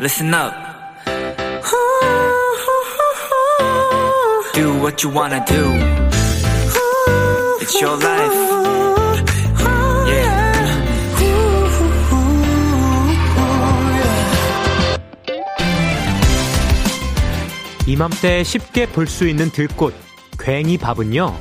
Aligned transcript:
listen 0.00 0.32
up. 0.32 0.54
Do 4.54 4.80
what 4.80 5.02
you 5.02 5.10
wanna 5.10 5.44
do. 5.46 5.62
It's 7.60 7.80
your 7.80 7.96
life. 7.98 8.34
Yeah. 10.08 10.40
이맘때 17.86 18.42
쉽게 18.44 18.86
볼 18.86 19.06
수 19.06 19.28
있는 19.28 19.50
들꽃, 19.50 19.94
괭이밥은요, 20.38 21.36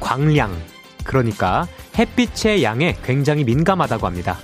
광량, 0.00 0.56
그러니까 1.02 1.66
햇빛의 1.98 2.62
양에 2.62 2.96
굉장히 3.04 3.42
민감하다고 3.44 4.06
합니다. 4.06 4.38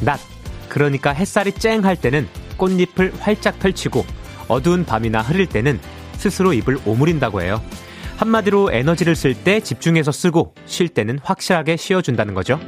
낮, 0.00 0.20
그러니까 0.68 1.12
햇살이 1.12 1.52
쨍할 1.52 1.96
때는 1.96 2.28
꽃잎을 2.58 3.14
활짝 3.20 3.58
펼치고 3.58 4.04
어두운 4.48 4.84
밤이나 4.84 5.22
흐릴 5.22 5.46
때는 5.46 5.80
스스로 6.12 6.52
입을 6.52 6.78
오므린다고 6.84 7.40
해요. 7.40 7.62
한마디로 8.16 8.72
에너지를 8.72 9.14
쓸 9.14 9.34
때 9.34 9.60
집중해서 9.60 10.10
쓰고 10.10 10.54
쉴 10.66 10.88
때는 10.88 11.20
확실하게 11.22 11.76
쉬어준다는 11.76 12.34
거죠. 12.34 12.60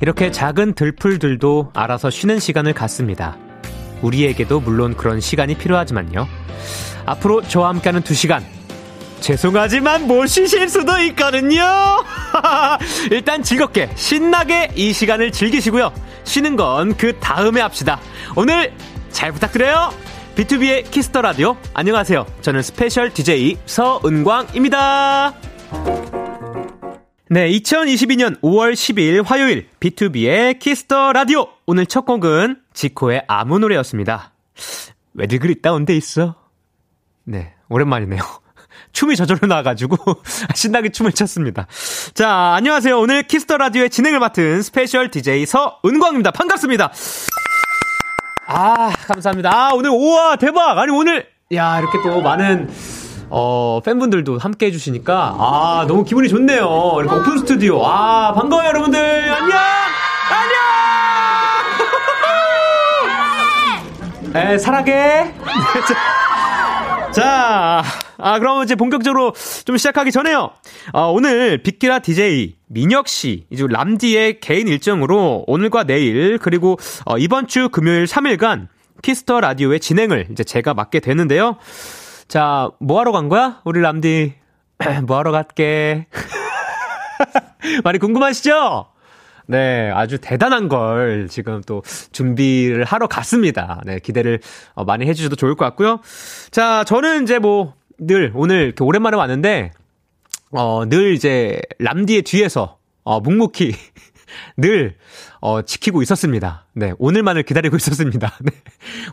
이렇게 0.00 0.30
작은 0.30 0.74
들풀들도 0.74 1.72
알아서 1.74 2.08
쉬는 2.08 2.38
시간을 2.38 2.72
갖습니다. 2.72 3.36
우리에게도 4.00 4.60
물론 4.60 4.96
그런 4.96 5.20
시간이 5.20 5.56
필요하지만요. 5.56 6.26
앞으로 7.04 7.42
저와 7.42 7.68
함께하는 7.70 8.02
두 8.02 8.14
시간. 8.14 8.42
죄송하지만 9.20 10.06
못 10.06 10.26
쉬실 10.26 10.68
수도 10.68 10.98
있거든요. 10.98 11.62
일단 13.10 13.42
즐겁게 13.42 13.90
신나게 13.94 14.70
이 14.74 14.92
시간을 14.92 15.32
즐기시고요. 15.32 15.92
쉬는 16.24 16.56
건 16.56 16.92
그 16.98 17.18
다음에 17.18 17.60
합시다. 17.60 18.00
오늘 18.36 18.72
잘 19.10 19.32
부탁드려요. 19.32 19.90
비투비의 20.36 20.90
키스 20.90 21.10
더 21.10 21.22
라디오. 21.22 21.56
안녕하세요. 21.74 22.26
저는 22.42 22.62
스페셜 22.62 23.12
DJ 23.12 23.56
서은광입니다. 23.66 25.34
네, 27.30 27.50
2022년 27.50 28.40
5월 28.40 28.72
10일 28.72 29.24
화요일 29.26 29.68
비투비의 29.80 30.58
키스 30.58 30.92
더 30.92 31.12
라디오. 31.12 31.48
오늘 31.66 31.86
첫 31.86 32.04
곡은 32.06 32.56
지코의 32.72 33.24
아무 33.26 33.58
노래였습니다. 33.58 34.32
왜들 35.14 35.38
그리 35.40 35.60
다운돼 35.60 35.94
있어? 35.96 36.36
네, 37.24 37.54
오랜만이네요. 37.68 38.22
춤이 38.92 39.16
저절로 39.16 39.46
나와가지고 39.46 39.96
신나게 40.54 40.90
춤을 40.90 41.12
췄습니다. 41.12 41.66
자, 42.14 42.54
안녕하세요. 42.56 42.98
오늘 42.98 43.22
키스 43.22 43.43
더 43.43 43.56
라디오의 43.56 43.90
진행을 43.90 44.18
맡은 44.18 44.62
스페셜 44.62 45.10
DJ 45.10 45.46
서은광입니다. 45.46 46.30
반갑습니다. 46.30 46.92
아, 48.48 48.90
감사합니다. 49.06 49.50
아, 49.54 49.70
오늘 49.74 49.90
우와 49.90 50.36
대박. 50.36 50.78
아니 50.78 50.90
오늘 50.92 51.26
야 51.54 51.78
이렇게 51.78 51.98
또 52.02 52.20
많은 52.22 52.70
어, 53.30 53.80
팬분들도 53.84 54.38
함께 54.38 54.66
해주시니까, 54.66 55.36
아, 55.38 55.84
너무 55.86 56.02
기분이 56.04 56.28
좋네요. 56.30 56.96
이렇게 57.00 57.14
오픈 57.14 57.36
스튜디오. 57.38 57.84
아, 57.84 58.32
반가워요, 58.32 58.68
여러분들. 58.68 58.98
안녕! 58.98 59.58
안녕! 64.32 64.52
에, 64.52 64.58
사랑해! 64.58 65.34
자, 67.12 67.82
아, 68.18 68.38
그럼 68.38 68.62
이제 68.64 68.74
본격적으로 68.74 69.32
좀 69.64 69.76
시작하기 69.76 70.10
전에요. 70.10 70.50
어, 70.92 71.12
오늘 71.12 71.62
빅키라 71.62 72.00
DJ 72.00 72.56
민혁 72.66 73.08
씨, 73.08 73.46
이제 73.50 73.64
람디의 73.68 74.40
개인 74.40 74.68
일정으로 74.68 75.44
오늘과 75.46 75.84
내일, 75.84 76.38
그리고 76.38 76.76
어, 77.06 77.16
이번 77.16 77.46
주 77.46 77.68
금요일 77.70 78.04
3일간 78.04 78.68
키스 79.02 79.26
더 79.26 79.40
라디오의 79.40 79.80
진행을 79.80 80.26
이제 80.32 80.42
제가 80.42 80.74
맡게 80.74 81.00
되는데요. 81.00 81.56
자, 82.26 82.70
뭐 82.80 82.98
하러 82.98 83.12
간 83.12 83.28
거야? 83.28 83.60
우리 83.64 83.80
람디. 83.80 84.34
뭐 85.06 85.16
하러 85.16 85.30
갔게? 85.30 86.06
많이 87.84 87.98
궁금하시죠? 87.98 88.86
네, 89.46 89.90
아주 89.94 90.18
대단한 90.18 90.68
걸 90.68 91.26
지금 91.30 91.62
또 91.66 91.82
준비를 92.12 92.84
하러 92.84 93.06
갔습니다. 93.06 93.80
네, 93.86 93.98
기대를 93.98 94.40
어, 94.74 94.84
많이 94.84 95.06
해주셔도 95.06 95.36
좋을 95.36 95.54
것 95.54 95.64
같고요. 95.64 96.00
자, 96.50 96.84
저는 96.84 97.22
이제 97.22 97.38
뭐 97.38 97.77
늘 97.98 98.32
오늘 98.34 98.66
이렇게 98.66 98.84
오랜만에 98.84 99.16
왔는데, 99.16 99.72
어, 100.52 100.84
늘 100.88 101.14
이제 101.14 101.60
람디의 101.78 102.22
뒤에서, 102.22 102.78
어, 103.04 103.20
묵묵히 103.20 103.74
늘, 104.56 104.96
어, 105.40 105.62
지키고 105.62 106.02
있었습니다. 106.02 106.66
네, 106.74 106.92
오늘만을 106.98 107.42
기다리고 107.42 107.76
있었습니다. 107.76 108.32
네. 108.40 108.52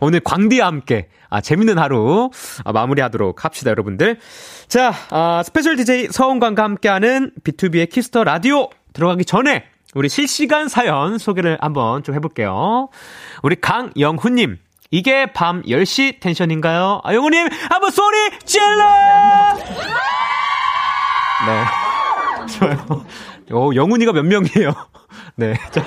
오늘 0.01 0.19
광디와 0.19 0.67
함께, 0.67 1.09
아, 1.29 1.41
재밌는 1.41 1.77
하루, 1.77 2.29
아, 2.63 2.71
마무리하도록 2.71 3.43
합시다, 3.43 3.71
여러분들. 3.71 4.19
자, 4.67 4.93
아, 5.09 5.41
special 5.43 5.75
DJ 5.77 6.09
서은광과 6.11 6.63
함께하는 6.63 7.31
비투비의 7.43 7.89
키스 7.89 8.10
더 8.10 8.23
라디오 8.23 8.69
들어가기 8.93 9.25
전에, 9.25 9.65
우리 9.95 10.09
실시간 10.09 10.67
사연 10.67 11.17
소개를 11.17 11.57
한번 11.61 12.03
좀 12.03 12.15
해볼게요. 12.15 12.89
우리 13.43 13.55
강영훈님. 13.55 14.57
이게 14.95 15.25
밤 15.25 15.61
10시 15.63 16.21
텐션인가요? 16.21 17.01
아, 17.03 17.13
영훈님, 17.13 17.49
한번 17.69 17.91
소리 17.91 18.15
질러! 18.45 18.85
네. 21.45 21.65
좋아요. 22.57 23.05
오, 23.51 23.75
영훈이가 23.75 24.13
몇 24.13 24.23
명이에요? 24.23 24.73
네. 25.35 25.53
자, 25.71 25.83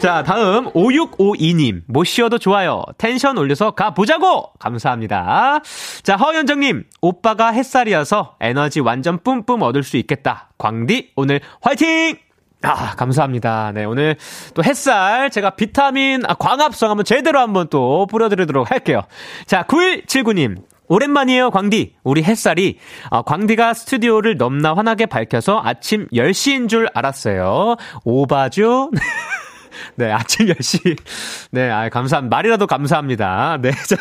자, 0.00 0.22
다음 0.22 0.70
5652님. 0.70 1.82
못 1.88 2.04
쉬어도 2.04 2.38
좋아요. 2.38 2.84
텐션 2.96 3.38
올려서 3.38 3.72
가보자고! 3.72 4.52
감사합니다. 4.60 5.60
자, 6.04 6.14
허현정님. 6.14 6.84
오빠가 7.00 7.48
햇살이어서 7.48 8.36
에너지 8.38 8.78
완전 8.78 9.18
뿜뿜 9.18 9.62
얻을 9.62 9.82
수 9.82 9.96
있겠다. 9.96 10.50
광디, 10.58 11.10
오늘 11.16 11.40
화이팅! 11.60 12.18
아, 12.62 12.94
감사합니다. 12.96 13.72
네, 13.72 13.84
오늘 13.84 14.16
또 14.54 14.62
햇살, 14.62 15.30
제가 15.30 15.50
비타민, 15.50 16.22
아, 16.26 16.34
광합성 16.34 16.90
한번 16.90 17.04
제대로 17.04 17.40
한번 17.40 17.68
또 17.68 18.06
뿌려드리도록 18.06 18.70
할게요. 18.70 19.02
자, 19.46 19.64
9179님. 19.64 20.62
오랜만이에요, 20.88 21.50
광디. 21.50 21.94
우리 22.04 22.22
햇살이, 22.22 22.78
어, 23.08 23.22
광디가 23.22 23.72
스튜디오를 23.72 24.36
넘나 24.36 24.74
환하게 24.74 25.06
밝혀서 25.06 25.62
아침 25.64 26.06
10시인 26.12 26.68
줄 26.68 26.88
알았어요. 26.92 27.76
오바죠? 28.04 28.90
네, 29.96 30.12
아침 30.12 30.46
10시. 30.46 30.98
네, 31.52 31.70
아, 31.70 31.88
감사합니다. 31.88 32.36
말이라도 32.36 32.66
감사합니다. 32.66 33.58
네, 33.62 33.70
자. 33.88 33.96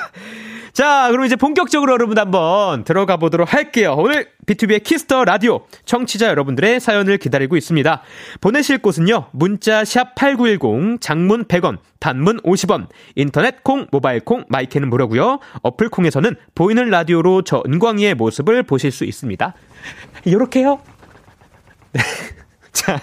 자, 0.74 1.10
그럼 1.12 1.26
이제 1.26 1.36
본격적으로 1.36 1.92
여러분 1.92 2.18
한번 2.18 2.86
들어가 2.86 3.18
보도록 3.18 3.54
할게요. 3.54 3.96
오늘 3.98 4.30
비투비의 4.46 4.84
키스 4.84 5.10
더 5.10 5.26
라디오 5.26 5.66
청취자 5.86 6.28
여러분들의 6.30 6.80
사연을 6.80 7.18
기다리고 7.18 7.58
있습니다. 7.58 8.02
보내실 8.40 8.78
곳은요. 8.78 9.28
문자 9.32 9.84
샵 9.84 10.16
8910 10.16 11.02
장문 11.02 11.46
100원, 11.46 11.78
단문 12.00 12.40
50원, 12.42 12.88
인터넷 13.16 13.64
콩, 13.64 13.88
모바일 13.92 14.22
콩, 14.22 14.46
마이 14.48 14.64
K는 14.64 14.90
무료고요. 14.90 15.40
어플 15.62 15.90
콩에서는 15.90 16.36
보이는 16.56 16.90
라디오로 16.90 17.42
저 17.42 17.62
은광이의 17.68 18.16
모습을 18.16 18.64
보실 18.64 18.92
수 18.92 19.04
있습니다. 19.04 19.54
요렇게요. 20.26 20.80
네. 21.92 22.02
자, 22.72 23.02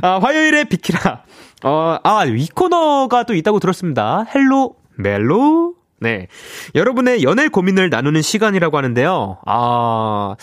아, 0.00 0.18
화요일에 0.18 0.64
비키라. 0.64 1.24
어, 1.64 1.98
아, 2.02 2.24
이 2.24 2.48
코너가 2.48 3.24
또 3.24 3.34
있다고 3.34 3.60
들었습니다. 3.60 4.24
헬로 4.34 4.76
멜로 4.96 5.79
네. 6.00 6.26
여러분의 6.74 7.22
연애 7.22 7.48
고민을 7.48 7.90
나누는 7.90 8.22
시간이라고 8.22 8.76
하는데요. 8.76 9.38
아, 9.46 10.34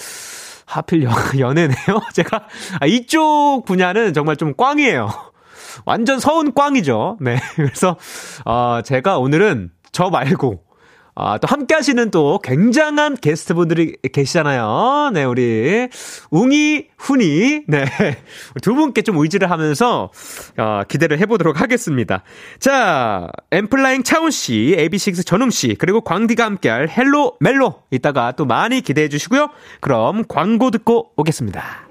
하필 0.65 1.03
연, 1.03 1.13
연애네요. 1.37 1.75
제가, 2.13 2.47
아, 2.79 2.85
이쪽 2.85 3.63
분야는 3.65 4.13
정말 4.13 4.35
좀 4.35 4.53
꽝이에요. 4.55 5.09
완전 5.85 6.19
서은꽝이죠. 6.19 7.17
네. 7.21 7.37
그래서, 7.55 7.97
어, 8.45 8.81
제가 8.83 9.17
오늘은 9.17 9.71
저 9.91 10.09
말고, 10.09 10.61
아, 11.19 11.39
또 11.39 11.47
함께 11.47 11.73
하시는 11.73 12.11
또 12.11 12.39
굉장한 12.43 13.15
게스트분들이 13.15 13.95
계시잖아요. 14.13 15.09
네, 15.15 15.23
우리 15.23 15.89
웅이, 16.29 16.85
훈이, 16.95 17.63
네. 17.67 17.85
두 18.61 18.75
분께 18.75 19.01
좀 19.01 19.17
의지를 19.17 19.49
하면서 19.49 20.11
어, 20.57 20.81
기대를 20.87 21.17
해 21.17 21.25
보도록 21.25 21.59
하겠습니다. 21.59 22.21
자, 22.59 23.29
엔플라잉 23.49 24.03
차훈 24.03 24.29
씨, 24.29 24.75
AB6IX 24.77 25.25
전웅 25.25 25.49
씨, 25.49 25.75
그리고 25.79 26.01
광디가 26.01 26.45
함께할 26.45 26.87
헬로 26.87 27.37
멜로 27.39 27.81
이따가 27.89 28.33
또 28.33 28.45
많이 28.45 28.81
기대해 28.81 29.09
주시고요. 29.09 29.49
그럼 29.81 30.23
광고 30.27 30.69
듣고 30.69 31.13
오겠습니다. 31.15 31.86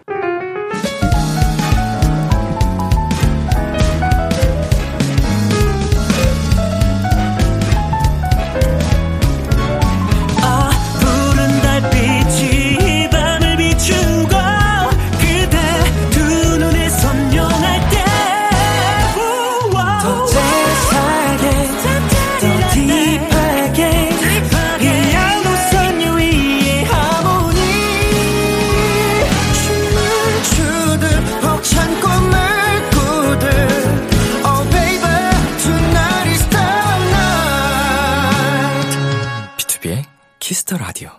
키스 40.67 40.73
더 40.73 40.77
라디오. 40.79 41.11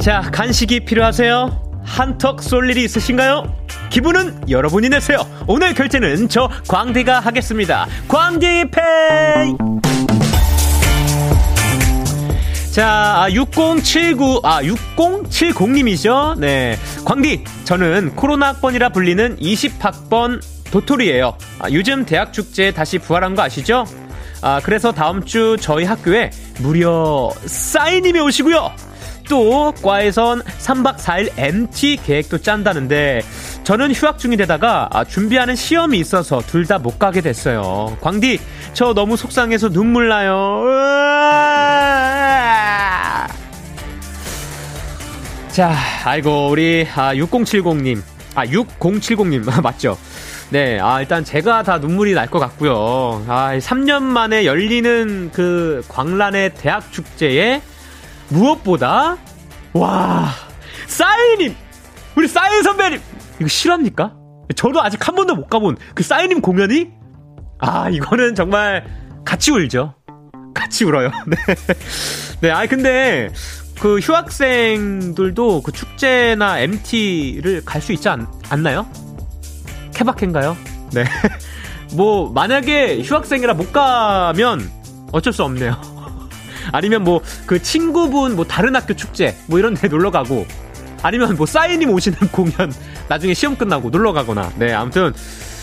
자, 0.00 0.20
간식이 0.32 0.80
필요하세요? 0.84 1.82
한턱 1.84 2.42
쏠 2.42 2.68
일이 2.70 2.84
있으신가요? 2.84 3.44
기분은 3.90 4.50
여러분이 4.50 4.88
내세요. 4.88 5.20
오늘 5.46 5.74
결제는 5.74 6.28
저 6.28 6.50
광디가 6.68 7.20
하겠습니다. 7.20 7.86
광디페이! 8.08 9.56
자, 12.72 13.28
6079, 13.30 14.40
아, 14.42 14.62
6070님이죠? 14.62 16.10
아, 16.10 16.34
네. 16.38 16.78
광디, 17.04 17.44
저는 17.64 18.16
코로나 18.16 18.48
학번이라 18.48 18.88
불리는 18.88 19.36
20학번 19.36 20.40
도토리예요. 20.72 21.36
아, 21.60 21.68
요즘 21.70 22.04
대학 22.04 22.32
축제 22.32 22.72
다시 22.72 22.98
부활한 22.98 23.34
거 23.36 23.42
아시죠? 23.42 23.84
아, 24.40 24.60
그래서 24.64 24.90
다음 24.90 25.24
주 25.24 25.56
저희 25.60 25.84
학교에 25.84 26.30
무려 26.60 27.30
싸이님이 27.46 28.18
오시고요. 28.20 28.72
또 29.28 29.72
과에선 29.82 30.42
3박 30.42 30.96
4일 30.98 31.30
MT 31.38 31.98
계획도 32.04 32.38
짠다는데 32.38 33.20
저는 33.62 33.92
휴학 33.92 34.18
중인데다가 34.18 34.88
아, 34.92 35.04
준비하는 35.04 35.54
시험이 35.54 36.00
있어서 36.00 36.40
둘 36.40 36.66
다 36.66 36.78
못 36.78 36.98
가게 36.98 37.20
됐어요. 37.20 37.96
광디, 38.00 38.40
저 38.72 38.92
너무 38.94 39.16
속상해서 39.16 39.68
눈물 39.70 40.08
나요. 40.08 40.64
으아! 41.52 41.82
자, 45.52 45.72
아이고 46.04 46.48
우리 46.48 46.86
아, 46.94 47.14
6070님, 47.14 48.02
아 48.34 48.44
6070님 48.46 49.44
맞죠? 49.62 49.98
네, 50.50 50.78
아 50.80 51.00
일단 51.00 51.24
제가 51.24 51.62
다 51.62 51.78
눈물이 51.78 52.12
날 52.14 52.28
것 52.28 52.38
같고요. 52.38 53.24
아 53.28 53.52
3년 53.58 54.02
만에 54.02 54.44
열리는 54.44 55.30
그 55.32 55.82
광란의 55.88 56.54
대학 56.54 56.90
축제에 56.92 57.62
무엇보다 58.28 59.16
와 59.72 60.28
싸이님, 60.86 61.54
우리 62.16 62.28
싸이 62.28 62.62
선배님 62.62 63.00
이거 63.38 63.48
실합니까? 63.48 64.14
저도 64.56 64.82
아직 64.82 65.06
한 65.06 65.14
번도 65.14 65.34
못 65.34 65.48
가본 65.48 65.76
그 65.94 66.02
싸이님 66.02 66.40
공연이 66.42 66.90
아 67.58 67.88
이거는 67.90 68.34
정말 68.34 68.84
같이 69.24 69.50
울죠. 69.52 69.94
같이 70.54 70.84
울어요. 70.84 71.10
네. 71.26 71.36
네, 72.42 72.50
아 72.50 72.66
근데 72.66 73.30
그 73.82 73.98
휴학생들도 73.98 75.62
그 75.62 75.72
축제나 75.72 76.60
MT를 76.60 77.64
갈 77.64 77.82
수 77.82 77.92
있지 77.92 78.08
않, 78.08 78.28
않나요? 78.48 78.86
케바케인가요? 79.92 80.56
네. 80.92 81.04
뭐 81.96 82.30
만약에 82.32 83.02
휴학생이라 83.02 83.54
못 83.54 83.72
가면 83.72 84.70
어쩔 85.10 85.32
수 85.32 85.42
없네요. 85.42 85.76
아니면 86.70 87.02
뭐 87.02 87.20
그 87.44 87.60
친구분 87.60 88.36
뭐 88.36 88.44
다른 88.44 88.76
학교 88.76 88.94
축제 88.94 89.36
뭐 89.48 89.58
이런 89.58 89.74
데 89.74 89.88
놀러 89.88 90.12
가고 90.12 90.46
아니면 91.02 91.34
뭐 91.34 91.44
싸이님 91.44 91.90
오시는 91.90 92.18
공연 92.30 92.72
나중에 93.08 93.34
시험 93.34 93.56
끝나고 93.56 93.90
놀러 93.90 94.12
가거나 94.12 94.52
네 94.60 94.72
아무튼 94.72 95.12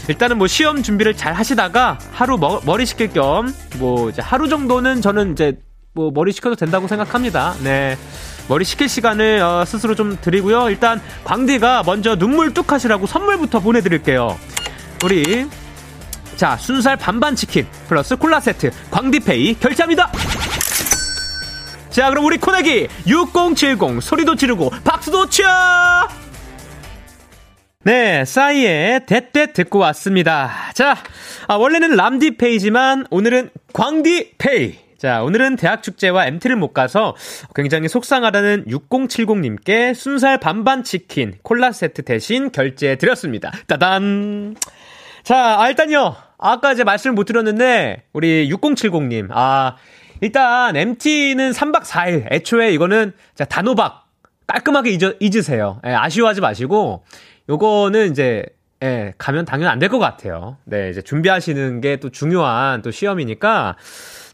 일단은 0.10 0.38
뭐 0.38 0.45
시험 0.48 0.83
준비를 0.83 1.16
잘 1.16 1.31
하시다가 1.33 1.98
하루 2.12 2.38
머, 2.38 2.60
머리 2.66 2.86
식힐 2.86 3.13
겸 3.13 3.54
뭐 3.77 4.10
이제 4.10 4.21
하루 4.21 4.50
정도는 4.50 5.01
저는 5.01 5.31
이제 5.31 5.57
뭐 5.94 6.12
머리 6.12 6.32
식혀도 6.32 6.56
된다고 6.56 6.88
생각합니다. 6.88 7.56
네. 7.64 7.98
머리 8.48 8.66
식힐 8.66 8.90
시간을 8.90 9.42
어, 9.42 9.64
스스로 9.66 9.96
좀 9.96 10.18
드리고요. 10.20 10.70
일단 10.70 11.02
광대가 11.24 11.84
먼저 11.84 12.16
눈물 12.16 12.54
뚝 12.54 12.72
하시라고 12.72 13.06
선물부터 13.06 13.60
보내드릴게요. 13.60 14.38
우리 15.04 15.48
자 16.36 16.58
순살 16.58 16.98
반반 16.98 17.36
치킨 17.36 17.68
플러스 17.88 18.16
콜라 18.16 18.40
세트 18.40 18.72
광디페이 18.92 19.56
결제합니다. 19.60 20.12
자 21.90 22.10
그럼 22.10 22.26
우리 22.26 22.38
코네기 22.38 22.88
6070 23.08 24.02
소리도 24.02 24.36
지르고 24.36 24.70
박수도 24.84 25.30
쳐! 25.30 25.44
네, 27.84 28.26
싸이의 28.26 29.06
대대 29.06 29.54
듣고 29.54 29.80
왔습니다. 29.80 30.52
자, 30.74 30.98
아, 31.48 31.56
원래는 31.56 31.96
람디페이지만 31.96 33.06
오늘은 33.10 33.52
광디페이. 33.72 34.89
자, 35.00 35.24
오늘은 35.24 35.56
대학 35.56 35.81
축제와 35.81 36.28
MT를 36.28 36.57
못 36.57 36.74
가서 36.74 37.16
굉장히 37.56 37.88
속상하다는 37.88 38.66
6070님께 38.66 39.94
순살 39.96 40.42
반반 40.42 40.84
치킨 40.84 41.36
콜라 41.42 41.72
세트 41.72 42.01
대신 42.01 42.51
결제해 42.51 42.98
드렸습니다. 42.98 43.50
따단! 43.68 44.57
자, 45.24 45.62
아, 45.62 45.69
일단요. 45.69 46.16
아까 46.38 46.74
이제 46.74 46.84
말씀을 46.84 47.13
못 47.16 47.24
드렸는데, 47.24 48.04
우리 48.12 48.50
6070님. 48.51 49.30
아, 49.31 49.78
일단 50.19 50.75
MT는 50.75 51.52
3박 51.52 51.84
4일. 51.84 52.30
애초에 52.34 52.74
이거는 52.74 53.13
자, 53.36 53.45
단호박 53.45 54.06
깔끔하게 54.48 54.90
잊어, 54.90 55.13
잊으세요. 55.22 55.80
예, 55.88 55.92
아쉬워하지 55.92 56.42
마시고, 56.42 57.06
요거는 57.48 58.12
이제 58.12 58.44
예, 58.84 59.13
가면 59.18 59.45
당연히 59.45 59.69
안될 59.72 59.90
것 59.90 60.00
같아요. 60.00 60.57
네, 60.66 60.90
이제 60.90 61.02
준비하시는 61.02 61.81
게 61.81 61.98
또 61.98 62.10
중요한 62.10 62.81
또 62.81 62.92
시험이니까 62.92 63.75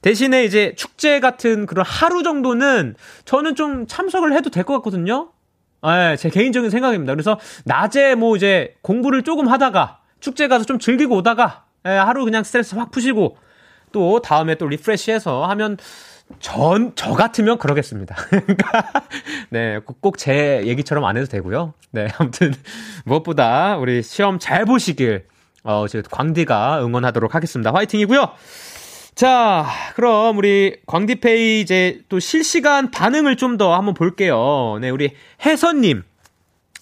대신에 0.06 0.44
이제 0.44 0.76
축제 0.76 1.20
같은 1.20 1.66
그런 1.66 1.84
하루 1.84 2.22
정도는 2.22 2.94
저는 3.26 3.56
좀 3.56 3.88
참석을 3.88 4.34
해도 4.34 4.52
될 4.52 4.64
것 4.64 4.74
같거든요. 4.76 5.32
예, 5.84 6.16
제 6.16 6.30
개인적인 6.30 6.70
생각입니다. 6.70 7.14
그래서 7.14 7.40
낮에 7.66 8.14
뭐 8.14 8.36
이제 8.36 8.76
공부를 8.84 9.24
조금 9.24 9.48
하다가 9.48 10.00
축제 10.20 10.48
가서 10.48 10.64
좀 10.66 10.78
즐기고 10.78 11.16
오다가 11.16 11.64
예, 11.88 11.90
하루 11.90 12.24
그냥 12.24 12.44
스트레스 12.44 12.76
확 12.76 12.92
푸시고 12.92 13.38
또 13.92 14.22
다음에 14.22 14.54
또 14.56 14.68
리프레시해서 14.68 15.44
하면 15.48 15.78
전, 16.40 16.92
저 16.96 17.14
같으면 17.14 17.58
그러겠습니다. 17.58 18.16
그러니까, 18.30 18.84
네, 19.50 19.80
꼭 20.02 20.18
제 20.18 20.62
얘기처럼 20.66 21.04
안 21.06 21.18
해도 21.18 21.26
되고요. 21.28 21.74
네, 21.92 22.08
아무튼, 22.20 22.54
무엇보다 23.06 23.78
우리 23.78 24.02
시험 24.04 24.38
잘 24.40 24.66
보시길, 24.66 25.26
어, 25.64 25.88
제 25.88 26.02
광디가 26.10 26.84
응원하도록 26.84 27.34
하겠습니다. 27.36 27.72
화이팅이고요. 27.74 28.32
자, 29.16 29.66
그럼 29.96 30.38
우리 30.38 30.76
광디페이 30.86 31.62
이제 31.62 32.02
또 32.10 32.20
실시간 32.20 32.92
반응을 32.92 33.38
좀 33.38 33.56
더 33.58 33.74
한번 33.74 33.94
볼게요. 33.94 34.78
네, 34.82 34.90
우리 34.90 35.14
혜선님. 35.46 36.04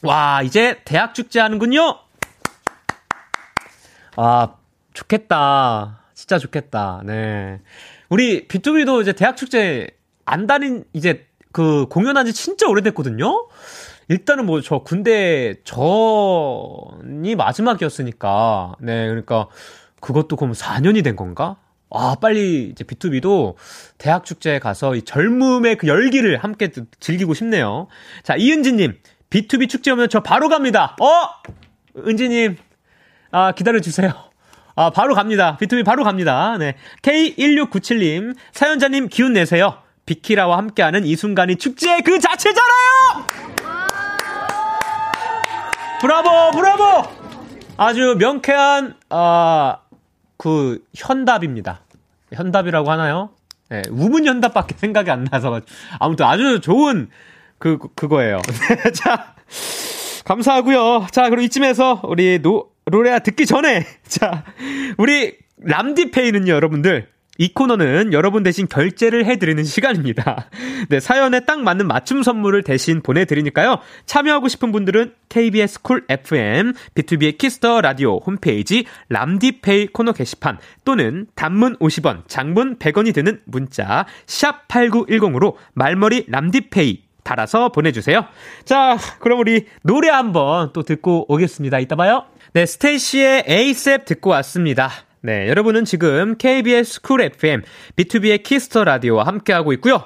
와, 0.01 0.41
이제 0.41 0.79
대학 0.85 1.13
축제 1.13 1.39
하는군요? 1.39 1.99
아, 4.15 4.55
좋겠다. 4.93 5.99
진짜 6.15 6.39
좋겠다. 6.39 7.01
네. 7.05 7.59
우리 8.09 8.47
B2B도 8.47 9.01
이제 9.03 9.13
대학 9.13 9.37
축제 9.37 9.87
안 10.25 10.47
다닌 10.47 10.83
이제 10.93 11.27
그 11.51 11.85
공연한 11.89 12.25
지 12.25 12.33
진짜 12.33 12.67
오래됐거든요. 12.67 13.47
일단은 14.09 14.45
뭐 14.47 14.61
저 14.61 14.79
군대 14.79 15.55
전이 15.63 17.35
마지막이었으니까 17.35 18.73
네 18.79 19.07
그러니까 19.07 19.47
그것도 20.01 20.35
그럼 20.35 20.53
4년이 20.53 21.03
된 21.03 21.15
건가? 21.15 21.57
아 21.93 22.15
빨리 22.19 22.69
이제 22.71 22.83
B2B도 22.83 23.55
대학 23.97 24.25
축제에 24.25 24.59
가서 24.59 24.95
이 24.95 25.03
젊음의 25.03 25.77
그 25.77 25.87
열기를 25.87 26.37
함께 26.37 26.71
즐기고 26.99 27.33
싶네요. 27.33 27.87
자 28.23 28.35
이은지님 28.35 28.97
B2B 29.29 29.69
축제 29.69 29.91
오면 29.91 30.09
저 30.09 30.21
바로 30.21 30.49
갑니다. 30.49 30.95
어 30.99 32.07
은지님 32.07 32.57
아 33.31 33.51
기다려 33.51 33.79
주세요. 33.79 34.13
아, 34.75 34.89
바로 34.89 35.13
갑니다. 35.13 35.57
B2B 35.61 35.85
바로 35.85 36.03
갑니다. 36.03 36.57
네. 36.57 36.75
K1697님, 37.03 38.35
사연자님 38.53 39.07
기운 39.07 39.33
내세요. 39.33 39.77
비키라와 40.05 40.57
함께하는 40.57 41.05
이 41.05 41.15
순간이 41.15 41.57
축제 41.57 42.01
그 42.01 42.19
자체잖아요! 42.19 43.27
브라보, 46.01 46.51
브라보! 46.57 47.03
아주 47.77 48.15
명쾌한, 48.19 48.95
아, 49.09 49.77
그, 50.37 50.83
현답입니다. 50.95 51.82
현답이라고 52.33 52.91
하나요? 52.91 53.31
네, 53.69 53.81
우문 53.89 54.25
현답밖에 54.25 54.75
생각이 54.77 55.09
안 55.09 55.23
나서. 55.25 55.61
아무튼 55.99 56.25
아주 56.25 56.59
좋은, 56.59 57.09
그, 57.57 57.77
그거예요. 57.95 58.41
자, 58.93 59.35
감사하고요 60.25 61.07
자, 61.11 61.29
그럼 61.29 61.43
이쯤에서 61.43 62.01
우리 62.03 62.39
노, 62.41 62.73
로레아 62.85 63.19
듣기 63.19 63.45
전에 63.45 63.85
자 64.07 64.43
우리 64.97 65.37
람디페이는요 65.61 66.51
여러분들 66.51 67.07
이 67.39 67.51
코너는 67.51 68.13
여러분 68.13 68.43
대신 68.43 68.67
결제를 68.67 69.25
해드리는 69.25 69.63
시간입니다. 69.63 70.49
네, 70.89 70.99
사연에 70.99 71.39
딱 71.39 71.61
맞는 71.61 71.87
맞춤 71.87 72.21
선물을 72.21 72.61
대신 72.61 73.01
보내드리니까요. 73.01 73.79
참여하고 74.05 74.47
싶은 74.47 74.71
분들은 74.71 75.13
KBS 75.29 75.81
쿨 75.81 76.05
FM, 76.07 76.73
비투비의 76.93 77.39
키스 77.39 77.65
더 77.65 77.81
라디오 77.81 78.17
홈페이지 78.19 78.85
람디페이 79.09 79.87
코너 79.87 80.11
게시판 80.11 80.59
또는 80.85 81.25
단문 81.33 81.77
50원, 81.77 82.27
장문 82.27 82.77
100원이 82.77 83.15
드는 83.15 83.41
문자 83.45 84.05
샵 84.27 84.67
8910으로 84.67 85.55
말머리 85.73 86.25
람디페이 86.27 87.01
달아서 87.23 87.69
보내주세요. 87.69 88.25
자, 88.63 88.97
그럼 89.19 89.39
우리 89.39 89.65
노래 89.81 90.09
한번 90.09 90.71
또 90.73 90.83
듣고 90.83 91.25
오겠습니다. 91.31 91.79
이따 91.79 91.95
봐요. 91.95 92.25
네, 92.53 92.67
스테이시의 92.67 93.45
ASAP 93.47 94.05
듣고 94.05 94.29
왔습니다. 94.31 94.91
네, 95.25 95.47
여러분은 95.47 95.85
지금 95.85 96.35
KBS 96.37 97.01
쿨 97.01 97.21
FM, 97.21 97.61
비투비의 97.95 98.43
키스 98.43 98.68
더 98.68 98.83
라디오와 98.83 99.25
함께하고 99.25 99.71
있고요. 99.71 100.03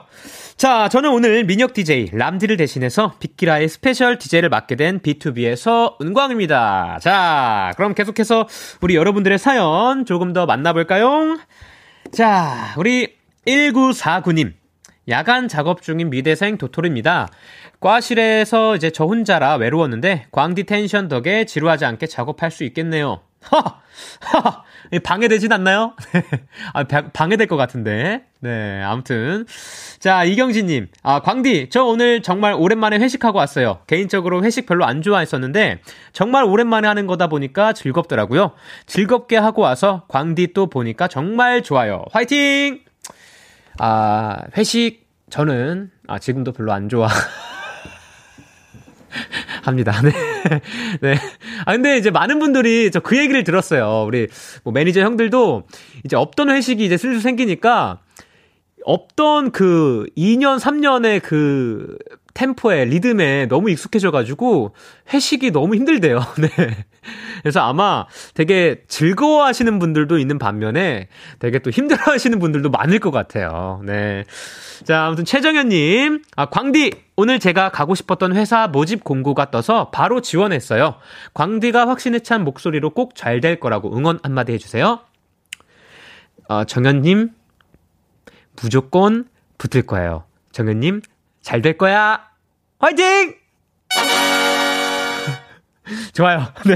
자, 0.58 0.90
저는 0.90 1.10
오늘 1.10 1.44
민혁 1.44 1.74
DJ, 1.74 2.12
람디를 2.14 2.56
대신해서 2.56 3.16
비키라의 3.20 3.68
special 3.68 4.20
DJ를 4.20 4.50
맡게 4.50 4.76
된 4.76 5.00
B2B의 5.00 5.56
서은광입니다. 5.56 7.00
자, 7.02 7.74
그럼 7.78 7.96
계속해서 7.96 8.48
우리 8.82 8.96
여러분들의 8.96 9.40
사연 9.40 10.06
조금 10.06 10.34
더 10.34 10.46
만나볼까요? 10.46 11.40
자, 12.12 12.76
우리 12.78 13.16
1949님. 13.48 14.54
야간 15.10 15.48
작업 15.48 15.82
중인 15.82 16.12
미대생 16.12 16.60
도토리입니다. 16.60 17.30
과실에서 17.80 18.76
이제 18.76 18.92
저 18.92 19.06
혼자라 19.06 19.56
외로웠는데 19.56 20.28
광디 20.32 20.66
텐션 20.66 21.08
덕에 21.08 21.46
지루하지 21.46 21.86
않게 21.86 22.06
작업할 22.06 22.52
수 22.52 22.64
있겠네요. 22.66 23.22
하! 23.52 23.82
하! 24.20 24.64
방해되진 25.04 25.52
않나요? 25.52 25.94
아, 26.74 26.84
방해될 26.84 27.48
것 27.48 27.58
같은데. 27.58 28.24
네, 28.40 28.82
아무튼. 28.84 29.46
자, 30.00 30.24
이경진님. 30.24 30.88
아, 31.04 31.22
광디, 31.22 31.70
저 31.72 31.84
오늘 31.84 32.22
정말 32.22 32.54
오랜만에 32.54 32.98
회식하고 32.98 33.38
왔어요. 33.38 33.80
개인적으로 33.88 34.44
회식 34.44 34.66
별로 34.66 34.86
안 34.86 35.02
좋아했었는데, 35.02 35.82
정말 36.14 36.44
오랜만에 36.46 36.88
하는 36.88 37.08
거다 37.08 37.28
보니까 37.28 37.74
즐겁더라고요. 37.74 38.52
즐겁게 38.86 39.38
하고 39.38 39.62
와서 39.64 40.04
광디 40.08 40.54
또 40.54 40.68
보니까 40.68 41.08
정말 41.08 41.64
좋아요. 41.64 42.04
화이팅! 42.12 42.80
아, 43.80 44.38
회식, 44.58 45.08
저는, 45.30 45.92
아, 46.08 46.20
지금도 46.20 46.54
별로 46.54 46.72
안 46.72 46.88
좋아. 46.90 47.10
합니다. 49.68 50.00
네. 50.02 50.12
네. 51.02 51.16
아, 51.66 51.74
근데 51.74 51.98
이제 51.98 52.10
많은 52.12 52.40
분들이 52.40 52.90
저 52.92 53.00
그 53.02 53.18
얘기를 53.18 53.44
들었어요. 53.44 54.06
우리 54.08 54.28
뭐 54.64 54.74
매니저 54.74 55.02
형들도 55.02 55.64
이제 56.06 56.16
없던 56.16 56.50
회식이 56.50 56.84
이제 56.86 56.98
슬슬 56.98 57.22
생기니까 57.22 58.00
없던 58.86 59.52
그 59.52 60.06
2년, 60.18 60.60
3년의 60.60 61.22
그 61.22 61.98
템포에, 62.38 62.86
리듬에 62.86 63.48
너무 63.48 63.72
익숙해져가지고 63.72 64.76
회식이 65.12 65.50
너무 65.50 65.74
힘들대요. 65.74 66.20
네. 66.40 66.86
그래서 67.42 67.62
아마 67.62 68.06
되게 68.36 68.84
즐거워 68.88 69.44
하시는 69.44 69.80
분들도 69.80 70.20
있는 70.20 70.38
반면에 70.38 71.08
되게 71.40 71.58
또 71.58 71.72
힘들어 71.72 72.00
하시는 72.14 72.38
분들도 72.38 72.70
많을 72.70 73.00
것 73.00 73.10
같아요. 73.10 73.82
네. 73.86 74.24
자, 74.84 75.06
아무튼 75.06 75.26
최정현님, 75.26 76.22
아, 76.36 76.46
광디! 76.46 76.92
오늘 77.16 77.40
제가 77.40 77.70
가고 77.70 77.96
싶었던 77.96 78.36
회사 78.36 78.68
모집 78.68 79.04
공고가 79.04 79.50
떠서 79.50 79.90
바로 79.90 80.22
지원했어요. 80.22 80.96
광디가 81.34 81.88
확신에 81.88 82.20
찬 82.20 82.44
목소리로 82.44 82.92
꼭 82.92 83.16
잘 83.16 83.42
될 83.42 83.60
거라고 83.60 83.98
응원 83.98 84.20
한마디 84.22 84.52
해주세요. 84.54 85.00
어, 86.50 86.64
정현님, 86.66 87.32
무조건 88.62 89.26
붙을 89.58 89.88
거예요. 89.88 90.24
정현님, 90.52 91.02
잘 91.48 91.62
될 91.62 91.78
거야. 91.78 92.20
화이팅! 92.80 93.34
좋아요. 96.12 96.44
네. 96.68 96.76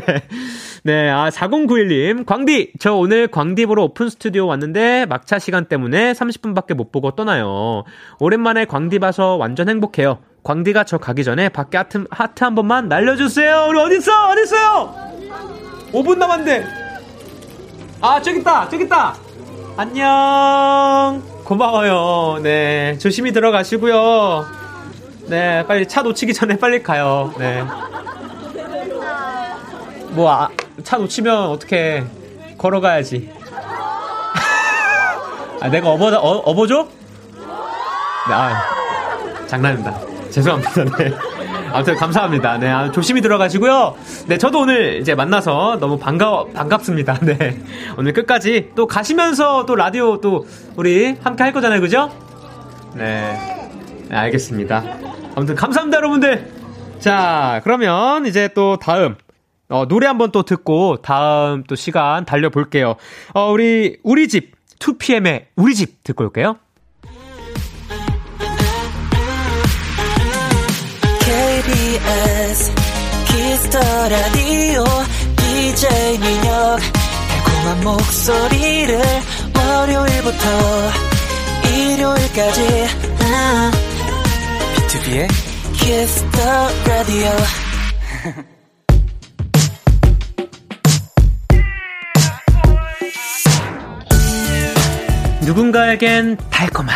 네, 0.83 1.09
아, 1.09 1.29
4091님. 1.29 2.25
광디, 2.25 2.71
저 2.79 2.95
오늘 2.95 3.27
광디 3.27 3.65
보러 3.65 3.83
오픈 3.83 4.09
스튜디오 4.09 4.47
왔는데 4.47 5.07
막차 5.07 5.39
시간 5.39 5.65
때문에 5.65 6.13
30분밖에 6.13 6.73
못 6.73 6.93
보고 6.93 7.11
떠나요. 7.11 7.83
오랜만에 8.19 8.63
광디 8.63 8.99
봐서 8.99 9.35
완전 9.35 9.67
행복해요. 9.67 10.19
광디가 10.43 10.85
저 10.85 10.97
가기 10.97 11.25
전에 11.25 11.49
밖에 11.49 11.77
하트, 11.77 12.05
하트 12.09 12.45
한 12.45 12.55
번만 12.55 12.87
날려주세요. 12.87 13.67
우리 13.69 13.77
어딨어? 13.77 14.29
어딨어요? 14.29 14.95
5분 15.91 16.17
남았는데. 16.17 16.65
아, 17.99 18.21
저기 18.21 18.39
있다! 18.39 18.69
저기 18.69 18.85
있다! 18.85 19.15
안녕! 19.75 21.21
고마워요. 21.43 22.39
네. 22.41 22.97
조심히 22.99 23.33
들어가시고요. 23.33 24.60
네, 25.31 25.65
빨리 25.65 25.88
차 25.88 26.01
놓치기 26.01 26.33
전에 26.33 26.57
빨리 26.57 26.83
가요. 26.83 27.33
네. 27.39 27.63
뭐, 30.09 30.29
아, 30.29 30.50
차 30.83 30.97
놓치면 30.97 31.45
어떻게 31.47 32.03
걸어가야지. 32.57 33.31
아, 35.61 35.69
내가 35.69 35.89
업어, 35.89 36.07
어, 36.07 36.38
업어줘? 36.39 36.85
네, 38.27 38.33
아, 38.33 38.61
장난입니다. 39.47 40.01
죄송합니다. 40.31 40.97
네. 40.97 41.13
아무튼 41.71 41.95
감사합니다. 41.95 42.57
네, 42.57 42.67
아, 42.67 42.91
조심히 42.91 43.21
들어가시고요. 43.21 43.95
네, 44.27 44.38
저도 44.38 44.59
오늘 44.59 45.00
이제 45.00 45.15
만나서 45.15 45.77
너무 45.79 45.97
반가 45.97 46.43
반갑습니다. 46.53 47.19
네, 47.21 47.57
오늘 47.97 48.11
끝까지 48.11 48.71
또 48.75 48.85
가시면서 48.85 49.65
또 49.65 49.75
라디오 49.75 50.19
또 50.19 50.45
우리 50.75 51.15
함께 51.23 51.43
할 51.43 51.53
거잖아요, 51.53 51.79
그죠? 51.79 52.11
네, 52.95 53.71
네 54.09 54.17
알겠습니다. 54.17 55.20
아무튼 55.35 55.55
감사합니다, 55.55 55.97
여러분들. 55.97 56.51
자, 57.00 57.61
그러면 57.63 58.25
이제 58.25 58.50
또 58.53 58.77
다음 58.77 59.15
어, 59.69 59.85
노래 59.88 60.05
한번 60.05 60.31
또 60.31 60.43
듣고 60.43 60.97
다음 61.01 61.63
또 61.63 61.75
시간 61.75 62.25
달려볼게요. 62.25 62.95
어, 63.33 63.51
우리 63.51 63.97
우리 64.03 64.27
집 64.27 64.51
2PM의 64.79 65.45
우리 65.55 65.75
집 65.75 66.03
듣고 66.03 66.25
올게요. 66.25 66.57
키스 73.27 73.60
더 73.60 73.79
라디오 74.09 74.83
DJ 75.38 76.17
민혁 76.19 76.79
달콤한 77.29 77.83
목소리를 77.83 79.00
월요일부터 79.55 80.45
일요일까지 81.69 82.61
음. 83.21 83.90
B2B의 84.91 85.27
Kiss 85.74 86.21
the 86.31 86.51
Radio. 86.86 87.31
누군가에겐 95.45 96.38
달콤한, 96.50 96.95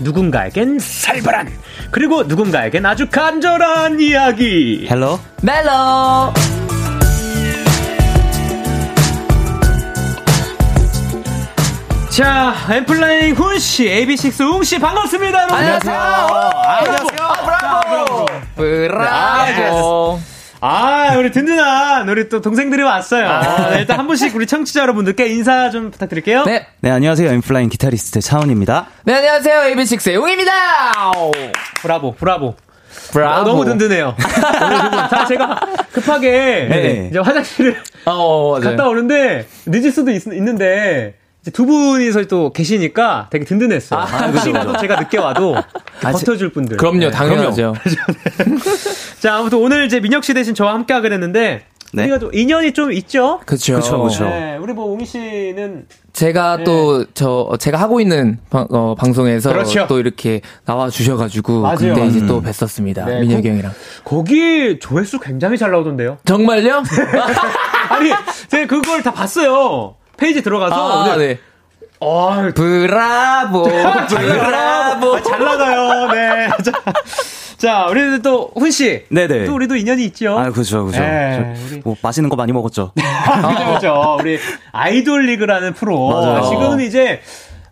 누군가에겐 0.00 0.78
살벌한, 0.80 1.48
그리고 1.92 2.24
누군가에겐 2.24 2.84
아주 2.84 3.08
간절한 3.08 4.00
이야기. 4.00 4.86
헬로, 4.90 5.20
멜로. 5.42 6.32
자, 12.10 12.52
엠플라잉 12.68 13.36
훈씨, 13.36 13.84
AB6 13.84 14.40
웅씨, 14.40 14.80
반갑습니다, 14.80 15.38
여러분. 15.38 15.56
안녕하세요. 15.56 15.94
어, 15.94 16.50
안녕하세요. 16.62 17.17
아, 17.28 17.44
브라보. 17.44 18.26
브라보. 18.56 20.20
아, 20.60 21.14
우리 21.16 21.30
든든한 21.30 22.08
우리 22.08 22.28
또 22.28 22.40
동생들이 22.40 22.82
왔어요. 22.82 23.28
아, 23.28 23.70
네, 23.70 23.80
일단 23.80 23.98
한 23.98 24.06
분씩 24.06 24.34
우리 24.34 24.46
청취자 24.46 24.80
여러분들께 24.80 25.28
인사 25.28 25.70
좀 25.70 25.90
부탁드릴게요. 25.90 26.44
네. 26.44 26.66
네, 26.80 26.90
안녕하세요. 26.90 27.30
엠플라잉 27.30 27.68
기타리스트 27.68 28.20
차은입니다. 28.20 28.86
네, 29.04 29.14
안녕하세요. 29.14 29.74
AB6 29.74 30.14
용입니다. 30.14 30.52
브라보, 31.82 32.14
브라보. 32.14 32.56
브라보. 33.12 33.34
아, 33.34 33.44
너무 33.44 33.64
든든해요. 33.66 34.16
자, 35.10 35.26
제가 35.26 35.60
급하게 35.92 36.66
네. 36.68 37.08
이제 37.10 37.18
화장실을 37.20 37.76
어, 38.06 38.58
갔다 38.60 38.88
오는데 38.88 39.46
늦을 39.66 39.92
수도 39.92 40.10
있, 40.10 40.26
있는데 40.26 41.14
두 41.52 41.66
분이서 41.66 42.24
또 42.24 42.52
계시니까 42.52 43.28
되게 43.30 43.44
든든했어요. 43.44 44.00
아, 44.00 44.04
혹시라도 44.04 44.76
제가 44.76 45.00
늦게 45.00 45.18
와도 45.18 45.56
아, 45.56 46.12
버텨줄 46.12 46.50
분들. 46.52 46.76
그럼요, 46.76 46.98
네. 46.98 47.10
당연하죠. 47.10 47.74
자, 49.20 49.36
아무튼 49.36 49.58
오늘 49.58 49.86
이제 49.86 50.00
민혁 50.00 50.24
씨 50.24 50.34
대신 50.34 50.54
저와 50.54 50.74
함께 50.74 50.92
하게 50.92 51.08
됐는데 51.08 51.64
네. 51.92 52.02
우리가 52.02 52.18
좀 52.18 52.30
인연이 52.34 52.72
좀 52.72 52.92
있죠? 52.92 53.40
그렇죠. 53.46 53.80
그렇죠. 53.80 54.24
네, 54.24 54.58
우리 54.60 54.72
뭐 54.72 54.86
옹희 54.86 55.06
씨는 55.06 55.86
제가 56.12 56.58
네. 56.58 56.64
또저 56.64 57.56
제가 57.58 57.78
하고 57.78 58.00
있는 58.00 58.38
방, 58.50 58.66
어, 58.70 58.94
방송에서 58.94 59.50
그렇죠. 59.50 59.86
또 59.88 59.98
이렇게 59.98 60.42
나와 60.66 60.90
주셔 60.90 61.16
가지고 61.16 61.62
그때 61.78 62.06
이제 62.06 62.26
또 62.26 62.38
음. 62.38 62.42
뵀었습니다. 62.42 63.06
네, 63.06 63.20
민혁이 63.20 63.48
형이랑. 63.48 63.72
거기 64.04 64.78
조회수 64.80 65.20
굉장히 65.20 65.56
잘 65.56 65.70
나오던데요? 65.70 66.18
정말요? 66.26 66.82
아니, 67.88 68.10
제가 68.48 68.66
그걸 68.66 69.02
다 69.02 69.12
봤어요. 69.12 69.94
페이지 70.18 70.42
들어가서 70.42 71.04
아, 71.04 71.16
네. 71.16 71.38
어, 72.00 72.52
브라보, 72.54 73.62
브라보. 73.64 75.16
아, 75.16 75.22
잘 75.22 75.44
나가요. 75.44 76.12
네. 76.12 76.48
자, 76.62 76.72
자, 77.56 77.86
우리는 77.86 78.22
또, 78.22 78.52
훈 78.54 78.70
씨. 78.70 79.04
네네. 79.10 79.46
또 79.46 79.54
우리도 79.54 79.76
인연이 79.76 80.04
있죠. 80.06 80.38
아, 80.38 80.50
그죠, 80.50 80.84
그죠. 80.84 81.00
네, 81.00 81.54
우리... 81.70 81.80
뭐, 81.84 81.96
맛있는 82.00 82.30
거 82.30 82.36
많이 82.36 82.52
먹었죠. 82.52 82.92
그죠, 82.94 83.74
그죠. 83.74 84.16
우리 84.20 84.38
아이돌 84.72 85.26
리그라는 85.26 85.72
프로. 85.74 86.08
맞아요. 86.08 86.44
지금은 86.48 86.80
이제, 86.80 87.20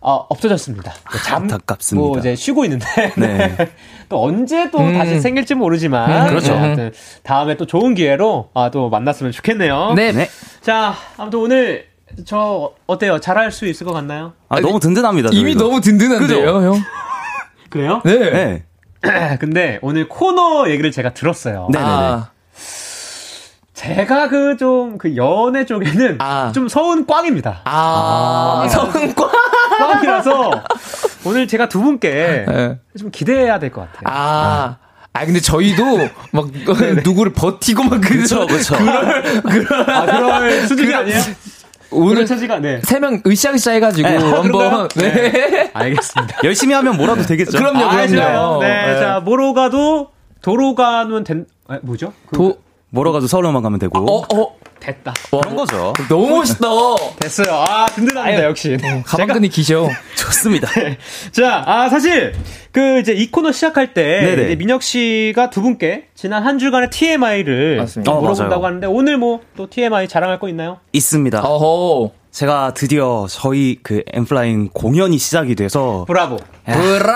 어, 0.01 0.27
없어졌습니다. 0.29 0.93
잠, 1.25 1.43
안타깝습니다. 1.43 2.09
뭐 2.09 2.19
이제 2.19 2.35
쉬고 2.35 2.65
있는데. 2.65 2.87
네. 3.17 3.57
또 4.09 4.25
언제 4.25 4.71
또 4.71 4.79
음. 4.79 4.99
다시 4.99 5.21
생길지 5.21 5.55
모르지만. 5.55 6.11
음, 6.11 6.29
그렇죠. 6.29 6.55
네, 6.55 6.91
다음에 7.23 7.57
또 7.57 7.67
좋은 7.67 7.95
기회로 7.95 8.51
아, 8.55 8.71
또 8.73 8.89
만났으면 8.89 9.31
좋겠네요. 9.31 9.95
네. 9.95 10.13
네. 10.13 10.29
자, 10.63 10.95
아무튼 11.17 11.41
오늘 11.41 11.87
저 12.25 12.73
어때요? 12.87 13.19
잘할 13.21 13.53
수 13.53 13.67
있을 13.67 13.87
것 13.87 13.93
같나요? 13.93 14.33
아, 14.49 14.61
너무 14.61 14.81
든든합니다. 14.81 15.31
이미 15.33 15.53
저희도. 15.53 15.65
너무 15.65 15.81
든든한데요, 15.81 16.55
그죠? 16.55 16.63
형. 16.75 16.83
그래요? 17.71 18.01
네. 18.05 18.63
네. 19.03 19.37
근데 19.39 19.79
오늘 19.83 20.09
코너 20.09 20.69
얘기를 20.71 20.91
제가 20.91 21.13
들었어요. 21.15 21.69
네네네. 21.73 21.91
아, 21.93 22.31
제가 23.75 24.29
그 24.29 24.57
좀그 24.57 25.17
연애 25.17 25.67
쪽에는 25.67 26.17
아. 26.21 26.51
좀 26.55 26.69
서운 26.69 27.07
꽝입니다. 27.07 27.61
아, 27.65 28.67
성과. 28.71 29.31
꽝이라서 29.79 30.51
오늘 31.27 31.47
제가 31.47 31.69
두 31.69 31.83
분께 31.83 32.45
네. 32.49 32.79
좀 32.99 33.11
기대해야 33.11 33.59
될 33.59 33.71
것 33.71 33.83
같아요. 33.83 34.03
아. 34.07 34.77
아, 35.13 35.25
근데 35.25 35.41
저희도 35.41 35.83
막 36.33 36.47
누구를 37.05 37.33
버티고 37.33 37.85
막 37.85 38.01
그쵸, 38.03 38.47
그래서 38.47 38.77
그쵸. 38.77 38.77
아, 39.87 40.05
그럴 40.07 40.67
수준이 40.67 40.89
그런- 40.89 41.03
아니에요? 41.03 41.21
오늘 41.91 42.27
처지가 42.27 42.59
네. 42.59 42.81
세명 42.83 43.23
으쌰으쌰 43.27 43.73
해가지고 43.73 44.09
네, 44.09 44.17
한번 44.17 44.43
그런가요? 44.43 44.89
네. 44.97 45.71
알겠습니다. 45.75 46.39
열심히 46.45 46.75
하면 46.75 46.97
뭐라도 46.97 47.23
되겠죠. 47.23 47.59
그럼요, 47.59 47.85
아, 47.85 48.07
그럼요. 48.07 48.61
네, 48.63 48.87
네. 48.95 48.99
자 48.99 49.21
뭐로 49.21 49.55
가도 49.55 50.11
도로 50.43 50.75
가면 50.75 51.25
된 51.25 51.47
아, 51.69 51.79
뭐죠? 51.83 52.13
그- 52.29 52.37
도, 52.37 52.59
몰아가지고 52.91 53.29
서울만 53.29 53.63
가면 53.63 53.79
되고. 53.79 53.99
어, 53.99 54.19
어, 54.35 54.57
됐다. 54.81 55.15
그런 55.31 55.57
거죠. 55.57 55.93
너무 56.09 56.37
멋있다. 56.39 56.69
됐어요. 57.21 57.65
아 57.69 57.87
든든합니다 57.87 58.45
역시. 58.45 58.77
가방끈이 59.05 59.49
기셔. 59.49 59.89
좋습니다. 60.17 60.69
자, 61.33 61.63
아, 61.67 61.89
사실, 61.89 62.35
그, 62.73 63.01
이제 63.01 63.13
이 63.13 63.31
코너 63.31 63.53
시작할 63.53 63.95
때, 63.95 64.03
네네. 64.23 64.45
이제 64.45 64.57
민혁 64.57 64.83
씨가 64.83 65.51
두 65.51 65.63
분께 65.63 66.09
지난 66.15 66.45
한 66.45 66.59
주간의 66.59 66.91
TMI를 66.91 67.77
맞습니다. 67.79 68.13
어, 68.13 68.21
물어본다고 68.21 68.61
맞아요. 68.61 68.65
하는데, 68.67 68.87
오늘 68.87 69.19
뭐, 69.19 69.41
또 69.57 69.69
TMI 69.69 70.09
자랑할 70.09 70.39
거 70.39 70.49
있나요? 70.49 70.79
있습니다. 70.93 71.41
어허. 71.43 72.13
제가 72.31 72.75
드디어 72.75 73.27
저희 73.31 73.79
그 73.83 74.03
엠플라잉 74.13 74.69
공연이 74.75 75.17
시작이 75.17 75.55
돼서 75.55 76.05
브라보. 76.07 76.37
브라보. 76.67 77.15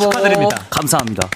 축하드립니다. 0.00 0.56
감사합니다. 0.70 1.28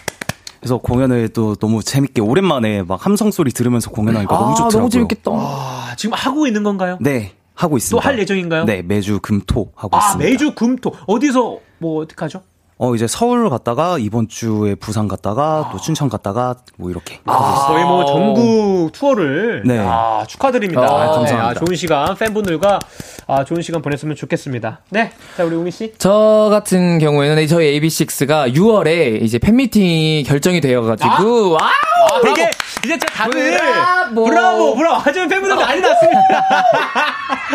그래서 0.61 0.77
공연을 0.79 1.31
또 1.31 1.57
너무 1.57 1.83
재밌게 1.83 2.21
오랜만에 2.21 2.83
막 2.83 3.05
함성 3.07 3.31
소리 3.31 3.51
들으면서 3.51 3.91
공연하니까 3.91 4.35
너무 4.35 4.53
아, 4.53 4.55
좋더라고요. 4.55 4.79
너무 4.81 4.91
재밌겠다. 4.91 5.31
아, 5.33 5.95
지금 5.97 6.13
하고 6.15 6.47
있는 6.47 6.63
건가요? 6.63 6.99
네, 7.01 7.33
하고 7.55 7.79
있습니다. 7.79 8.03
또 8.03 8.07
할 8.07 8.19
예정인가요? 8.19 8.65
네, 8.65 8.83
매주 8.83 9.21
금토 9.21 9.73
하고 9.75 9.97
아, 9.97 10.01
있습니다. 10.01 10.31
매주 10.31 10.55
금토. 10.55 10.93
어디서, 11.07 11.59
뭐, 11.79 12.03
어떻게 12.03 12.21
하죠? 12.25 12.43
어 12.83 12.95
이제 12.95 13.07
서울 13.07 13.51
갔다가 13.51 13.99
이번 13.99 14.27
주에 14.27 14.75
부산 14.75 15.07
갔다가 15.07 15.69
또 15.71 15.77
춘천 15.79 16.09
갔다가 16.09 16.55
뭐 16.79 16.91
이렇게 16.91 17.21
있어요. 17.29 17.67
거의 17.67 17.85
뭐 17.85 18.07
전국 18.07 18.93
투어를 18.93 19.65
네. 19.67 19.79
아, 19.79 20.25
축하드립니다. 20.27 20.81
아, 20.85 21.11
감사합니다. 21.11 21.47
아, 21.49 21.53
좋은 21.53 21.77
시간 21.77 22.15
팬분들과 22.17 22.79
아, 23.27 23.45
좋은 23.45 23.61
시간 23.61 23.83
보냈으면 23.83 24.17
좋겠습니다. 24.17 24.81
네, 24.89 25.13
자 25.37 25.45
우리 25.45 25.57
웅이 25.57 25.71
씨. 25.71 25.93
저 25.99 26.49
같은 26.51 26.99
경우에는 26.99 27.47
저희 27.49 27.79
AB6IX가 27.79 28.55
6월에 28.55 29.21
이제 29.21 29.39
팬미팅이 29.39 30.23
결정이 30.23 30.63
되어가지고, 30.63 31.51
와! 31.51 31.59
아, 31.61 32.29
이게 32.31 32.51
이제 32.83 32.99
저 32.99 33.07
다들 33.09 33.59
브라보. 33.59 34.25
브라보 34.25 34.75
브라보 34.77 35.01
하지만 35.05 35.29
팬분들 35.29 35.55
난리 35.59 35.83
났습니다. 35.83 36.21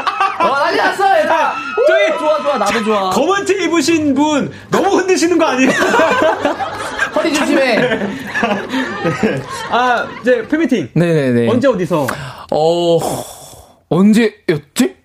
어, 0.49 0.59
난리 0.59 0.77
났어, 0.77 1.17
얘들아! 1.19 1.55
저기 1.87 2.19
좋아, 2.19 2.41
좋아, 2.41 2.57
나도 2.57 2.83
좋아. 2.83 3.09
검은 3.11 3.45
티 3.45 3.53
입으신 3.63 4.13
분 4.13 4.51
너무 4.69 4.97
흔드시는 4.97 5.37
거 5.37 5.45
아니에요? 5.45 5.71
허리 7.15 7.33
조심해. 7.33 7.99
아, 9.69 10.07
이제 10.21 10.47
팬미팅 10.47 10.89
네네네. 10.93 11.49
언제 11.49 11.67
어디서? 11.67 12.07
어, 12.51 12.99
언제였지? 13.89 14.95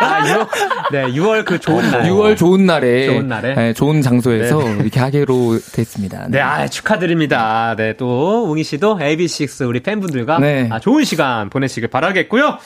아, 0.00 0.22
6월, 0.22 0.48
네, 0.92 1.04
6월 1.12 1.44
그 1.44 1.58
좋은 1.58 1.90
날. 1.90 2.02
6월 2.04 2.36
좋은 2.36 2.66
날에. 2.66 3.06
좋은 3.06 3.28
날에. 3.28 3.54
네, 3.54 3.72
좋은 3.72 4.02
장소에서 4.02 4.60
이렇게 4.74 5.00
하기로 5.00 5.58
됐습니다. 5.72 6.26
네, 6.28 6.40
아, 6.40 6.68
축하드립니다. 6.68 7.74
네, 7.76 7.94
또, 7.96 8.44
웅이 8.50 8.62
씨도 8.64 8.98
AB6 8.98 9.66
우리 9.68 9.80
팬분들과 9.80 10.38
네. 10.38 10.68
아, 10.70 10.78
좋은 10.78 11.04
시간 11.04 11.48
보내시길 11.50 11.88
바라겠고요. 11.88 12.58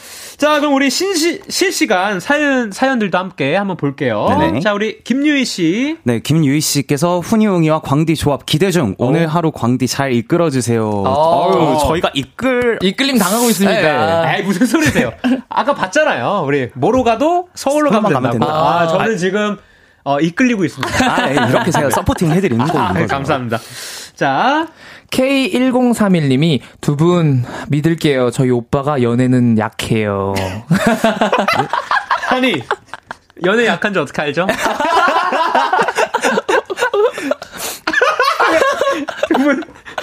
자, 0.44 0.60
그럼 0.60 0.74
우리 0.74 0.90
신시, 0.90 1.40
실시간 1.48 2.20
사연, 2.20 2.70
사연들도 2.70 3.16
함께 3.16 3.56
한번 3.56 3.78
볼게요. 3.78 4.26
네네. 4.38 4.60
자, 4.60 4.74
우리 4.74 5.02
김유희 5.02 5.42
씨. 5.46 5.96
네, 6.02 6.18
김유희 6.20 6.60
씨께서 6.60 7.20
훈이웅이와 7.20 7.80
광디 7.80 8.14
조합 8.16 8.44
기대 8.44 8.70
중. 8.70 8.94
오늘 8.98 9.24
어. 9.24 9.28
하루 9.30 9.50
광디 9.50 9.86
잘 9.86 10.12
이끌어 10.12 10.50
주세요. 10.50 10.86
어. 10.86 11.48
어유, 11.48 11.78
저희가 11.86 12.10
이끌 12.12 12.78
이끌림 12.82 13.16
당하고 13.16 13.48
있습니다. 13.48 14.36
에이, 14.36 14.42
무슨 14.42 14.66
소리세요? 14.66 15.14
아까 15.48 15.74
봤잖아요. 15.74 16.44
우리, 16.46 16.68
뭐로 16.74 17.04
가도 17.04 17.48
서울로 17.54 17.90
가면 17.90 18.12
된다고. 18.12 18.38
가면 18.38 18.42
아, 18.42 18.80
된다. 18.80 18.98
저는 18.98 19.16
지금, 19.16 19.56
어, 20.04 20.20
이끌리고 20.20 20.66
있습니다. 20.66 21.10
아, 21.10 21.26
네, 21.26 21.32
이렇게 21.32 21.70
제가 21.70 21.88
서포팅 21.88 22.30
해드리는 22.30 22.66
거예요. 22.66 22.84
아, 22.86 22.92
네, 22.92 23.06
감사합니다. 23.06 23.58
자, 24.14 24.68
K1031님이 25.14 26.60
두 26.80 26.96
분 26.96 27.44
믿을게요. 27.68 28.30
저희 28.30 28.50
오빠가 28.50 29.02
연애는 29.02 29.58
약해요. 29.58 30.34
아니, 32.30 32.62
연애 33.44 33.66
약한지 33.66 33.98
어떻게 33.98 34.22
알죠? 34.22 34.46
두 39.28 39.34
분, 39.42 39.62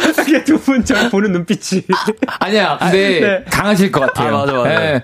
어떻게 0.09 0.43
두분 0.43 0.85
저 0.85 1.09
보는 1.09 1.31
눈빛이. 1.31 1.83
아니야, 2.39 2.77
근데 2.79 3.19
네. 3.19 3.43
강하실 3.51 3.91
것 3.91 4.01
같아요. 4.01 4.35
아, 4.37 4.39
맞아, 4.45 4.53
맞아. 4.53 4.69
네, 4.79 5.01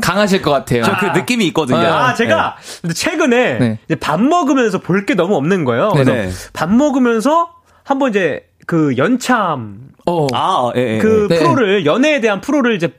강하실 0.00 0.42
것 0.42 0.50
같아요. 0.50 0.82
저그 0.82 1.06
느낌이 1.18 1.46
있거든요. 1.48 1.78
아, 1.78 2.14
제가 2.14 2.56
근데 2.80 2.94
최근에 2.94 3.58
네. 3.58 3.78
이제 3.86 3.94
밥 3.96 4.20
먹으면서 4.20 4.78
볼 4.78 5.04
게 5.06 5.14
너무 5.14 5.36
없는 5.36 5.64
거예요. 5.64 5.90
그래서 5.90 6.12
네네. 6.12 6.30
밥 6.52 6.70
먹으면서 6.72 7.50
한번 7.84 8.10
이제 8.10 8.42
그 8.70 8.96
연참 8.96 9.88
어. 10.06 10.28
아, 10.32 10.70
예, 10.76 10.94
예. 10.94 10.98
그 10.98 11.26
네. 11.28 11.40
프로를 11.40 11.84
연애에 11.84 12.20
대한 12.20 12.40
프로를 12.40 12.76
이제 12.76 12.92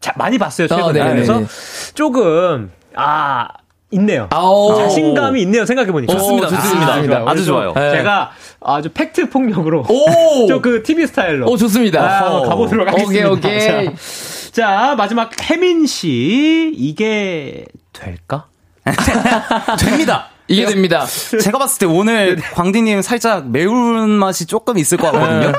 자- 0.00 0.12
많이 0.16 0.36
봤어요 0.36 0.66
최근에. 0.66 1.00
아. 1.00 1.08
그래서 1.10 1.44
조금 1.94 2.72
아 2.96 3.46
있네요. 3.92 4.26
아오. 4.32 4.74
자신감이 4.74 5.42
있네요 5.42 5.64
생각해 5.64 5.92
보니까. 5.92 6.12
좋습니다, 6.12 6.48
좋습니다. 6.48 7.22
아주 7.24 7.44
좋아요. 7.44 7.72
네. 7.72 7.92
제가 7.92 8.32
아주 8.60 8.88
팩트 8.88 9.30
폭력으로 9.30 9.84
오! 9.88 10.46
저그 10.50 10.82
TV 10.82 11.06
스타일로. 11.06 11.48
오, 11.48 11.56
좋습니다. 11.56 12.02
아, 12.02 12.24
한번 12.24 12.48
가보도록 12.48 12.88
하겠습니다. 12.88 13.30
오케이, 13.30 13.52
오케이. 13.60 13.86
자, 13.86 13.92
자, 14.50 14.94
마지막 14.98 15.30
혜민 15.48 15.86
씨 15.86 16.72
이게 16.76 17.64
될까? 17.92 18.46
됩니다. 19.78 20.30
이게 20.48 20.66
됩니다. 20.66 21.04
제가 21.42 21.58
봤을 21.58 21.78
때 21.78 21.86
오늘 21.86 22.36
광디님 22.36 23.02
살짝 23.02 23.48
매운 23.50 24.10
맛이 24.10 24.46
조금 24.46 24.78
있을 24.78 24.98
것 24.98 25.10
같거든요. 25.12 25.52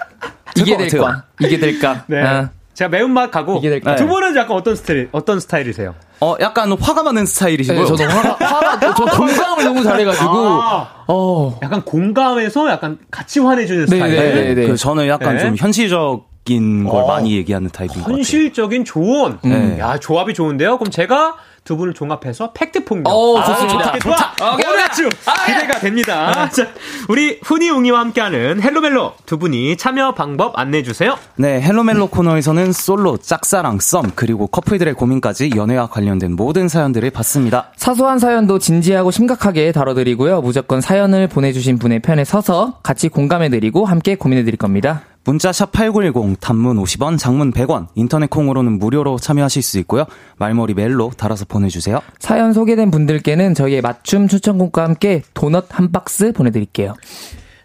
이게 0.56 0.76
것 0.76 0.88
될까? 0.88 1.24
이게 1.40 1.58
될까? 1.58 2.04
네. 2.06 2.22
아. 2.22 2.50
제가 2.74 2.88
매운맛 2.88 3.30
가고 3.30 3.58
이게 3.58 3.68
될까요? 3.68 3.96
두 3.96 4.06
분은 4.06 4.34
약간 4.36 4.56
어떤 4.56 4.74
스타일 4.74 5.08
어떤 5.12 5.38
스타일이세요? 5.38 5.94
어, 6.20 6.34
약간 6.40 6.72
화가 6.72 7.02
많은 7.02 7.26
스타일이시고요. 7.26 7.82
네, 7.82 7.86
저도 7.86 8.04
화가, 8.04 8.36
화가, 8.44 8.94
저 8.94 9.04
공감을 9.04 9.64
너무 9.64 9.82
잘해가지고, 9.82 10.28
아, 10.28 11.04
어. 11.08 11.58
약간 11.62 11.82
공감해서 11.82 12.70
약간 12.70 12.98
같이 13.10 13.40
화내주는 13.40 13.86
네, 13.86 13.96
스타일. 13.96 14.16
네, 14.16 14.32
네, 14.34 14.54
네. 14.54 14.66
그 14.66 14.76
저는 14.76 15.08
약간 15.08 15.36
네. 15.36 15.42
좀 15.42 15.56
현실적 15.56 16.28
인 16.48 16.84
걸 16.88 17.02
어. 17.02 17.06
많이 17.06 17.36
얘기하는 17.36 17.68
타입인 17.68 17.96
것 17.96 18.00
같아요. 18.02 18.16
현실적인 18.16 18.84
조언. 18.84 19.38
네. 19.42 19.78
야 19.78 19.98
조합이 19.98 20.32
좋은데요. 20.34 20.78
그럼 20.78 20.90
제가 20.90 21.36
두 21.64 21.76
분을 21.76 21.94
종합해서 21.94 22.52
팩트 22.52 22.84
폭력. 22.84 23.12
오, 23.12 23.38
아, 23.38 23.44
좋습니다. 23.44 23.92
좋다, 23.92 23.98
좋아. 23.98 24.16
좋다. 24.16 24.54
오케이, 24.54 24.66
오늘 24.66 24.78
오케이. 24.78 24.84
아주 24.84 25.08
기대가 25.46 25.78
됩니다. 25.78 26.48
자, 26.50 26.68
우리 27.08 27.38
훈이웅이와 27.42 28.00
함께하는 28.00 28.62
헬로멜로 28.62 29.14
두 29.26 29.38
분이 29.38 29.76
참여 29.76 30.14
방법 30.14 30.58
안내해 30.58 30.82
주세요. 30.82 31.16
네, 31.36 31.60
헬로멜로 31.60 32.08
코너에서는 32.08 32.72
솔로, 32.72 33.16
짝사랑, 33.18 33.78
썸, 33.80 34.12
그리고 34.14 34.46
커플들의 34.46 34.94
고민까지 34.94 35.52
연애와 35.54 35.88
관련된 35.88 36.34
모든 36.34 36.68
사연들을 36.68 37.10
받습니다. 37.10 37.72
사소한 37.76 38.18
사연도 38.18 38.58
진지하고 38.58 39.10
심각하게 39.10 39.72
다뤄드리고요. 39.72 40.40
무조건 40.40 40.80
사연을 40.80 41.28
보내주신 41.28 41.78
분의 41.78 42.00
편에 42.00 42.24
서서 42.24 42.78
같이 42.82 43.08
공감해드리고 43.08 43.84
함께 43.84 44.14
고민해드릴 44.16 44.56
겁니다. 44.56 45.02
문자 45.24 45.52
샵 45.52 45.70
8910, 45.72 46.38
단문 46.40 46.76
50원, 46.82 47.18
장문 47.18 47.52
100원, 47.52 47.88
인터넷 47.94 48.28
콩으로는 48.30 48.78
무료로 48.78 49.18
참여하실 49.18 49.62
수 49.62 49.78
있고요. 49.80 50.06
말머리 50.38 50.74
멜로 50.74 51.10
달아서 51.16 51.44
보내주세요. 51.44 52.00
사연 52.18 52.52
소개된 52.52 52.90
분들께는 52.90 53.54
저희의 53.54 53.82
맞춤 53.82 54.28
추천곡과 54.28 54.82
함께 54.82 55.22
도넛 55.34 55.66
한 55.70 55.92
박스 55.92 56.32
보내드릴게요. 56.32 56.94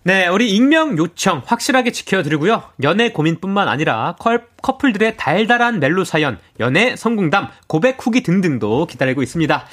네, 0.03 0.27
우리 0.27 0.51
익명 0.51 0.99
요청 0.99 1.41
확실하게 1.45 1.91
지켜드리고요. 1.91 2.61
연애 2.83 3.11
고민뿐만 3.11 3.67
아니라 3.67 4.15
컬- 4.19 4.45
커플들의 4.61 5.17
달달한 5.17 5.79
멜로 5.79 6.03
사연, 6.03 6.37
연애 6.59 6.95
성공담, 6.95 7.47
고백 7.67 7.97
후기 8.05 8.21
등등도 8.21 8.85
기다리고 8.85 9.23
있습니다. 9.23 9.65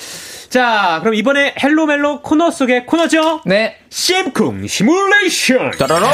자, 0.48 0.98
그럼 1.00 1.14
이번에 1.14 1.54
헬로멜로 1.62 2.22
코너 2.22 2.50
속의 2.50 2.86
코너죠? 2.86 3.42
네. 3.44 3.76
심쿵 3.90 4.66
시뮬레이션. 4.68 5.72
짜라라. 5.78 6.08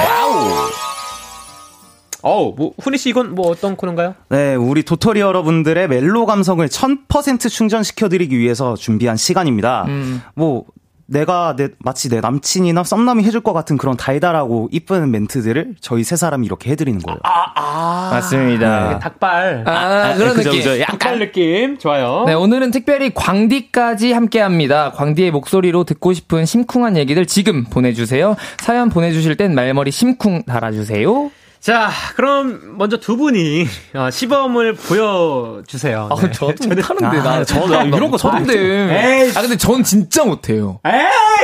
어우, 2.29 2.55
뭐, 2.57 2.73
훈이 2.79 2.99
씨 2.99 3.09
이건 3.09 3.35
뭐 3.35 3.49
어떤 3.49 3.75
코너인가요? 3.75 4.15
네, 4.29 4.55
우리 4.55 4.83
도토리 4.83 5.21
여러분들의 5.21 5.89
멜로 5.89 6.27
감성을 6.27 6.67
1000% 6.67 7.51
충전시켜드리기 7.51 8.39
위해서 8.39 8.75
준비한 8.77 9.17
시간입니다. 9.17 9.85
음. 9.89 10.21
뭐, 10.35 10.65
내가 11.07 11.57
내, 11.57 11.71
마치 11.79 12.11
내 12.11 12.21
남친이나 12.21 12.85
썸남이 12.85 13.25
해줄 13.25 13.41
것 13.41 13.55
같은 13.55 13.79
그런 13.79 13.97
달달하고 13.97 14.69
이쁜 14.71 15.11
멘트들을 15.11 15.77
저희 15.81 16.05
세 16.05 16.17
사람이 16.17 16.45
이렇게 16.45 16.71
해드리는 16.71 17.01
거예요. 17.01 17.19
아, 17.25 17.53
아. 17.55 18.11
맞습니다. 18.13 18.91
네, 18.91 18.99
닭살. 18.99 19.65
아, 19.67 19.73
아 19.73 20.15
그런 20.17 20.35
그죠, 20.35 20.51
느낌. 20.51 20.71
그죠. 20.71 20.85
닭살 20.85 21.19
느낌. 21.19 21.79
좋아요. 21.79 22.25
네, 22.27 22.35
오늘은 22.35 22.73
특별히 22.73 23.11
광디까지 23.15 24.13
함께 24.13 24.41
합니다. 24.41 24.93
광디의 24.93 25.31
목소리로 25.31 25.85
듣고 25.85 26.13
싶은 26.13 26.45
심쿵한 26.45 26.99
얘기들 26.99 27.25
지금 27.25 27.65
보내주세요. 27.65 28.37
사연 28.59 28.91
보내주실 28.91 29.37
땐 29.39 29.55
말머리 29.55 29.91
심쿵 29.91 30.43
달아주세요. 30.43 31.31
자, 31.61 31.91
그럼 32.15 32.77
먼저 32.79 32.99
두 32.99 33.17
분이 33.17 33.67
어, 33.95 34.11
시범을 34.11 34.75
보여주세요. 34.75 36.09
아, 36.11 36.21
네. 36.21 36.31
저도 36.31 36.55
저는 36.55 36.83
하는데 36.83 37.19
나 37.19 37.31
아, 37.35 37.45
저도 37.45 37.79
아, 37.79 37.83
이런 37.83 38.11
거 38.11 38.17
저도 38.17 38.37
에이. 38.53 39.33
아 39.37 39.41
근데 39.41 39.57
전 39.57 39.83
진짜 39.83 40.25
못해요. 40.25 40.81
에이, 40.87 40.93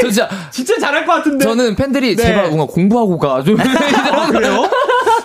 저 0.00 0.09
진짜 0.09 0.29
진짜 0.50 0.79
잘할 0.79 1.05
것 1.05 1.14
같은데. 1.14 1.44
저는 1.44 1.74
팬들이 1.74 2.14
네. 2.16 2.22
제발 2.22 2.46
뭔가 2.46 2.66
공부하고 2.66 3.18
가 3.18 3.42
좀. 3.42 3.59
아, 3.61 4.27
그래요? 4.31 4.70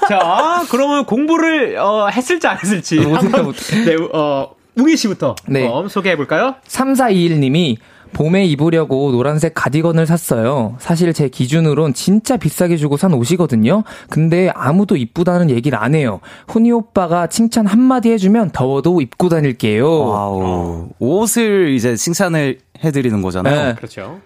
자, 0.08 0.66
그러면 0.72 1.06
공부를 1.06 1.78
어, 1.78 2.08
했을지 2.08 2.48
안 2.48 2.58
했을지 2.58 3.00
못해 3.00 3.42
못해. 3.42 3.86
네, 3.86 3.96
어, 4.12 4.50
웅이 4.76 4.98
씨부터 4.98 5.36
네. 5.48 5.70
소개해 5.90 6.16
볼까요? 6.16 6.56
3421님이 6.68 7.78
봄에 8.14 8.46
입으려고 8.46 9.12
노란색 9.12 9.54
가디건을 9.56 10.06
샀어요. 10.06 10.76
사실 10.80 11.14
제 11.14 11.30
기준으론 11.30 11.94
진짜 11.94 12.38
비싸게 12.38 12.78
주고 12.78 12.98
산 12.98 13.14
옷이거든요. 13.14 13.84
근데 14.10 14.52
아무도 14.56 14.98
이쁘다는 14.98 15.50
얘기를 15.50 15.78
안 15.78 15.96
해요. 15.96 16.20
훈이 16.48 16.72
오빠가 16.72 17.28
칭찬 17.28 17.66
한마디 17.66 18.12
해주면 18.12 18.52
더워도 18.52 19.02
입고 19.02 19.30
다닐게요. 19.30 20.06
wow. 20.08 20.90
옷을 21.00 21.74
이제 21.74 21.96
칭찬을 21.96 22.60
해드리는 22.84 23.22
거잖아요. 23.22 23.68
네. 23.70 23.76
그렇죠. 23.76 24.20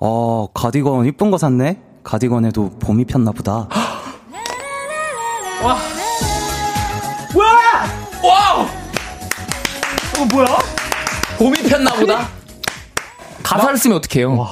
어, 0.00 0.48
가디건 0.54 1.06
이쁜 1.06 1.30
거 1.30 1.38
샀네? 1.38 1.80
가디건에도 2.04 2.70
봄이 2.80 3.04
폈나 3.04 3.32
보다. 3.32 3.68
와! 5.62 5.76
와! 7.34 7.84
와! 8.24 8.62
어, 8.62 10.24
뭐야? 10.32 10.46
봄이 11.38 11.56
폈나 11.68 11.92
보다? 11.94 12.37
가사를 13.42 13.76
쓰면 13.78 13.98
어떡해요? 13.98 14.46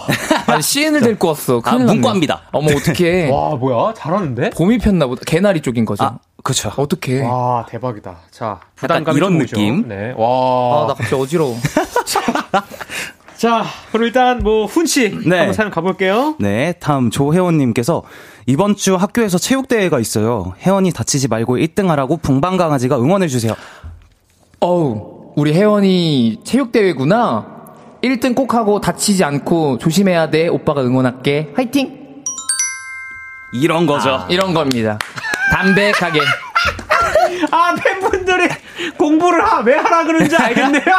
아니, 0.46 0.62
시인을 0.62 1.00
데리고 1.00 1.28
왔어. 1.28 1.60
아, 1.64 1.76
문과입니다. 1.76 2.42
어머, 2.52 2.70
어떡해. 2.74 3.28
와, 3.32 3.54
뭐야? 3.56 3.94
잘하는데? 3.94 4.50
봄이 4.50 4.78
폈나 4.78 5.06
보다. 5.06 5.22
개나리 5.26 5.60
쪽인 5.60 5.84
거죠. 5.84 6.04
아, 6.04 6.18
그쵸. 6.42 6.72
어떡해. 6.76 7.22
와, 7.24 7.66
대박이다. 7.68 8.16
자, 8.30 8.60
부담감 8.76 9.16
이런 9.16 9.38
느낌? 9.38 9.88
네. 9.88 10.14
와. 10.16 10.84
아, 10.84 10.86
나 10.88 10.94
갑자기 10.94 11.14
어지러워. 11.20 11.56
자, 13.36 13.64
그럼 13.92 14.04
일단 14.06 14.38
뭐, 14.38 14.64
훈씨. 14.66 15.10
네. 15.26 15.38
한번 15.38 15.52
사연 15.52 15.70
가볼게요. 15.70 16.36
네, 16.38 16.72
다음 16.80 17.10
조혜원님께서 17.10 18.02
이번 18.46 18.76
주 18.76 18.94
학교에서 18.94 19.36
체육대회가 19.36 20.00
있어요. 20.00 20.54
혜원이 20.60 20.92
다치지 20.92 21.28
말고 21.28 21.56
1등 21.56 21.88
하라고 21.88 22.16
붕방강아지가 22.16 22.96
응원해 22.98 23.28
주세요. 23.28 23.54
어우, 24.60 25.32
우리 25.36 25.52
혜원이 25.52 26.40
체육대회구나. 26.44 27.55
1등 28.08 28.34
꼭 28.34 28.54
하고 28.54 28.80
다치지 28.80 29.24
않고 29.24 29.78
조심해야 29.78 30.30
돼. 30.30 30.48
오빠가 30.48 30.82
응원할게. 30.82 31.52
화이팅! 31.54 32.06
이런 33.52 33.86
거죠. 33.86 34.10
아, 34.10 34.26
이런 34.28 34.52
겁니다. 34.54 34.98
담백하게. 35.52 36.20
아, 37.50 37.74
팬분들이 37.74 38.48
공부를 38.98 39.44
하, 39.44 39.60
왜 39.60 39.76
하라 39.76 40.04
그런지 40.04 40.36
알겠네요. 40.36 40.84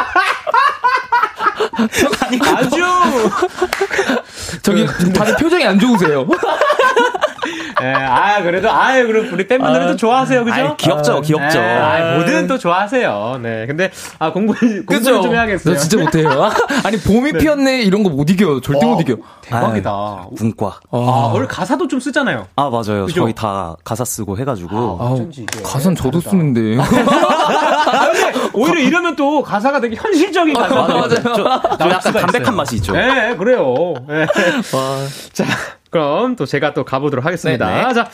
아주. 2.56 2.76
저기, 4.62 4.86
다들 5.12 5.36
표정이 5.36 5.64
안 5.66 5.78
좋으세요. 5.78 6.26
예, 7.80 7.86
아, 7.92 8.42
그래도, 8.42 8.68
아유, 8.70 9.06
그럼 9.06 9.32
우리 9.32 9.46
팬분들은 9.46 9.86
아, 9.86 9.90
또 9.92 9.96
좋아하세요, 9.96 10.44
그죠? 10.44 10.54
아이, 10.56 10.76
귀엽죠, 10.76 11.18
아, 11.18 11.20
귀엽죠. 11.20 11.58
예, 11.60 11.64
아, 11.64 12.14
뭐든 12.16 12.48
또 12.48 12.58
좋아하세요. 12.58 13.38
네. 13.40 13.66
근데, 13.66 13.90
아, 14.18 14.32
공부, 14.32 14.52
공부 14.84 15.00
좀 15.04 15.32
해야겠어요. 15.32 15.74
나 15.74 15.80
진짜 15.80 15.96
못해요. 15.96 16.50
아니, 16.84 16.98
봄이 16.98 17.32
네. 17.32 17.38
피었네, 17.38 17.82
이런 17.82 18.02
거 18.02 18.10
못 18.10 18.28
이겨. 18.30 18.60
절대 18.60 18.84
와, 18.84 18.94
못 18.94 19.00
이겨. 19.02 19.14
대박이다. 19.42 19.90
아 19.90 20.26
문과. 20.32 20.80
아, 20.90 21.30
원래 21.32 21.46
가사도 21.46 21.86
좀 21.86 22.00
쓰잖아요. 22.00 22.48
아, 22.56 22.68
맞아요. 22.68 23.06
그죠? 23.06 23.20
저희 23.22 23.32
다 23.32 23.76
가사 23.84 24.04
쓰고 24.04 24.36
해가지고. 24.38 24.98
아, 25.00 25.62
가사는 25.62 25.94
저도 25.94 26.17
쓰는데. 26.20 26.76
오히려 28.54 28.80
이러면 28.80 29.16
또 29.16 29.42
가사가 29.42 29.80
되게 29.80 29.96
현실적인 29.96 30.54
가사. 30.54 30.74
맞아, 30.74 30.94
맞아요. 30.94 31.08
저, 31.22 31.32
저 31.78 31.90
약간 31.90 32.12
담백한 32.12 32.42
있어요. 32.42 32.56
맛이 32.56 32.76
있죠. 32.76 32.92
네, 32.92 33.36
그래요. 33.36 33.94
네. 34.08 34.26
자, 35.32 35.44
그럼 35.90 36.36
또 36.36 36.46
제가 36.46 36.74
또 36.74 36.84
가보도록 36.84 37.24
하겠습니다. 37.24 37.66
네네. 37.66 37.94
자, 37.94 38.10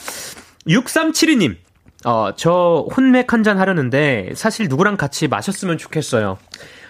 6372님. 0.68 1.56
어, 2.06 2.30
저 2.36 2.86
혼맥 2.94 3.32
한 3.32 3.42
잔 3.42 3.58
하려는데 3.58 4.30
사실 4.34 4.68
누구랑 4.68 4.96
같이 4.98 5.26
마셨으면 5.28 5.78
좋겠어요. 5.78 6.36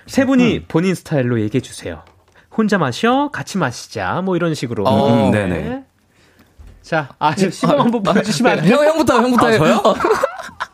세 0.06 0.24
분이 0.26 0.56
음. 0.58 0.64
본인 0.68 0.94
스타일로 0.94 1.40
얘기해 1.40 1.60
주세요. 1.62 2.02
혼자 2.56 2.78
마셔, 2.78 3.30
같이 3.32 3.58
마시자, 3.58 4.20
뭐 4.24 4.36
이런 4.36 4.54
식으로. 4.54 4.84
어, 4.86 5.26
음, 5.26 5.30
네네. 5.32 5.84
자, 6.82 7.08
아, 7.18 7.34
저 7.34 7.48
시범 7.50 7.80
한번 7.80 8.02
보여주시면 8.02 8.58
안 8.58 8.64
돼요? 8.64 8.74
형, 8.76 8.84
형부터, 8.86 9.14
형부터. 9.22 9.46
아, 9.46 9.52
저요? 9.56 9.82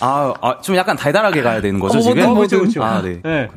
아, 0.00 0.32
아, 0.40 0.60
좀 0.60 0.76
약간 0.76 0.96
달달하게 0.96 1.42
가야 1.42 1.60
되는 1.60 1.80
거죠, 1.80 1.98
어, 1.98 2.00
지금? 2.00 2.24
뭐, 2.26 2.34
그렇죠, 2.36 2.58
그렇죠. 2.60 2.82
아, 2.82 3.02
네. 3.02 3.20
네. 3.22 3.48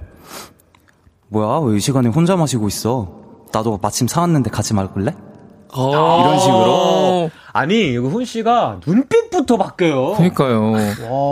뭐야, 1.29 1.59
왜 1.59 1.77
이 1.77 1.79
시간에 1.79 2.09
혼자 2.09 2.35
마시고 2.35 2.67
있어? 2.67 3.09
나도 3.53 3.79
마침 3.81 4.07
사왔는데 4.07 4.49
같이 4.49 4.73
마실래? 4.73 5.13
어. 5.73 6.21
이런 6.21 6.39
식으로. 6.39 7.31
아니, 7.53 7.93
이거 7.93 8.07
훈 8.09 8.25
씨가 8.25 8.79
눈빛부터 8.85 9.57
바뀌어요. 9.57 10.13
그니까요. 10.15 10.71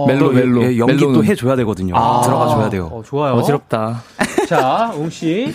멜로, 0.07 0.29
멜로. 0.31 0.61
예, 0.63 0.77
연기 0.77 0.93
멜로는. 0.95 1.13
또 1.13 1.23
해줘야 1.25 1.55
되거든요. 1.57 1.95
아. 1.97 2.21
들어가 2.21 2.47
줘야 2.47 2.69
돼요. 2.69 2.89
어, 2.91 3.01
좋아요. 3.05 3.33
어지럽다. 3.33 4.01
자, 4.47 4.91
웅 4.95 5.09
씨. 5.09 5.53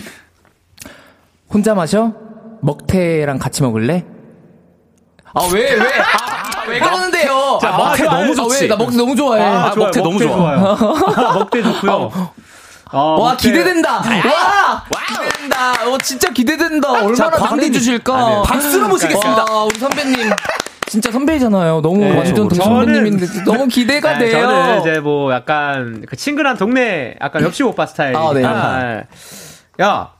혼자 1.51 1.73
마셔? 1.73 2.13
먹태랑 2.61 3.37
같이 3.39 3.63
먹을래? 3.63 4.05
아, 5.33 5.47
왜, 5.53 5.73
왜? 5.73 5.79
아, 5.79 6.24
왜 6.67 6.79
그러는데요? 6.79 7.59
자, 7.61 7.69
아, 7.73 7.77
먹태 7.77 8.03
너무 8.03 8.35
좋지. 8.35 8.55
아, 8.55 8.61
왜? 8.61 8.67
나 8.67 8.75
먹태 8.75 8.97
너무 8.97 9.15
좋아해. 9.15 9.43
아, 9.43 9.71
좋아요. 9.71 9.85
먹태, 9.85 10.01
너무 10.01 10.19
좋아 10.19 10.53
요. 10.53 10.77
먹태 11.33 11.63
좋고요. 11.63 12.11
아, 12.91 12.97
와, 12.97 13.29
먹태. 13.31 13.49
기대된다. 13.49 13.93
와! 13.97 14.83
기대된다. 15.07 15.71
어, 15.87 15.97
진짜 15.99 16.29
기대된다. 16.29 16.91
얼마나 16.91 17.37
광대 17.37 17.71
주실까? 17.71 18.15
아, 18.15 18.29
네. 18.29 18.41
박수로 18.45 18.87
모시겠습니다. 18.87 19.45
와, 19.51 19.63
우리 19.63 19.79
선배님. 19.79 20.31
진짜 20.87 21.11
선배잖아요. 21.11 21.81
너무 21.81 21.99
네, 21.99 22.15
완전 22.15 22.47
저 22.47 22.63
선배님인데 22.63 23.25
너무 23.43 23.67
기대가 23.67 24.17
네, 24.17 24.29
돼요. 24.29 24.47
저는 24.47 24.81
이제 24.81 24.99
뭐 24.99 25.33
약간 25.33 26.05
그 26.07 26.15
친근한 26.15 26.57
동네 26.57 27.15
약간 27.21 27.43
옆집 27.43 27.65
오빠 27.65 27.85
스타일. 27.85 28.15
아, 28.15 28.31
네. 28.33 28.43
야, 29.81 30.11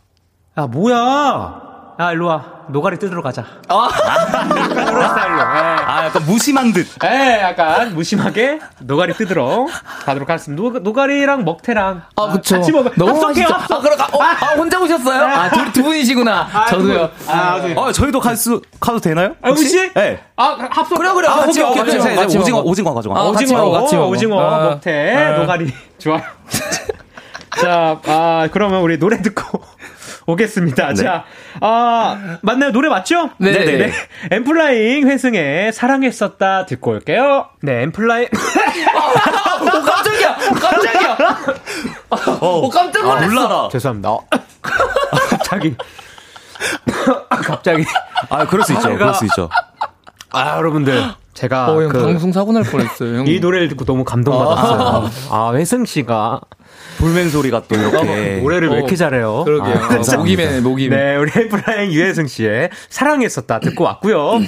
야 0.58 0.68
뭐야? 0.68 1.96
야 2.00 2.12
일로 2.12 2.28
와. 2.28 2.55
노가리 2.70 2.98
뜯으러 3.00 3.22
가자. 3.22 3.46
아, 3.68 3.88
그런 4.48 5.08
스타일로. 5.10 5.36
네. 5.38 5.44
아, 5.86 6.06
약간 6.06 6.26
무심한 6.26 6.74
듯. 6.74 6.88
예, 7.04 7.08
네, 7.08 7.42
약간 7.42 7.94
무심하게 7.94 8.60
노가리 8.80 9.14
뜯으러 9.14 9.68
가도록 10.06 10.30
하겠습니다. 10.30 10.62
노, 10.62 10.80
노가리랑 10.80 11.44
먹태랑. 11.46 12.04
아, 12.16 12.32
그쵸. 12.32 12.56
같이 12.58 12.72
먹어. 12.72 12.90
너무 12.96 13.12
합석해요, 13.12 13.48
합석. 13.48 13.72
아, 13.78 13.82
그럼, 13.82 14.02
아, 14.02 14.06
어, 14.12 14.22
아, 14.22 14.56
혼자 14.56 14.80
오셨어요? 14.80 15.28
네. 15.28 15.34
아, 15.34 15.50
두, 15.50 15.72
두 15.74 15.84
분이시구나. 15.84 16.50
아, 16.52 16.66
저도요. 16.68 17.10
아, 17.28 17.60
네. 17.62 17.76
아, 17.78 17.92
저희도 17.92 18.20
갈 18.20 18.36
수, 18.36 18.62
가도 18.80 19.00
되나요? 19.00 19.36
아, 19.42 19.50
혹시? 19.50 19.92
네. 19.94 20.20
아, 20.36 20.58
합석. 20.72 20.98
그래, 20.98 21.12
그래. 21.14 21.28
아, 21.28 21.36
같이 21.38 21.60
먹어. 21.62 21.76
같이 21.76 21.98
먹어. 21.98 22.16
같이 22.16 22.38
오징어, 22.38 22.60
오징어 22.62 22.94
가져가. 22.94 23.20
아, 23.20 23.24
오징어, 23.24 23.72
같이 23.72 23.96
먹어. 23.96 24.08
오징어, 24.10 24.40
아, 24.40 24.64
먹태, 24.70 25.16
아. 25.16 25.38
노가리. 25.40 25.74
좋아요. 26.00 26.22
자, 27.62 28.00
아, 28.06 28.48
그러면 28.52 28.82
우리 28.82 29.00
노래 29.00 29.22
듣고. 29.22 29.62
오겠습니다. 30.26 30.90
네. 30.90 30.96
자, 30.96 31.26
아, 31.62 32.38
맞나요? 32.42 32.72
노래 32.72 32.90
맞죠? 32.90 33.30
네네. 33.38 33.66
네. 33.66 33.78
네. 33.78 33.94
엠플라잉 34.32 35.08
회승의 35.08 35.74
사랑했었다 35.74 36.66
듣고 36.66 36.92
올게요. 36.92 37.50
네, 37.62 37.84
엠플라잉. 37.84 38.28
어, 38.96 39.82
깜짝이야! 39.82 40.36
깜짝이야! 40.60 41.18
어, 42.10 42.16
어 42.42 42.70
깜짝 42.70 43.04
놀랐어. 43.04 43.18
아, 43.18 43.28
놀라라. 43.28 43.70
죄송합니다. 43.72 44.10
어. 44.10 44.26
갑자기. 45.30 45.76
갑자기. 47.30 47.86
아, 48.30 48.48
그럴 48.48 48.64
수 48.64 48.74
있죠. 48.74 48.90
아, 48.90 48.98
그럴 48.98 49.14
수 49.14 49.26
있죠. 49.26 49.50
아, 50.32 50.58
여러분들. 50.58 51.14
제가 51.36 51.72
어, 51.72 51.88
그 51.90 52.02
방송 52.02 52.32
사고 52.32 52.54
날 52.54 52.64
뻔했어요. 52.64 53.26
이 53.26 53.40
노래를 53.40 53.68
듣고 53.68 53.86
너무 53.86 54.04
감동받았어요. 54.04 55.10
아, 55.30 55.50
아 55.50 55.54
회승 55.54 55.86
씨가 55.86 56.40
불맨 56.98 57.30
소리가 57.30 57.64
또 57.68 57.76
이렇게 57.76 58.40
노래를 58.42 58.70
왜 58.70 58.78
이렇게 58.78 58.96
잘해요? 58.96 59.44
그러게요. 59.44 59.76
아, 59.76 60.18
목이네, 60.18 60.62
목이 60.62 60.90
네, 60.90 61.18
우리 61.18 61.32
엔플라잉 61.50 61.92
유회승 61.92 62.28
씨의 62.28 62.70
사랑했었다 62.90 63.60
듣고 63.60 63.84
왔고요. 63.84 64.40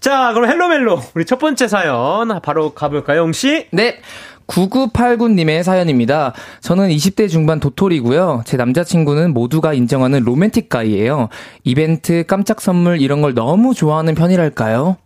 자, 0.00 0.32
그럼 0.32 0.48
헬로멜로. 0.48 1.02
우리 1.14 1.26
첫 1.26 1.40
번째 1.40 1.66
사연 1.66 2.40
바로 2.40 2.70
가볼까요, 2.70 3.22
훈 3.22 3.41
씨? 3.41 3.66
네. 3.72 3.98
9989님의 4.46 5.62
사연입니다. 5.62 6.32
저는 6.60 6.88
20대 6.88 7.28
중반 7.28 7.60
도토리고요. 7.60 8.44
제 8.46 8.56
남자친구는 8.56 9.34
모두가 9.34 9.74
인정하는 9.74 10.22
로맨틱 10.22 10.70
guy예요. 10.70 11.28
이벤트, 11.64 12.24
깜짝 12.26 12.62
선물 12.62 13.02
이런 13.02 13.20
걸 13.20 13.34
너무 13.34 13.74
좋아하는 13.74 14.14
편이랄까요? 14.14 14.96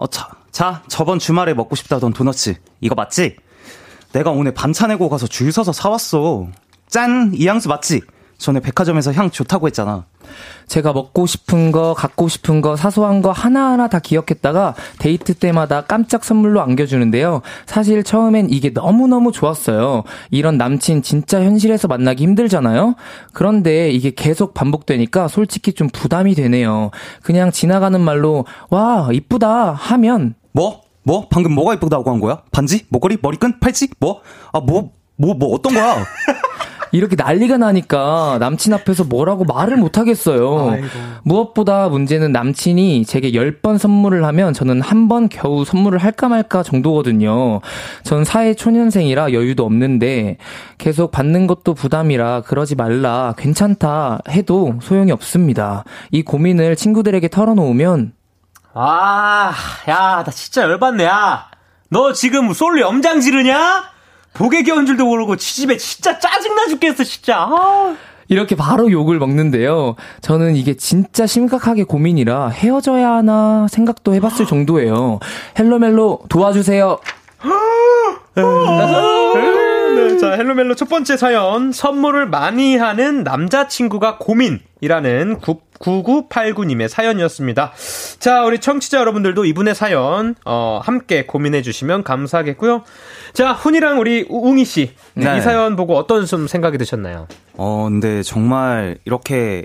어, 0.00 0.06
자, 0.06 0.30
자, 0.50 0.82
저번 0.88 1.18
주말에 1.18 1.52
먹고 1.52 1.76
싶다던 1.76 2.14
도너츠. 2.14 2.54
이거 2.80 2.94
맞지? 2.94 3.36
내가 4.12 4.30
오늘 4.30 4.54
반찬 4.54 4.88
내고 4.88 5.10
가서 5.10 5.26
줄 5.26 5.52
서서 5.52 5.74
사왔어. 5.74 6.48
짠! 6.88 7.32
이 7.34 7.46
향수 7.46 7.68
맞지? 7.68 8.00
전에 8.38 8.60
백화점에서 8.60 9.12
향 9.12 9.30
좋다고 9.30 9.66
했잖아. 9.66 10.06
제가 10.66 10.92
먹고 10.92 11.26
싶은 11.26 11.72
거, 11.72 11.94
갖고 11.94 12.28
싶은 12.28 12.60
거, 12.60 12.76
사소한 12.76 13.22
거 13.22 13.32
하나하나 13.32 13.88
다 13.88 13.98
기억했다가 13.98 14.74
데이트 14.98 15.34
때마다 15.34 15.82
깜짝 15.82 16.24
선물로 16.24 16.60
안겨주는데요. 16.60 17.42
사실 17.66 18.04
처음엔 18.04 18.50
이게 18.50 18.70
너무너무 18.70 19.32
좋았어요. 19.32 20.04
이런 20.30 20.58
남친 20.58 21.02
진짜 21.02 21.42
현실에서 21.42 21.88
만나기 21.88 22.24
힘들잖아요? 22.24 22.94
그런데 23.32 23.90
이게 23.90 24.12
계속 24.14 24.54
반복되니까 24.54 25.28
솔직히 25.28 25.72
좀 25.72 25.88
부담이 25.88 26.34
되네요. 26.34 26.90
그냥 27.22 27.50
지나가는 27.50 28.00
말로, 28.00 28.44
와, 28.70 29.08
이쁘다 29.12 29.72
하면, 29.72 30.34
뭐? 30.52 30.82
뭐? 31.02 31.26
방금 31.30 31.52
뭐가 31.54 31.74
이쁘다고 31.74 32.10
한 32.10 32.20
거야? 32.20 32.42
반지? 32.52 32.86
목걸이? 32.90 33.18
머리끈? 33.22 33.60
팔찌? 33.60 33.88
뭐? 33.98 34.20
아, 34.52 34.60
뭐, 34.60 34.92
뭐, 35.16 35.34
뭐, 35.34 35.54
어떤 35.54 35.74
거야? 35.74 36.04
이렇게 36.92 37.16
난리가 37.16 37.56
나니까 37.58 38.38
남친 38.40 38.72
앞에서 38.74 39.04
뭐라고 39.04 39.44
말을 39.44 39.76
못 39.76 39.98
하겠어요. 39.98 40.70
아이고. 40.70 40.86
무엇보다 41.22 41.88
문제는 41.88 42.32
남친이 42.32 43.04
제게 43.06 43.32
10번 43.32 43.78
선물을 43.78 44.24
하면 44.24 44.52
저는 44.52 44.80
한 44.80 45.08
번 45.08 45.28
겨우 45.28 45.64
선물을 45.64 45.98
할까 45.98 46.28
말까 46.28 46.62
정도거든요. 46.62 47.60
전 48.04 48.24
사회 48.24 48.54
초년생이라 48.54 49.32
여유도 49.32 49.64
없는데 49.64 50.36
계속 50.78 51.10
받는 51.10 51.46
것도 51.46 51.74
부담이라 51.74 52.42
그러지 52.42 52.76
말라 52.76 53.34
괜찮다 53.36 54.20
해도 54.28 54.74
소용이 54.82 55.10
없습니다. 55.12 55.84
이 56.12 56.22
고민을 56.22 56.76
친구들에게 56.76 57.26
털어놓으면 57.28 58.12
아, 58.72 59.52
야, 59.88 60.22
나 60.24 60.30
진짜 60.30 60.62
열받네, 60.62 61.04
야. 61.04 61.46
너 61.88 62.12
지금 62.12 62.52
솔로 62.52 62.80
염장 62.80 63.20
지르냐? 63.20 63.82
복에 64.32 64.62
겨운 64.62 64.86
줄도 64.86 65.06
모르고 65.06 65.36
기집애 65.36 65.76
진짜 65.76 66.18
짜증나 66.18 66.68
죽겠어, 66.68 67.04
진짜. 67.04 67.38
아. 67.38 67.96
이렇게 68.28 68.54
바로 68.54 68.92
욕을 68.92 69.18
먹는데요. 69.18 69.96
저는 70.20 70.54
이게 70.54 70.76
진짜 70.76 71.26
심각하게 71.26 71.82
고민이라 71.82 72.50
헤어져야 72.50 73.10
하나 73.10 73.66
생각도 73.68 74.14
해봤을 74.14 74.46
정도예요. 74.46 75.18
헬로멜로 75.58 76.20
도와주세요. 76.28 76.98
네, 80.08 80.18
자, 80.18 80.32
헬로멜로 80.32 80.74
첫 80.74 80.88
번째 80.88 81.16
사연. 81.16 81.72
선물을 81.72 82.26
많이 82.26 82.76
하는 82.76 83.22
남자친구가 83.22 84.18
고민이라는 84.18 85.40
9989님의 85.80 86.88
사연이었습니다. 86.88 87.72
자, 88.18 88.44
우리 88.44 88.58
청취자 88.58 88.98
여러분들도 88.98 89.44
이분의 89.44 89.74
사연, 89.74 90.34
어, 90.44 90.80
함께 90.82 91.26
고민해 91.26 91.62
주시면 91.62 92.04
감사하겠고요. 92.04 92.82
자, 93.32 93.52
훈이랑 93.52 93.98
우리 93.98 94.26
웅이 94.28 94.64
씨. 94.64 94.92
네. 95.14 95.38
이 95.38 95.40
사연 95.40 95.76
보고 95.76 95.96
어떤 95.96 96.26
좀 96.26 96.46
생각이 96.46 96.78
드셨나요? 96.78 97.28
어, 97.56 97.84
근데 97.88 98.22
정말 98.22 98.98
이렇게 99.04 99.64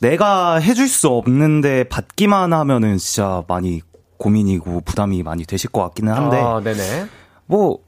내가 0.00 0.56
해줄 0.56 0.88
수 0.88 1.08
없는데 1.08 1.84
받기만 1.84 2.52
하면은 2.52 2.98
진짜 2.98 3.42
많이 3.48 3.80
고민이고 4.18 4.82
부담이 4.82 5.22
많이 5.22 5.44
되실 5.44 5.70
것 5.70 5.82
같기는 5.82 6.12
한데, 6.12 6.36
아, 6.38 6.60
네네. 6.62 7.06
뭐, 7.46 7.78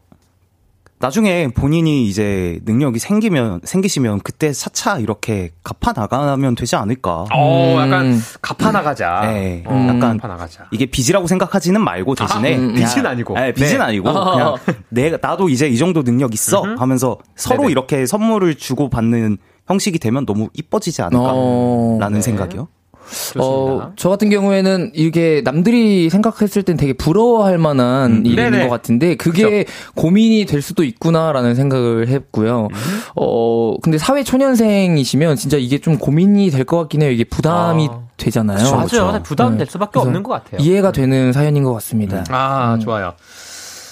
나중에 0.98 1.48
본인이 1.48 2.06
이제 2.06 2.58
능력이 2.64 2.98
생기면, 2.98 3.60
생기시면 3.64 4.20
그때 4.20 4.52
차차 4.52 4.98
이렇게 4.98 5.50
갚아 5.62 5.92
나가면 5.92 6.54
되지 6.54 6.74
않을까. 6.76 7.26
어, 7.34 7.74
음. 7.74 7.80
약간 7.82 8.20
갚아 8.40 8.72
나가자. 8.72 9.20
네, 9.26 9.62
어, 9.66 9.74
약간 9.88 10.16
갚아 10.16 10.28
나가자. 10.32 10.66
이게 10.70 10.86
빚이라고 10.86 11.26
생각하지는 11.26 11.82
말고 11.82 12.14
대신에 12.14 12.54
아, 12.54 12.58
음, 12.58 12.74
빚은 12.74 13.04
아니고. 13.06 13.34
네, 13.34 13.52
빚은 13.52 13.78
네. 13.78 13.78
아니고 13.78 14.08
어. 14.08 14.32
그냥 14.32 14.56
내가 14.88 15.18
나도 15.20 15.50
이제 15.50 15.68
이 15.68 15.76
정도 15.76 16.02
능력 16.02 16.32
있어 16.32 16.62
하면서 16.78 17.18
서로 17.34 17.62
네네. 17.62 17.72
이렇게 17.72 18.06
선물을 18.06 18.54
주고 18.54 18.88
받는 18.88 19.36
형식이 19.66 19.98
되면 19.98 20.24
너무 20.24 20.48
이뻐지지 20.54 21.02
않을까라는 21.02 22.18
어, 22.18 22.20
생각이요. 22.20 22.68
좋습니다. 23.08 23.40
어, 23.44 23.92
저 23.96 24.08
같은 24.08 24.30
경우에는 24.30 24.92
이게 24.94 25.42
남들이 25.44 26.10
생각했을 26.10 26.62
땐 26.62 26.76
되게 26.76 26.92
부러워할 26.92 27.58
만한 27.58 28.24
일인 28.26 28.50
네네. 28.50 28.64
것 28.64 28.70
같은데 28.70 29.14
그게 29.16 29.64
고민이 29.94 30.44
될 30.46 30.62
수도 30.62 30.84
있구나라는 30.84 31.54
생각을 31.54 32.08
했고요. 32.08 32.68
어, 33.14 33.76
근데 33.82 33.98
사회 33.98 34.22
초년생이시면 34.22 35.36
진짜 35.36 35.56
이게 35.56 35.78
좀 35.78 35.98
고민이 35.98 36.50
될 36.50 36.66
것 36.66 36.78
같긴 36.78 37.02
해요. 37.02 37.10
이게 37.12 37.22
부담이 37.24 37.88
아. 37.90 38.00
되잖아요. 38.16 38.58
그쵸, 38.58 38.72
맞아요. 38.74 39.12
그쵸. 39.12 39.22
부담될 39.22 39.66
네. 39.66 39.70
수밖에 39.70 39.98
없는 40.00 40.22
것 40.24 40.32
같아요. 40.32 40.60
이해가 40.60 40.90
되는 40.90 41.32
사연인 41.32 41.62
것 41.62 41.72
같습니다. 41.74 42.24
아, 42.30 42.76
좋아요. 42.82 43.12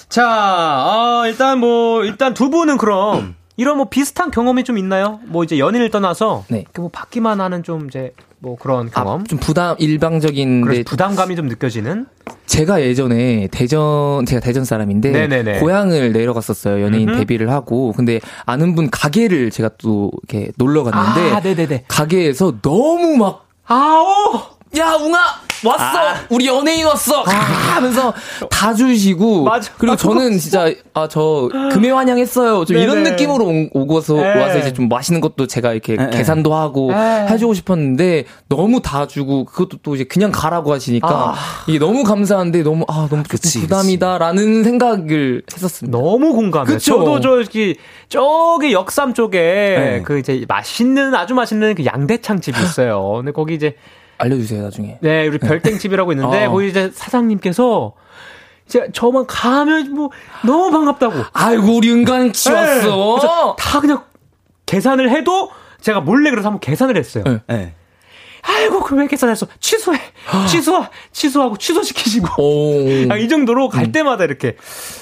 자, 0.08 0.24
아, 0.26 1.22
일단 1.26 1.58
뭐, 1.58 2.04
일단 2.04 2.34
두 2.34 2.50
분은 2.50 2.76
그럼, 2.78 3.34
이런 3.56 3.76
뭐 3.76 3.88
비슷한 3.88 4.30
경험이 4.30 4.64
좀 4.64 4.78
있나요? 4.78 5.20
뭐 5.26 5.44
이제 5.44 5.58
연인을 5.58 5.90
떠나서, 5.90 6.44
네. 6.48 6.64
그뭐 6.72 6.88
받기만 6.92 7.40
하는 7.40 7.62
좀 7.62 7.86
이제, 7.86 8.12
뭐 8.44 8.56
그런 8.56 8.90
경험? 8.90 9.22
아, 9.22 9.24
좀 9.24 9.38
부담 9.38 9.74
일방적인데 9.78 10.66
그래서 10.66 10.82
부담감이 10.84 11.34
좀 11.34 11.46
느껴지는? 11.48 12.06
제가 12.44 12.82
예전에 12.82 13.48
대전 13.50 14.26
제가 14.26 14.40
대전 14.40 14.66
사람인데 14.66 15.10
네네네. 15.10 15.60
고향을 15.60 16.12
내려갔었어요 16.12 16.84
연예인 16.84 17.08
음흠. 17.08 17.18
데뷔를 17.20 17.50
하고 17.50 17.92
근데 17.96 18.20
아는 18.44 18.74
분 18.74 18.90
가게를 18.90 19.50
제가 19.50 19.70
또 19.78 20.10
이렇게 20.28 20.52
놀러 20.56 20.84
갔는데 20.84 21.32
아. 21.32 21.80
가게에서 21.88 22.60
너무 22.60 23.16
막 23.16 23.46
아오! 23.66 24.42
야, 24.76 24.92
웅아! 24.92 25.18
왔어! 25.64 25.98
우리 26.30 26.46
연예인 26.46 26.86
왔어! 26.86 27.22
아, 27.22 27.30
하면서 27.30 28.12
다 28.50 28.74
주시고. 28.74 29.44
맞아. 29.44 29.72
그리고 29.78 29.96
저는 29.96 30.38
진짜, 30.38 30.72
아, 30.94 31.08
저, 31.08 31.48
금회 31.72 31.90
환영했어요. 31.90 32.64
좀 32.64 32.76
이런. 32.76 33.04
느낌으로 33.04 33.44
오- 33.46 33.68
오고서 33.74 34.14
네. 34.14 34.40
와서 34.40 34.58
이제 34.58 34.72
좀 34.72 34.88
맛있는 34.88 35.20
것도 35.20 35.46
제가 35.46 35.72
이렇게 35.72 35.96
네. 35.96 36.08
계산도 36.10 36.54
하고 36.54 36.90
네. 36.90 37.26
해주고 37.28 37.52
싶었는데 37.54 38.24
너무 38.48 38.80
다 38.80 39.06
주고 39.06 39.44
그것도 39.44 39.78
또 39.82 39.94
이제 39.94 40.04
그냥 40.04 40.30
가라고 40.32 40.72
하시니까 40.72 41.08
아. 41.08 41.34
이게 41.66 41.78
너무 41.78 42.02
감사한데 42.02 42.62
너무, 42.62 42.84
아, 42.88 43.06
너무 43.10 43.22
그치, 43.28 43.60
부담이다라는 43.60 44.64
생각을 44.64 45.42
했었습니다. 45.52 45.98
너무 45.98 46.32
공감해요. 46.34 46.78
저도 46.78 47.20
저기, 47.20 47.76
저기 48.08 48.72
역삼 48.72 49.12
쪽에, 49.14 49.38
네. 49.38 50.02
그 50.04 50.18
이제 50.18 50.44
맛있는, 50.48 51.14
아주 51.14 51.34
맛있는 51.34 51.74
그 51.74 51.84
양대창 51.84 52.40
집이 52.40 52.58
있어요. 52.62 53.12
근데 53.16 53.32
거기 53.32 53.54
이제, 53.54 53.74
알려주세요, 54.18 54.62
나중에. 54.62 54.98
네, 55.00 55.26
우리 55.26 55.38
별땡집이라고 55.38 56.12
있는데, 56.12 56.46
어. 56.46 56.50
거기 56.50 56.68
이제 56.68 56.90
사장님께서, 56.92 57.92
이제 58.66 58.88
저만 58.92 59.26
가면 59.26 59.94
뭐, 59.94 60.10
너무 60.44 60.70
반갑다고. 60.70 61.24
아이고, 61.32 61.76
우리 61.76 61.90
은간 61.90 62.32
씨 62.32 62.48
네. 62.50 62.54
왔어! 62.54 63.56
다 63.58 63.80
그냥 63.80 64.04
계산을 64.66 65.10
해도 65.10 65.50
제가 65.80 66.00
몰래 66.00 66.30
그래서 66.30 66.48
한번 66.48 66.60
계산을 66.60 66.96
했어요. 66.96 67.24
네. 67.24 67.40
네. 67.46 67.74
아이고 68.46 68.80
그왜 68.80 69.06
계산했어? 69.06 69.46
취소해, 69.58 69.98
취소, 70.48 70.84
취소하고 71.12 71.56
취소시키시고. 71.56 72.42
오. 72.42 72.86
아, 73.10 73.16
이 73.16 73.28
정도로 73.28 73.68
갈 73.70 73.90
때마다 73.90 74.24
이렇게 74.24 74.56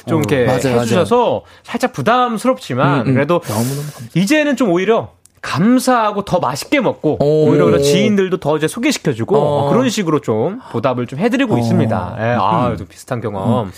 좀 0.06 0.18
어, 0.18 0.20
이렇게 0.20 0.44
맞아요, 0.44 0.80
해주셔서 0.80 1.44
살짝 1.64 1.92
부담스럽지만 1.92 3.00
음, 3.00 3.08
음. 3.08 3.14
그래도 3.14 3.40
너무너무 3.48 3.82
감사 3.82 4.00
이제는 4.14 4.56
좀 4.56 4.70
오히려 4.70 5.12
감사하고 5.42 6.24
더 6.24 6.38
맛있게 6.38 6.80
먹고 6.80 7.18
오. 7.20 7.48
오히려 7.48 7.66
그런 7.66 7.82
지인들도 7.82 8.38
더 8.38 8.56
이제 8.56 8.68
소개시켜주고 8.68 9.36
어. 9.36 9.70
그런 9.70 9.90
식으로 9.90 10.20
좀 10.20 10.60
보답을 10.70 11.06
좀 11.06 11.18
해드리고 11.18 11.58
있습니다. 11.58 12.16
예, 12.18 12.36
아, 12.38 12.74
좀 12.76 12.86
비슷한 12.86 13.20
경험. 13.20 13.70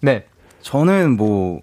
네. 0.00 0.24
저는 0.62 1.16
뭐 1.16 1.60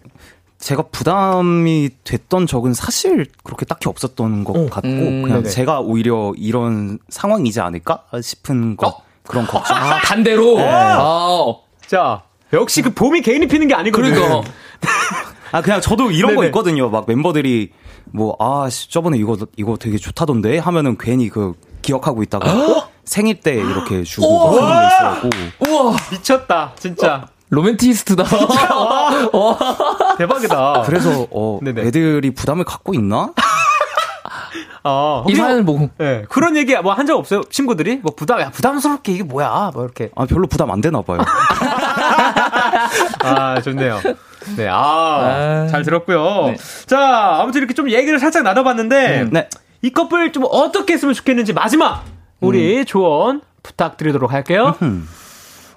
제가 0.59 0.83
부담이 0.91 1.89
됐던 2.03 2.45
적은 2.45 2.73
사실 2.73 3.25
그렇게 3.43 3.65
딱히 3.65 3.89
없었던 3.89 4.43
것 4.43 4.69
같고 4.69 4.87
음, 4.87 5.23
그냥 5.23 5.41
네네. 5.41 5.49
제가 5.49 5.79
오히려 5.79 6.33
이런 6.37 6.99
상황이지 7.09 7.59
않을까 7.61 8.03
싶은 8.21 8.75
거 8.75 8.87
어? 8.87 9.01
그런 9.23 9.47
걱정. 9.47 9.77
아, 9.77 9.99
반대로? 10.03 10.57
아, 10.59 11.55
자, 11.87 12.23
역시 12.51 12.81
그 12.81 12.93
봄이 12.93 13.21
개인이 13.21 13.47
피는 13.47 13.67
게 13.67 13.73
아니거든요. 13.73 14.13
그러니까. 14.13 14.51
아 15.51 15.61
그냥 15.61 15.81
저도 15.81 16.11
이런 16.11 16.35
거 16.35 16.41
네네. 16.41 16.47
있거든요. 16.47 16.89
막 16.89 17.05
멤버들이 17.07 17.71
뭐 18.11 18.35
아 18.39 18.67
저번에 18.89 19.17
이거 19.17 19.37
이거 19.57 19.77
되게 19.77 19.97
좋다던데 19.97 20.57
하면은 20.59 20.97
괜히 20.99 21.29
그 21.29 21.53
기억하고 21.81 22.23
있다가 22.23 22.51
어? 22.51 22.89
생일 23.05 23.39
때 23.41 23.55
이렇게 23.55 24.03
주고 24.03 24.51
그런 24.51 24.67
거 24.69 24.87
있어갖고 24.87 25.29
우와, 25.67 25.95
미쳤다, 26.11 26.73
진짜. 26.77 27.27
로맨티스트다. 27.51 28.23
대박이다. 30.17 30.83
그래서 30.85 31.25
어 31.31 31.59
네네. 31.63 31.81
애들이 31.81 32.31
부담을 32.31 32.63
갖고 32.63 32.93
있나? 32.93 33.31
어, 34.83 35.25
이 35.27 35.35
사연을 35.35 35.63
뭐, 35.63 35.75
보고. 35.77 35.89
예, 35.99 36.25
그런 36.29 36.55
얘기 36.55 36.75
뭐 36.77 36.93
한 36.93 37.05
적 37.07 37.17
없어요? 37.17 37.41
친구들이? 37.49 37.97
뭐 38.03 38.13
부담, 38.15 38.39
야, 38.39 38.49
부담스럽게 38.51 39.11
이게 39.13 39.23
뭐야? 39.23 39.71
뭐 39.73 39.83
이렇게. 39.83 40.09
아, 40.15 40.25
별로 40.25 40.47
부담 40.47 40.69
안 40.71 40.79
되나 40.79 41.01
봐요. 41.01 41.19
아, 43.23 43.59
좋네요. 43.61 43.99
네, 44.57 44.67
아, 44.67 44.75
아. 44.75 45.67
잘 45.69 45.83
들었고요. 45.83 46.47
네. 46.51 46.57
자, 46.85 47.39
아무튼 47.41 47.59
이렇게 47.59 47.73
좀 47.73 47.89
얘기를 47.89 48.19
살짝 48.19 48.43
나눠봤는데, 48.43 49.27
네. 49.31 49.49
이 49.81 49.91
커플 49.91 50.31
좀 50.31 50.45
어떻게 50.49 50.93
했으면 50.93 51.13
좋겠는지 51.13 51.53
마지막 51.53 52.03
우리 52.41 52.83
조언 52.85 53.41
부탁드리도록 53.63 54.31
할게요. 54.33 54.75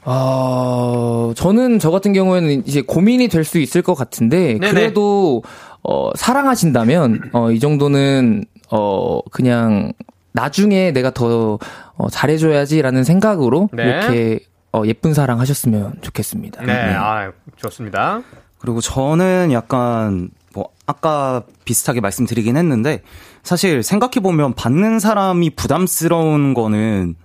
어, 0.04 1.32
저는 1.36 1.78
저 1.78 1.90
같은 1.90 2.12
경우에는 2.12 2.66
이제 2.66 2.82
고민이 2.82 3.28
될 3.28 3.44
수 3.44 3.58
있을 3.58 3.82
것 3.82 3.94
같은데, 3.94 4.58
네네. 4.58 4.70
그래도, 4.72 5.42
어, 5.82 6.10
사랑하신다면, 6.16 7.30
어, 7.32 7.50
이 7.50 7.60
정도는, 7.60 8.44
어, 8.70 9.20
그냥, 9.30 9.92
나중에 10.32 10.92
내가 10.92 11.10
더, 11.10 11.58
어, 11.96 12.08
잘해줘야지라는 12.08 13.04
생각으로, 13.04 13.68
네. 13.72 13.84
이렇게, 13.84 14.38
어, 14.72 14.82
예쁜 14.86 15.12
사랑 15.14 15.38
하셨으면 15.40 15.94
좋겠습니다. 16.00 16.64
네, 16.64 16.72
아, 16.96 17.30
좋습니다. 17.56 18.22
그리고 18.62 18.80
저는 18.80 19.50
약간 19.52 20.30
뭐 20.54 20.68
아까 20.86 21.42
비슷하게 21.64 22.00
말씀드리긴 22.00 22.56
했는데 22.56 23.02
사실 23.42 23.82
생각해 23.82 24.20
보면 24.22 24.54
받는 24.54 24.98
사람이 25.00 25.50
부담스러운 25.50 26.54
거는 26.54 27.16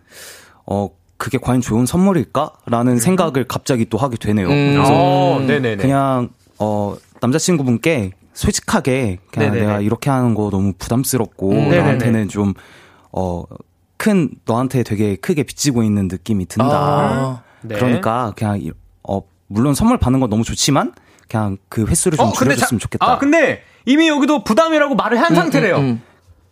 어 0.65 0.89
그게 1.17 1.37
과연 1.37 1.61
좋은 1.61 1.85
선물일까라는 1.85 2.97
생각을 2.99 3.45
갑자기 3.47 3.85
또 3.89 3.97
하게 3.97 4.17
되네요. 4.17 4.47
음. 4.49 4.73
그래서 4.73 4.91
어, 4.93 5.39
네네네. 5.39 5.77
그냥 5.77 6.29
어 6.59 6.95
남자친구분께 7.21 8.11
솔직하게 8.33 9.19
그냥 9.31 9.51
네네네. 9.51 9.65
내가 9.67 9.79
이렇게 9.81 10.09
하는 10.09 10.33
거 10.35 10.49
너무 10.49 10.73
부담스럽고 10.77 11.51
음. 11.51 11.69
나한테는 11.69 12.27
좀 12.29 12.53
어 13.11 13.43
큰 13.99 14.29
너한테 14.45 14.83
되게 14.83 15.15
크게 15.15 15.41
빚지고 15.41 15.81
있는 15.81 16.07
느낌이 16.07 16.45
든다. 16.45 16.67
아. 16.71 17.41
네. 17.63 17.73
그러니까 17.75 18.31
그냥 18.35 18.61
이- 18.61 18.71
어 19.01 19.21
물론 19.47 19.73
선물 19.73 19.97
받는 19.97 20.19
건 20.19 20.29
너무 20.29 20.43
좋지만 20.43 20.93
그냥 21.29 21.57
그 21.69 21.85
횟수를 21.85 22.17
좀 22.17 22.27
어, 22.27 22.31
줄여줬으면 22.31 22.79
자- 22.79 22.83
좋겠다. 22.83 23.05
아, 23.05 23.17
근데 23.17 23.61
이미 23.85 24.07
여기도 24.07 24.43
부담이라고 24.43 24.95
말을 24.95 25.21
한 25.21 25.33
상태래요. 25.35 25.77
음, 25.77 26.01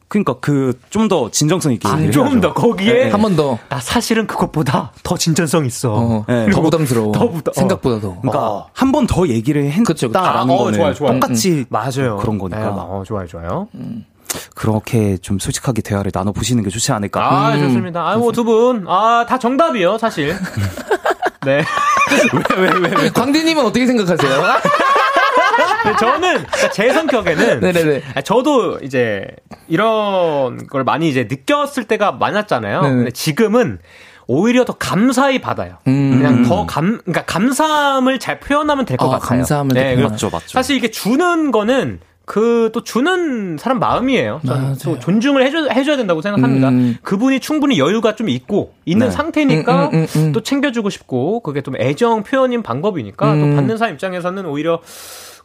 그러니까 0.08 0.40
그 0.40 0.74
좀 0.90 1.08
더 1.08 1.30
진정성 1.32 1.74
있게 1.74 1.90
얘기를 1.90 2.12
좀 2.12 2.28
해야죠. 2.28 2.42
더 2.42 2.54
거기에 2.54 2.94
네. 3.06 3.10
한번 3.12 3.36
더, 3.36 3.58
나 3.70 3.80
사실은 3.80 4.28
그것보다 4.28 4.92
더 5.04 5.18
진전성 5.18 5.66
있어. 5.66 5.94
어, 5.94 6.26
네. 6.28 6.50
더 6.52 6.62
부담스러워. 6.62 7.12
더 7.12 7.30
부담- 7.30 7.54
생각보다 7.54 8.00
더. 8.00 8.20
그러니까 8.22 8.50
어. 8.50 8.70
한번 8.74 9.08
더 9.08 9.28
얘기를. 9.28 9.66
했다라는 9.72 10.16
아, 10.16 10.42
어, 10.42 10.58
거는 10.58 10.74
좋아요, 10.80 10.94
좋아요. 10.94 11.14
똑같이 11.20 11.66
맞아요. 11.70 12.18
그런 12.18 12.38
거니까 12.38 12.60
네, 12.60 12.66
어, 12.68 13.04
좋아요, 13.06 13.28
좋아요. 13.28 13.68
그렇게 14.54 15.18
좀 15.18 15.40
솔직하게 15.40 15.82
대화를 15.82 16.12
나눠 16.12 16.34
보시는 16.34 16.64
게 16.64 16.70
좋지 16.70 16.92
않을까. 16.92 17.48
아, 17.48 17.58
좋습니다. 17.58 18.08
아, 18.10 18.18
뭐두 18.18 18.44
분, 18.44 18.86
아, 18.88 19.26
다 19.28 19.38
정답이요, 19.40 19.98
사실. 19.98 20.36
네. 21.46 21.64
광대님은 23.14 23.66
어떻게 23.66 23.86
생각하세요? 23.86 24.42
근데 25.84 25.98
저는 25.98 26.20
그러니까 26.22 26.70
제 26.72 26.92
성격에는 26.92 27.60
네네네. 27.60 28.04
아, 28.16 28.22
저도 28.22 28.80
이제 28.82 29.26
이런 29.68 30.68
걸 30.68 30.84
많이 30.84 31.10
이제 31.10 31.28
느꼈을 31.30 31.86
때가 31.86 32.14
많았잖아요. 32.14 32.82
네네. 32.82 32.96
근데 32.96 33.12
지금은 33.12 33.80
오히려 34.28 34.66
더 34.66 34.74
감사히 34.74 35.40
받아요. 35.40 35.78
음. 35.88 36.18
그냥 36.18 36.44
더 36.44 36.66
감, 36.66 37.00
그러니까 37.04 37.26
감사함을 37.26 38.20
잘 38.20 38.40
표현하면 38.40 38.86
될것 38.86 39.08
아, 39.08 39.20
같아요. 39.20 39.40
감사함을. 39.40 39.74
그래서 39.74 40.10
맞죠, 40.10 40.30
맞죠. 40.32 40.48
사실 40.50 40.76
이게 40.76 40.90
주는 40.90 41.52
거는 41.52 42.00
그 42.26 42.70
또 42.74 42.84
주는 42.84 43.58
사람 43.58 43.80
마음이에요. 43.80 44.42
또 44.84 45.00
존중을 45.00 45.46
해줘, 45.46 45.70
해줘야 45.70 45.96
된다고 45.98 46.22
생각합니다. 46.22 46.70
음. 46.70 46.98
그분이 47.04 47.40
충분히 47.40 47.78
여유가 47.80 48.16
좀 48.16 48.28
있고 48.30 48.74
있는 48.86 49.08
네. 49.08 49.12
상태니까 49.12 49.90
음, 49.90 49.94
음, 49.94 50.08
음, 50.16 50.22
음. 50.28 50.32
또 50.32 50.42
챙겨주고 50.42 50.90
싶고 50.90 51.42
그게 51.42 51.62
좀 51.62 51.76
애정 51.80 52.24
표현인 52.24 52.64
방법이니까 52.64 53.34
음. 53.34 53.40
또 53.52 53.56
받는 53.56 53.78
사람 53.78 53.94
입장에서는 53.94 54.46
오히려 54.46 54.82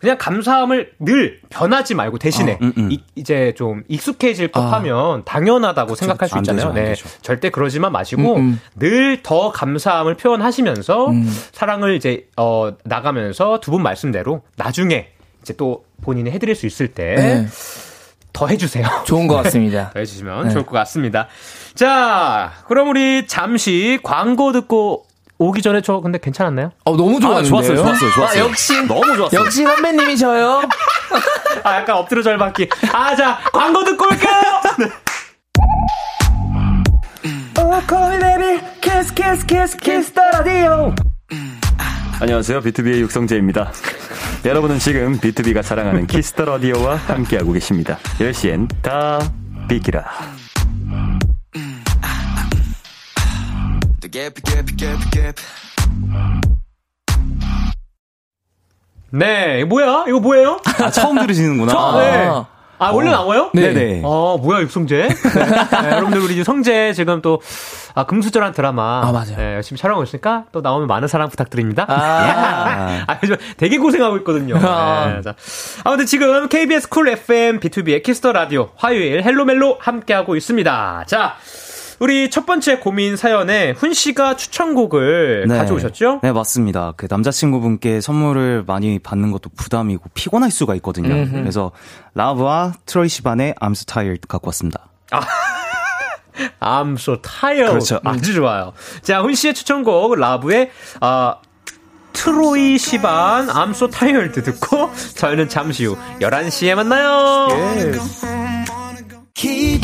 그냥 0.00 0.16
감사함을 0.18 0.92
늘 0.98 1.40
변하지 1.50 1.94
말고 1.94 2.18
대신에 2.18 2.58
음, 2.62 2.72
음. 2.78 2.90
이, 2.90 3.22
제좀 3.22 3.82
익숙해질 3.86 4.48
아. 4.54 4.60
법하면 4.60 5.24
당연하다고 5.26 5.94
생각할 5.94 6.28
수안 6.28 6.42
되죠, 6.42 6.54
있잖아요. 6.54 6.70
안 6.70 6.74
네, 6.82 6.90
되죠. 6.94 7.06
절대 7.20 7.50
그러지만 7.50 7.92
마시고 7.92 8.36
음, 8.36 8.40
음. 8.40 8.60
늘더 8.76 9.52
감사함을 9.52 10.14
표현하시면서 10.14 11.12
사랑을 11.52 11.94
이제 11.96 12.26
어 12.38 12.72
나가면서 12.84 13.60
두 13.60 13.70
분 13.70 13.82
말씀대로 13.82 14.42
나중에 14.56 15.08
이제 15.42 15.54
또 15.54 15.84
본인이 16.02 16.30
해드릴 16.30 16.54
수 16.54 16.66
있을 16.66 16.88
때더 16.88 17.20
네. 17.20 18.52
해주세요. 18.52 18.86
좋은 19.06 19.26
것 19.26 19.42
같습니다. 19.42 19.90
더 19.94 20.00
해주시면 20.00 20.48
네. 20.48 20.50
좋을 20.52 20.66
것 20.66 20.72
같습니다. 20.72 21.28
자, 21.74 22.52
그럼 22.68 22.88
우리 22.88 23.26
잠시 23.26 23.98
광고 24.02 24.52
듣고 24.52 25.04
오기 25.38 25.62
전에 25.62 25.80
저 25.80 26.00
근데 26.00 26.18
괜찮았나요? 26.18 26.72
어, 26.84 26.96
너무 26.96 27.18
좋았는데요. 27.18 27.48
좋았어요, 27.48 27.76
좋았어요, 27.76 28.10
좋았어요. 28.10 28.42
아, 28.42 28.46
역시 28.46 28.82
너무 28.86 29.16
좋았어요. 29.16 29.40
역시 29.40 29.64
선배님이셔요. 29.64 30.62
아, 31.64 31.76
약간 31.76 31.96
엎드려 31.96 32.22
절받기. 32.22 32.68
아, 32.92 33.16
자, 33.16 33.38
광고 33.52 33.82
듣고 33.84 34.04
올게요! 34.04 34.30
네. 34.78 34.86
안녕하세요. 42.20 42.60
비투비의 42.60 43.00
육성재입니다. 43.00 43.72
여러분은 44.44 44.78
지금 44.78 45.18
비투비가 45.18 45.60
자랑하는 45.62 46.06
키스 46.06 46.30
더 46.30 46.44
라디오와 46.46 46.96
함께하고 46.96 47.52
계십니다. 47.52 47.98
10시엔 48.18 48.68
다 48.82 49.18
비키라. 49.68 50.04
네, 59.12 59.58
이거 59.60 59.66
뭐야? 59.68 60.04
이거 60.08 60.20
뭐예요? 60.20 60.60
아, 60.82 60.90
처음 60.90 61.18
들으시는구나. 61.20 61.72
처음, 61.72 62.00
네. 62.00 62.28
아, 62.80 62.90
원래 62.92 63.10
나와요? 63.10 63.50
네. 63.52 63.72
네네. 63.72 64.00
어, 64.04 64.38
뭐야, 64.38 64.62
육성재? 64.62 65.08
네, 65.08 65.90
여러분들, 65.90 66.20
우리 66.20 66.32
이제 66.32 66.44
성재 66.44 66.94
지금 66.94 67.20
또, 67.20 67.40
아, 67.94 68.06
금수저란 68.06 68.52
드라마. 68.52 69.02
아, 69.04 69.12
맞아요. 69.12 69.36
네, 69.36 69.54
열심히 69.56 69.78
촬영하고 69.78 70.04
있으니까 70.04 70.44
또 70.50 70.60
나오면 70.62 70.88
많은 70.88 71.06
사랑 71.06 71.28
부탁드립니다. 71.28 71.84
아. 71.88 73.04
아, 73.06 73.18
저 73.26 73.36
되게 73.56 73.76
고생하고 73.78 74.16
있거든요. 74.18 74.56
아. 74.62 75.12
네, 75.14 75.22
자. 75.22 75.34
아무튼 75.84 76.06
지금 76.06 76.48
KBS 76.48 76.88
쿨 76.88 77.08
FM 77.08 77.60
비투비의 77.60 78.02
키스 78.02 78.21
더 78.21 78.32
라디오 78.32 78.70
화요일 78.76 79.22
헬로멜로 79.22 79.76
함께하고 79.80 80.36
있습니다. 80.36 81.04
자, 81.06 81.36
우리 82.00 82.30
첫 82.30 82.46
번째 82.46 82.78
고민 82.78 83.16
사연에 83.16 83.72
훈 83.72 83.92
씨가 83.92 84.36
추천곡을 84.36 85.46
가져오셨죠? 85.48 86.20
네, 86.22 86.32
맞습니다. 86.32 86.94
그 86.96 87.06
남자친구분께 87.08 88.00
선물을 88.00 88.64
많이 88.66 88.98
받는 88.98 89.30
것도 89.32 89.50
부담이고 89.54 90.04
피곤할 90.14 90.50
수가 90.50 90.74
있거든요. 90.76 91.30
그래서 91.30 91.72
라브와 92.14 92.72
트로이 92.86 93.08
시반의 93.08 93.54
I'm 93.60 93.72
so 93.72 93.84
tired 93.84 94.22
갖고 94.26 94.48
왔습니다. 94.48 94.88
I'm 96.60 96.94
so 96.94 97.20
tired. 97.20 97.70
그렇죠. 97.70 98.00
아주 98.02 98.32
좋아요. 98.32 98.72
자, 99.02 99.20
훈 99.20 99.34
씨의 99.34 99.52
추천곡 99.52 100.18
라브의 100.18 100.70
아 101.02 101.36
트로이 102.14 102.78
시반 102.78 103.48
I'm 103.48 103.70
so 103.70 103.88
tired 103.88 104.40
듣고 104.42 104.90
저희는 105.16 105.50
잠시 105.50 105.84
후 105.84 105.98
11시에 106.20 106.74
만나요. 106.74 107.48
기 109.34 109.78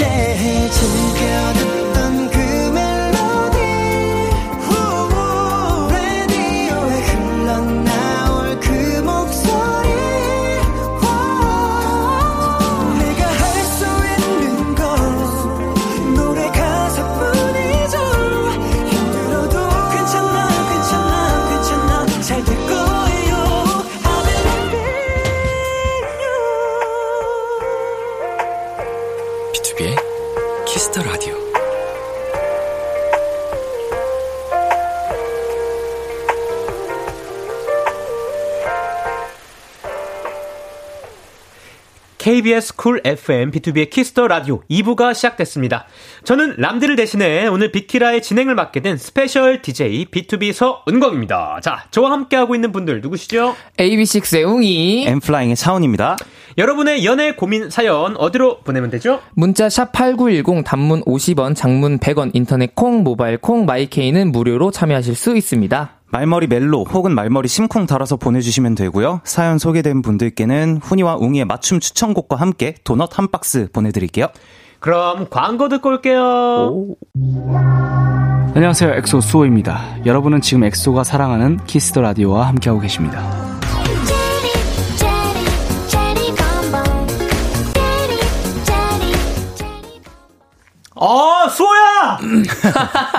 KBS 42.37 42.77
쿨 42.77 43.01
FM 43.03 43.51
비투비의 43.51 43.89
키스 43.89 44.14
더 44.14 44.29
라디오 44.29 44.61
2부가 44.71 45.15
시작됐습니다. 45.15 45.87
저는 46.25 46.57
람디를 46.59 46.95
대신해 46.95 47.47
오늘 47.47 47.73
비키라의 47.73 48.21
진행을 48.21 48.55
맡게 48.55 48.81
된 48.81 48.99
special 48.99 49.63
DJ 49.63 50.05
비투비 50.11 50.53
서은광입니다. 50.53 51.61
자, 51.63 51.87
저와 51.91 52.11
함께하고 52.11 52.55
있는 52.55 52.73
분들 52.73 53.01
누구시죠? 53.01 53.57
AB6IX의 53.79 54.47
웅이. 54.47 55.07
엔플라잉의 55.07 55.57
차훈입니다. 55.57 56.19
여러분의 56.59 57.07
연애 57.07 57.33
고민 57.33 57.71
사연 57.71 58.17
어디로 58.19 58.61
보내면 58.61 58.91
되죠? 58.91 59.23
문자 59.33 59.71
샵 59.71 59.93
8910 59.93 60.63
단문 60.63 61.05
50원, 61.05 61.57
장문 61.57 61.99
100원, 61.99 62.33
인터넷 62.35 62.75
콩, 62.75 63.03
모바일 63.03 63.39
콩, 63.39 63.65
마이케이는 63.65 64.31
무료로 64.31 64.73
참여하실 64.73 65.15
수 65.15 65.35
있습니다. 65.35 65.96
말머리 66.11 66.47
멜로 66.47 66.85
혹은 66.85 67.15
말머리 67.15 67.49
심쿵 67.49 67.87
달아서 67.87 68.17
보내주시면 68.17 68.75
되고요. 68.75 69.21
사연 69.25 69.59
소개된 69.59 70.03
분들께는 70.03 70.81
훈이와 70.83 71.17
웅이의 71.17 71.45
맞춤 71.45 71.81
추천곡과 71.81 72.37
함께 72.37 72.75
도넛 72.85 73.19
한 73.19 73.29
박스 73.31 73.69
보내드릴게요. 73.73 74.29
그럼 74.79 75.27
광고 75.31 75.69
듣고 75.69 75.89
올게요. 75.89 76.87
안녕하세요. 78.55 78.95
엑소 78.95 79.21
수호입니다. 79.21 80.07
여러분은 80.07 80.41
지금 80.41 80.65
엑소가 80.65 81.05
사랑하는 81.05 81.59
키스 81.67 81.88
더 81.88 82.01
라디오와 82.01 82.47
함께하고 82.47 82.81
계십니다. 82.81 83.56
아, 90.99 91.49
수호야! 91.51 92.19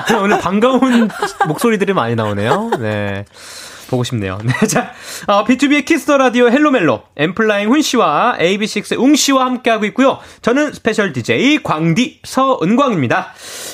오늘 0.22 0.40
반가운 0.40 1.08
목소리들이 1.48 1.94
많이 1.94 2.16
나오네요. 2.16 2.72
네. 2.80 3.26
보고 3.88 4.04
싶네요. 4.04 4.38
네, 4.46 4.68
자, 4.68 4.92
어, 5.28 5.44
비투비의 5.44 5.86
키스 5.86 6.06
더 6.06 6.18
라디오 6.18 6.50
헬로멜로, 6.50 7.02
엔플라잉 7.16 7.70
훈 7.70 7.82
씨와 7.82 8.38
AB6IX의 8.40 9.00
웅 9.00 9.16
씨와 9.16 9.46
함께하고 9.46 9.86
있고요. 9.86 10.20
저는 10.42 10.74
special 10.74 11.14
DJ 11.14 11.64
광디 11.64 12.22
서은광입니다. 12.24 13.28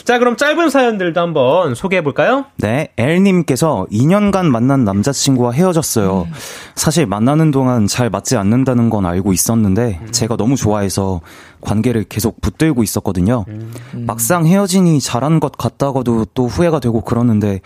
자, 0.03 0.19
그럼 0.19 0.37
짧은 0.37 0.69
사연들도 0.69 1.19
한번 1.19 1.75
소개해 1.75 2.03
볼까요? 2.03 2.45
네, 2.57 2.89
엘님께서 2.97 3.87
2년간 3.91 4.45
만난 4.45 4.83
남자친구와 4.83 5.51
헤어졌어요. 5.51 6.27
사실 6.75 7.05
만나는 7.05 7.51
동안 7.51 7.87
잘 7.87 8.09
맞지 8.09 8.37
않는다는 8.37 8.89
건 8.89 9.05
알고 9.05 9.33
있었는데, 9.33 10.01
제가 10.11 10.35
너무 10.37 10.55
좋아해서 10.55 11.21
관계를 11.61 12.03
계속 12.03 12.41
붙들고 12.41 12.83
있었거든요. 12.83 13.45
막상 13.93 14.45
헤어지니 14.45 14.99
잘한 14.99 15.39
것 15.39 15.57
같다가도 15.57 16.25
또 16.33 16.47
후회가 16.47 16.79
되고 16.79 17.01
그러는데, 17.01 17.61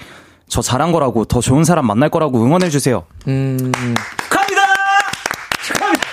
저 0.48 0.62
잘한 0.62 0.92
거라고 0.92 1.26
더 1.26 1.42
좋은 1.42 1.64
사람 1.64 1.86
만날 1.88 2.10
거라고 2.10 2.44
응원해 2.44 2.70
주세요. 2.70 3.04
음, 3.28 3.58
축하합니다! 4.24 4.62
축하합니다! 5.64 6.08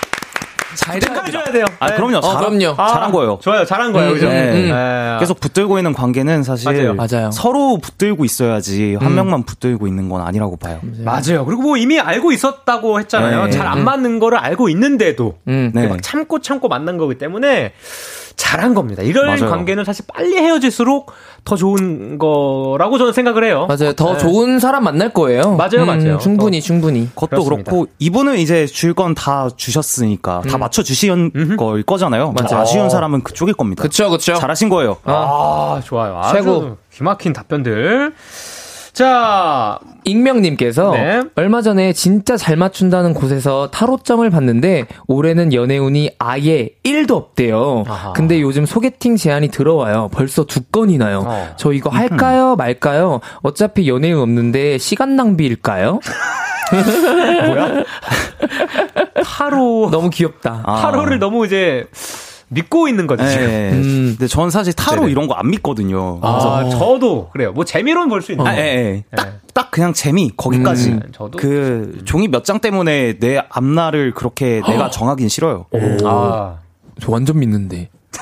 축하해줘야 0.99 1.43
돼요. 1.45 1.65
아, 1.79 1.89
네. 1.89 1.95
그럼요. 1.95 2.17
어, 2.17 2.21
잘, 2.21 2.37
그럼요. 2.37 2.75
아, 2.77 2.87
잘한 2.89 3.11
거예요. 3.11 3.39
좋아요. 3.41 3.65
잘한 3.65 3.93
거예요. 3.93 4.13
그죠? 4.13 4.27
네. 4.27 4.71
네. 4.71 5.17
계속 5.19 5.39
붙들고 5.39 5.77
있는 5.77 5.93
관계는 5.93 6.43
사실 6.43 6.71
맞아요. 6.71 6.93
맞아요. 6.93 7.31
서로 7.31 7.77
붙들고 7.77 8.25
있어야지 8.25 8.95
한 8.99 9.15
명만 9.15 9.43
붙들고 9.43 9.87
있는 9.87 10.09
건 10.09 10.21
아니라고 10.21 10.57
봐요. 10.57 10.79
맞아요. 10.99 11.45
그리고 11.45 11.61
뭐 11.61 11.77
이미 11.77 11.99
알고 11.99 12.33
있었다고 12.33 12.99
했잖아요. 12.99 13.45
네. 13.45 13.51
잘안 13.51 13.83
맞는 13.85 14.19
거를 14.19 14.37
알고 14.37 14.67
있는데도 14.69 15.37
음. 15.47 15.71
네. 15.73 15.87
막 15.87 16.01
참고 16.03 16.39
참고 16.41 16.67
만난 16.67 16.97
거기 16.97 17.17
때문에 17.17 17.73
잘한 18.35 18.73
겁니다. 18.73 19.01
이런 19.01 19.27
맞아요. 19.27 19.49
관계는 19.49 19.83
사실 19.85 20.05
빨리 20.13 20.35
헤어질수록 20.37 21.11
더 21.43 21.55
좋은 21.55 22.17
거라고 22.17 22.97
저는 22.97 23.13
생각을 23.13 23.43
해요. 23.43 23.67
맞아요. 23.67 23.93
더 23.93 24.13
네. 24.13 24.17
좋은 24.19 24.59
사람 24.59 24.83
만날 24.83 25.13
거예요. 25.13 25.55
맞아요, 25.55 25.85
맞아요. 25.85 26.17
충분히, 26.17 26.61
충분히. 26.61 27.07
그것도 27.09 27.43
그렇습니다. 27.43 27.71
그렇고 27.71 27.87
이분은 27.99 28.37
이제 28.37 28.65
줄 28.65 28.93
건 28.95 29.13
다 29.15 29.49
주셨으니까 29.55 30.41
다 30.49 30.57
맞춰 30.57 30.81
주신 30.83 31.31
걸 31.57 31.83
거잖아요. 31.83 32.33
맞아요. 32.33 32.61
아쉬운 32.61 32.89
사람은 32.89 33.23
그쪽일 33.23 33.53
겁니다. 33.55 33.81
그쵸, 33.83 34.09
그쵸. 34.09 34.33
잘하신 34.35 34.69
거예요. 34.69 34.97
아, 35.03 35.81
좋아요. 35.85 36.17
아주 36.19 36.33
최고. 36.33 36.77
기막힌 36.91 37.33
답변들. 37.33 38.13
자, 38.95 39.77
익명님께서 40.05 40.91
네. 40.91 41.21
얼마 41.35 41.61
전에 41.61 41.91
진짜 41.91 42.37
잘 42.37 42.55
맞춘다는 42.55 43.13
곳에서 43.13 43.69
타로점을 43.69 44.27
봤는데 44.29 44.85
올해는 45.07 45.51
연애운이 45.51 46.11
아예 46.17 46.69
1도 46.85 47.11
없대요. 47.11 47.83
아하. 47.89 48.13
근데 48.13 48.39
요즘 48.39 48.65
소개팅 48.65 49.17
제안이 49.17 49.49
들어와요. 49.49 50.09
벌써 50.13 50.45
두 50.45 50.61
건이나요. 50.63 51.25
어. 51.27 51.49
저 51.57 51.73
이거 51.73 51.89
할까요 51.89 52.55
말까요? 52.55 53.19
어차피 53.41 53.89
연애운 53.89 54.21
없는데 54.21 54.77
시간 54.77 55.17
낭비일까요? 55.17 55.99
뭐야? 57.47 57.83
타로. 59.25 59.89
너무 59.91 60.09
귀엽다. 60.09 60.63
아. 60.65 60.81
타로를 60.81 61.19
너무 61.19 61.45
이제 61.45 61.85
믿고 62.49 62.87
있는 62.87 63.07
거죠, 63.07 63.27
지금. 63.27 63.47
네. 63.47 63.71
음. 63.71 64.15
근데 64.17 64.27
전 64.27 64.49
사실 64.51 64.71
타로 64.73 65.01
네네. 65.01 65.11
이런 65.11 65.27
거 65.27 65.33
안 65.35 65.49
믿거든요. 65.49 66.19
아, 66.21 66.67
저도 66.69 67.29
그래요. 67.33 67.51
뭐 67.51 67.65
재미로는 67.65 68.07
볼 68.09 68.21
수 68.21 68.31
있는. 68.31 68.45
아, 68.47 68.55
예, 68.55 68.59
예. 68.61 69.03
딱, 69.15 69.33
딱 69.53 69.71
그냥 69.71 69.93
재미, 69.93 70.31
거기까지. 70.37 70.89
음, 70.91 71.01
저도. 71.11 71.37
그, 71.37 72.01
종이 72.05 72.27
몇 72.27 72.43
장 72.43 72.59
때문에 72.59 73.17
내 73.19 73.41
앞날을 73.49 74.13
그렇게 74.13 74.61
내가 74.67 74.89
정하긴 74.91 75.27
싫어요. 75.29 75.65
아, 76.05 76.57
저 77.01 77.11
완전 77.11 77.39
믿는데. 77.39 77.89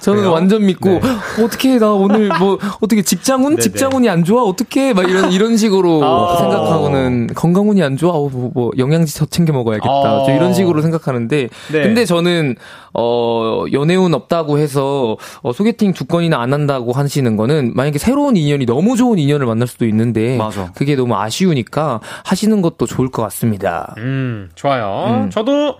저는 0.00 0.20
그래요? 0.20 0.32
완전 0.32 0.66
믿고 0.66 0.88
네. 0.88 1.00
어떻게 1.44 1.78
나 1.78 1.92
오늘 1.92 2.28
뭐 2.38 2.58
어떻게 2.80 3.02
직장운 3.02 3.56
네네. 3.56 3.62
직장운이 3.62 4.08
안 4.08 4.24
좋아 4.24 4.42
어떻게 4.42 4.92
막 4.92 5.08
이런 5.08 5.32
이런 5.32 5.56
식으로 5.56 6.04
아. 6.04 6.36
생각하고는 6.38 7.28
건강운이 7.34 7.82
안 7.82 7.96
좋아 7.96 8.12
어, 8.12 8.28
뭐, 8.28 8.50
뭐 8.52 8.70
영양제 8.76 9.18
더 9.18 9.26
챙겨 9.26 9.52
먹어야겠다 9.52 9.88
아. 9.90 10.22
저 10.26 10.32
이런 10.32 10.54
식으로 10.54 10.82
생각하는데 10.82 11.48
네. 11.72 11.82
근데 11.82 12.04
저는 12.04 12.56
어 12.92 13.64
연애운 13.72 14.14
없다고 14.14 14.58
해서 14.58 15.16
어, 15.42 15.52
소개팅 15.52 15.92
두 15.92 16.04
건이나 16.04 16.40
안 16.40 16.52
한다고 16.52 16.92
하시는 16.92 17.36
거는 17.36 17.72
만약에 17.74 17.98
새로운 17.98 18.36
인연이 18.36 18.66
너무 18.66 18.96
좋은 18.96 19.18
인연을 19.18 19.46
만날 19.46 19.68
수도 19.68 19.86
있는데 19.86 20.36
맞아. 20.36 20.72
그게 20.74 20.96
너무 20.96 21.14
아쉬우니까 21.14 22.00
하시는 22.24 22.60
것도 22.62 22.86
좋을 22.86 23.10
것 23.10 23.22
같습니다. 23.22 23.94
음, 23.98 24.50
좋아요. 24.54 25.28
저도, 25.30 25.76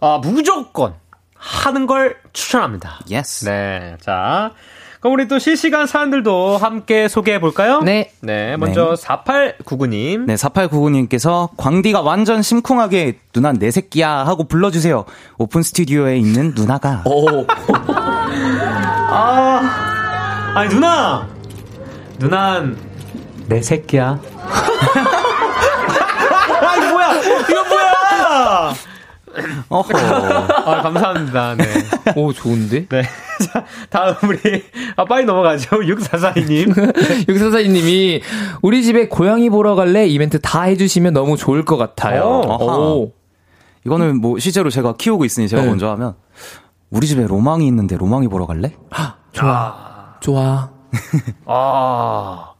아, 0.00 0.20
무조건 0.22 0.94
하는 1.40 1.86
걸 1.86 2.16
추천합니다. 2.34 3.00
Yes. 3.08 3.46
네, 3.46 3.96
자. 4.00 4.52
그럼 5.00 5.14
우리 5.14 5.26
또 5.28 5.38
실시간 5.38 5.86
사연들도 5.86 6.58
함께 6.58 7.08
소개해 7.08 7.40
볼까요? 7.40 7.80
네. 7.80 8.12
네, 8.20 8.58
먼저 8.58 8.92
4899님. 8.92 10.26
네, 10.26 10.34
4899님께서 10.34 11.48
광디가 11.56 12.02
완전 12.02 12.42
심쿵하게 12.42 13.18
누나 13.32 13.52
내 13.52 13.70
새끼야 13.70 14.10
하고 14.26 14.44
불러주세요. 14.44 15.06
오픈 15.38 15.62
스튜디오에 15.62 16.18
있는 16.18 16.52
누나가. 16.54 17.02
오. 17.06 17.46
아, 19.12 20.52
아니, 20.54 20.68
누나! 20.68 21.26
누난, 22.18 22.76
내 23.46 23.62
새끼야. 23.62 24.20
아, 26.60 26.76
이거 26.76 26.90
뭐야! 26.90 27.14
이거 27.48 27.64
뭐야! 27.64 28.74
어허. 29.68 29.96
아, 29.96 30.82
감사합니다. 30.82 31.54
네. 31.56 31.64
오 32.16 32.32
좋은데? 32.32 32.86
네. 32.88 33.02
자, 33.52 33.64
다음 33.88 34.14
우리, 34.24 34.64
아, 34.96 35.04
빨리 35.04 35.24
넘어가죠. 35.24 35.80
6442님. 35.80 37.28
육사사님이 37.28 38.22
우리 38.62 38.82
집에 38.82 39.08
고양이 39.08 39.48
보러 39.50 39.74
갈래 39.74 40.06
이벤트 40.06 40.40
다 40.40 40.62
해주시면 40.62 41.12
너무 41.14 41.36
좋을 41.36 41.64
것 41.64 41.76
같아요. 41.76 42.22
어. 42.24 42.94
오. 42.98 43.12
이거는 43.86 44.20
뭐 44.20 44.38
실제로 44.38 44.68
제가 44.70 44.94
키우고 44.98 45.24
있으니 45.24 45.48
제가 45.48 45.62
네. 45.62 45.68
먼저 45.68 45.88
하면 45.90 46.14
우리 46.90 47.06
집에 47.06 47.26
로망이 47.26 47.66
있는데 47.66 47.96
로망이 47.96 48.28
보러 48.28 48.46
갈래? 48.46 48.74
좋아. 49.32 50.16
좋아. 50.20 50.70
아, 51.46 52.52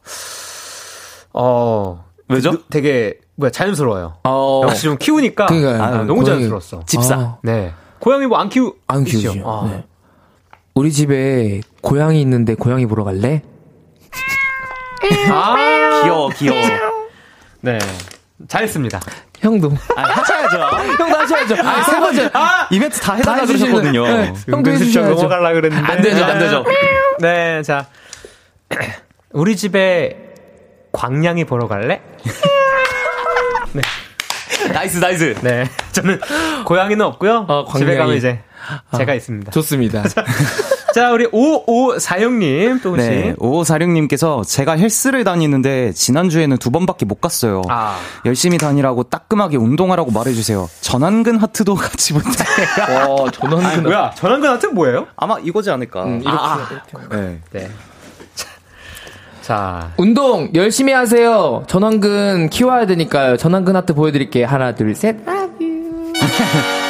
어. 1.33 2.05
왜죠? 2.27 2.51
누- 2.51 2.63
되게, 2.69 3.19
뭐야, 3.41 3.51
자연스러워요. 3.51 4.13
어. 4.23 4.61
역시 4.65 4.83
좀 4.83 4.97
키우니까. 4.97 5.47
그러니까요. 5.47 5.81
아, 5.83 5.89
너무 6.03 6.23
자연스러웠어. 6.23 6.83
집사. 6.85 7.15
아, 7.15 7.37
네. 7.43 7.73
고양이 7.99 8.25
뭐 8.27 8.39
안 8.39 8.49
키우, 8.49 8.73
안? 8.87 9.03
키우죠. 9.03 9.33
아. 9.45 9.67
네. 9.69 9.83
우리 10.75 10.91
집에 10.91 11.61
고양이 11.81 12.21
있는데 12.21 12.53
고양이 12.55 12.85
보러 12.85 13.03
갈래? 13.03 13.41
아, 15.31 16.01
귀여워, 16.03 16.29
귀여워. 16.29 16.57
네. 17.61 17.79
잘했습니다. 18.47 18.99
형도. 19.39 19.71
아, 19.95 20.01
하셔야죠. 20.03 20.57
형도 21.03 21.17
하셔야죠. 21.17 21.55
아, 21.67 21.83
세 21.83 21.99
번째. 21.99 22.29
아! 22.33 22.67
이벤트 22.71 22.99
다다 22.99 23.17
해달라 23.17 23.45
그러셨거든요. 23.45 24.03
네. 24.07 24.33
형도 24.47 24.71
해주셔야죠. 24.71 25.15
넘어가려 25.15 25.53
그랬는데. 25.53 25.91
안 25.91 26.01
되죠, 26.01 26.25
안 26.25 26.39
되죠. 26.39 26.63
네, 27.19 27.61
자. 27.63 27.87
우리 29.33 29.55
집에 29.55 30.17
광양이 30.91 31.45
보러 31.45 31.67
갈래? 31.67 32.01
Nice, 34.73 34.97
nice. 34.97 35.35
네. 35.41 35.65
저는 35.91 36.19
고양이는 36.65 37.03
없고요. 37.05 37.45
어, 37.47 37.65
집에. 37.77 37.95
가면 37.95 38.15
이제 38.15 38.39
제가 38.97 39.13
있습니다. 39.13 39.51
좋습니다. 39.51 40.03
자, 40.93 41.11
우리 41.11 41.25
5546님, 41.27 42.83
또 42.83 42.89
혹시. 42.91 43.07
네, 43.07 43.33
5546님께서 43.39 44.45
제가 44.45 44.73
헬스를 44.73 45.23
다니는데 45.23 45.93
지난주에는 45.93 46.57
두 46.57 46.69
번밖에 46.69 47.05
못 47.05 47.21
갔어요. 47.21 47.61
아. 47.69 47.97
열심히 48.25 48.57
다니라고 48.57 49.03
따끔하게 49.03 49.55
운동하라고 49.55 50.11
말해주세요. 50.11 50.69
전완근 50.81 51.37
하트도 51.37 51.75
같이 51.79 52.13
부탁해요. 52.13 53.25
와. 53.39 53.69
아니, 53.69 53.81
뭐야? 53.81 54.11
전환근 54.15 54.49
하트 54.49 54.65
뭐예요? 54.67 55.07
아마 55.15 55.39
이거지 55.39 55.71
않을까. 55.71 56.03
음, 56.03 56.21
이렇게, 56.21 56.37
아, 56.37 56.67
이렇게. 56.69 57.15
네. 57.15 57.39
네. 57.51 57.71
자, 59.51 59.91
운동 59.97 60.49
열심히 60.55 60.93
하세요. 60.93 61.63
전완근 61.67 62.49
키워야 62.51 62.85
되니까요. 62.85 63.35
전완근 63.35 63.75
하트 63.75 63.93
보여드릴게요. 63.93 64.47
하나, 64.47 64.73
둘, 64.75 64.95
셋. 64.95 65.17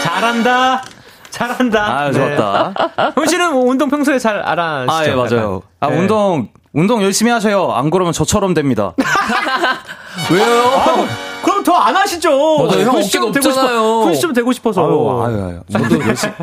잘한다. 0.03 0.83
잘한다. 1.31 1.83
아, 1.99 2.11
좋았다. 2.11 2.73
형 3.17 3.25
씨는 3.25 3.53
뭐 3.53 3.63
운동 3.65 3.89
평소에 3.89 4.19
잘 4.19 4.41
알아. 4.41 4.85
아, 4.87 5.03
예, 5.07 5.15
맞아요. 5.15 5.63
아, 5.79 5.89
네. 5.89 5.97
운동, 5.97 6.49
운동 6.71 7.01
열심히 7.01 7.31
하셔요. 7.31 7.71
안 7.71 7.89
그러면 7.89 8.13
저처럼 8.13 8.53
됩니다. 8.53 8.93
왜요? 10.31 10.43
아, 10.45 11.07
그럼 11.41 11.63
더 11.63 11.73
안 11.73 11.95
하시죠. 11.95 12.29
맞아요. 12.29 12.85
형 12.85 12.93
훈시점 12.93 13.23
어깨가 13.29 13.39
되고 13.41 13.49
없잖아요. 13.49 14.01
훈시점 14.03 14.33
되고 14.33 14.51
싶어서. 14.51 14.83
아유, 14.85 15.23
아유, 15.33 15.45
아유. 15.47 15.81
운동 15.81 16.07
열심히, 16.07 16.33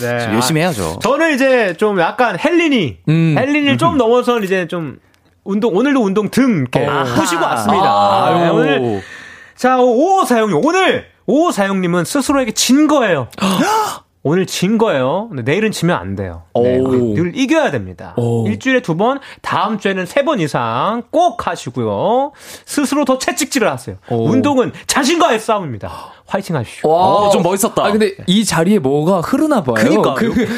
네. 0.00 0.34
열심히 0.34 0.60
해야죠. 0.60 0.98
저는 1.00 1.34
이제 1.34 1.76
좀 1.78 2.00
약간 2.00 2.36
헬린이, 2.36 2.96
음. 3.08 3.36
헬린을 3.38 3.78
좀 3.78 3.96
넘어서 3.96 4.40
이제 4.40 4.66
좀 4.66 4.98
운동, 5.44 5.76
오늘도 5.76 6.00
운동 6.02 6.30
등 6.30 6.58
이렇게 6.72 6.86
푸시고 7.14 7.42
왔습니다. 7.42 7.84
아, 7.86 8.38
네. 8.38 8.48
오늘. 8.48 9.02
자, 9.56 9.78
오사용님. 9.80 10.60
오늘 10.64 11.06
오사용님은 11.26 12.04
스스로에게 12.04 12.52
진 12.52 12.86
거예요. 12.86 13.28
오늘 14.24 14.46
진 14.46 14.78
거예요. 14.78 15.26
근데 15.30 15.42
내일은 15.42 15.72
지면 15.72 15.96
안 15.98 16.14
돼요. 16.14 16.44
네, 16.54 16.78
오. 16.78 17.14
늘 17.14 17.32
이겨야 17.34 17.72
됩니다. 17.72 18.14
오. 18.16 18.46
일주일에 18.46 18.80
두 18.80 18.96
번, 18.96 19.18
다음 19.40 19.78
주에는 19.78 20.06
세 20.06 20.22
번 20.22 20.38
이상 20.38 21.02
꼭 21.10 21.44
하시고요. 21.48 22.30
스스로 22.64 23.04
더 23.04 23.18
채찍질을 23.18 23.68
하세요. 23.68 23.96
오. 24.10 24.28
운동은 24.28 24.72
자신과의 24.86 25.40
싸움입니다. 25.40 25.90
화이팅 26.26 26.56
하십시오. 26.56 26.88
와, 26.90 26.96
어, 26.98 27.30
좀 27.30 27.42
멋있었다. 27.42 27.84
아 27.84 27.90
근데 27.90 28.14
이 28.26 28.44
자리에 28.44 28.78
뭐가 28.78 29.20
흐르나 29.20 29.62
봐요. 29.62 29.74
그니까요. 29.74 30.14
그 30.14 30.48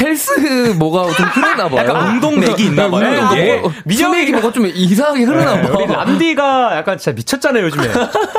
헬스 0.00 0.74
뭐가 0.78 1.10
좀 1.12 1.26
흐르나 1.26 1.68
봐요. 1.68 1.80
약간 1.80 2.08
운동 2.14 2.38
맥이 2.38 2.64
있나 2.66 2.88
봐요. 2.88 3.08
운동 3.20 3.38
예. 3.38 3.56
뭐, 3.56 3.70
민혁이- 3.86 3.96
수맥이 3.96 4.32
뭐가 4.32 4.52
좀 4.52 4.66
이상하게 4.66 5.24
흐르나 5.24 5.60
봐. 5.62 5.78
우리 5.78 5.86
람디가 5.86 6.76
약간 6.76 6.98
진짜 6.98 7.14
미쳤잖아요, 7.16 7.64
요즘에. 7.64 7.88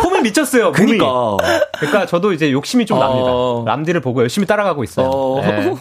폼이 0.02 0.22
미쳤어요, 0.22 0.72
몸이. 0.72 0.74
그니까. 0.98 1.38
그러니까 1.80 2.06
저도 2.06 2.32
이제 2.32 2.52
욕심이 2.52 2.86
좀 2.86 2.98
어. 2.98 3.02
납니다. 3.02 3.72
람디를 3.74 4.00
보고 4.02 4.22
열심히 4.22 4.48
따라가고 4.48 4.84
있어요. 4.84 5.08
어. 5.08 5.42
네. 5.42 5.74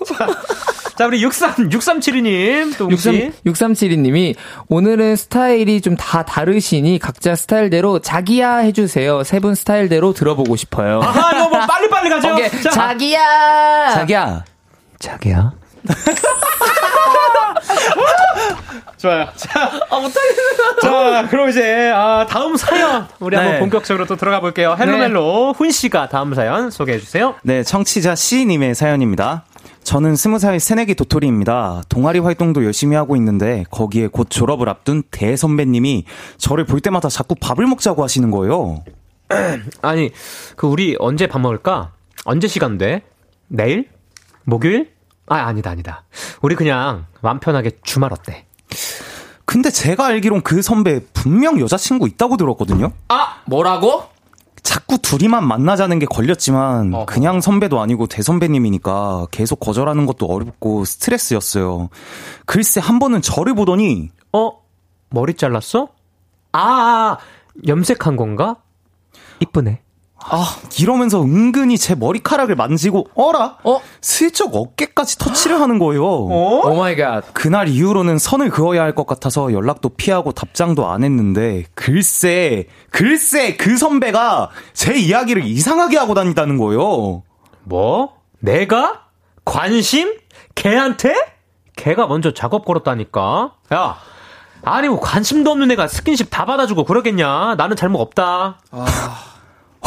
자, 0.96 0.98
자, 0.98 1.06
우리 1.06 1.22
63, 1.22 1.70
6372님, 1.70 2.76
또 2.78 2.84
혹시. 2.88 3.32
6372님이 3.46 4.34
오늘은 4.68 5.16
스타일이 5.16 5.80
좀 5.80 5.96
다 5.96 6.22
다르시니 6.24 6.98
각자 7.00 7.34
스타일대로 7.34 7.98
자기야 8.00 8.58
해주세요. 8.58 9.22
세 9.24 9.40
분 9.40 9.54
스타일대로 9.54 10.12
들어보고 10.12 10.54
싶어요. 10.56 11.00
아, 11.02 11.32
이거 11.34 11.48
뭐 11.48 11.58
빨리빨리 11.66 12.10
가죠. 12.10 12.32
오케이, 12.32 12.50
자, 12.62 12.70
자기야. 12.70 13.90
자기야. 13.94 14.44
자기야. 14.98 15.52
좋아요. 18.96 19.28
자, 19.36 19.70
아, 19.90 19.96
못하겠어. 20.00 20.80
자, 20.82 21.26
그럼 21.28 21.50
이제, 21.50 21.90
아, 21.94 22.26
다음 22.28 22.56
사연. 22.56 23.06
우리 23.20 23.36
한번 23.36 23.54
네. 23.54 23.58
본격적으로 23.60 24.06
또 24.06 24.16
들어가 24.16 24.40
볼게요. 24.40 24.76
헬로멜로 24.78 25.52
훈씨가 25.52 26.08
다음 26.08 26.34
사연 26.34 26.70
소개해 26.70 26.98
주세요. 26.98 27.34
네, 27.42 27.62
청취자 27.62 28.14
C님의 28.14 28.74
사연입니다. 28.74 29.44
저는 29.84 30.16
스무 30.16 30.38
살 30.38 30.58
새내기 30.58 30.94
도토리입니다. 30.94 31.82
동아리 31.88 32.18
활동도 32.18 32.64
열심히 32.64 32.96
하고 32.96 33.16
있는데 33.16 33.64
거기에 33.70 34.06
곧 34.08 34.28
졸업을 34.30 34.68
앞둔 34.68 35.02
대선배님이 35.10 36.04
저를 36.38 36.64
볼 36.64 36.80
때마다 36.80 37.08
자꾸 37.10 37.34
밥을 37.34 37.66
먹자고 37.66 38.02
하시는 38.02 38.30
거예요. 38.30 38.82
아니, 39.82 40.10
그, 40.56 40.66
우리 40.66 40.96
언제 40.98 41.26
밥 41.26 41.40
먹을까? 41.40 41.92
언제 42.24 42.48
시간 42.48 42.78
돼? 42.78 43.02
내일? 43.48 43.88
목요일? 44.44 44.90
아, 45.26 45.36
아니다, 45.36 45.70
아니다. 45.70 46.04
우리 46.40 46.54
그냥 46.54 47.06
마음 47.20 47.38
편하게 47.38 47.72
주말 47.82 48.12
어때? 48.12 48.46
근데 49.44 49.70
제가 49.70 50.06
알기론 50.06 50.42
그 50.42 50.62
선배 50.62 51.00
분명 51.12 51.60
여자친구 51.60 52.08
있다고 52.08 52.36
들었거든요. 52.36 52.92
아 53.08 53.42
뭐라고? 53.44 54.04
자꾸 54.64 54.98
둘이만 54.98 55.46
만나자는 55.46 56.00
게 56.00 56.06
걸렸지만 56.06 56.92
어허. 56.92 57.06
그냥 57.06 57.40
선배도 57.40 57.80
아니고 57.80 58.08
대선배님이니까 58.08 59.28
계속 59.30 59.60
거절하는 59.60 60.06
것도 60.06 60.26
어렵고 60.26 60.84
스트레스였어요. 60.84 61.90
글쎄 62.46 62.80
한 62.80 62.98
번은 62.98 63.22
저를 63.22 63.54
보더니 63.54 64.10
어? 64.32 64.50
머리 65.10 65.34
잘랐어? 65.34 65.90
아, 66.52 66.58
아, 66.58 67.18
염색한 67.66 68.16
건가? 68.16 68.56
이쁘네. 69.40 69.83
아 70.26 70.56
이러면서 70.80 71.22
은근히 71.22 71.76
제 71.76 71.94
머리카락을 71.94 72.56
만지고 72.56 73.08
어라? 73.14 73.58
어? 73.62 73.80
슬쩍 74.00 74.54
어깨까지 74.54 75.18
터치를 75.18 75.60
하는 75.60 75.78
거예요. 75.78 76.02
어? 76.04 76.68
Oh 76.70 76.74
my 76.76 76.96
god. 76.96 77.24
그날 77.34 77.68
이후로는 77.68 78.18
선을 78.18 78.48
그어야 78.50 78.82
할 78.82 78.94
것 78.94 79.06
같아서 79.06 79.52
연락도 79.52 79.90
피하고 79.90 80.32
답장도 80.32 80.88
안 80.88 81.02
했는데 81.04 81.64
글쎄 81.74 82.66
글쎄 82.90 83.56
그 83.56 83.76
선배가 83.76 84.50
제 84.72 84.94
이야기를 84.94 85.44
이상하게 85.44 85.98
하고 85.98 86.14
다닌다는 86.14 86.56
거예요. 86.58 87.22
뭐? 87.64 88.14
내가? 88.40 89.02
관심? 89.44 90.14
걔한테? 90.54 91.14
걔가 91.76 92.06
먼저 92.06 92.32
작업 92.32 92.64
걸었다니까. 92.64 93.52
야, 93.74 93.96
아니 94.62 94.88
뭐 94.88 95.00
관심도 95.00 95.50
없는 95.50 95.70
애가 95.72 95.88
스킨십 95.88 96.28
다 96.30 96.44
받아주고 96.46 96.84
그러겠냐? 96.84 97.56
나는 97.56 97.74
잘못 97.76 98.00
없다. 98.00 98.60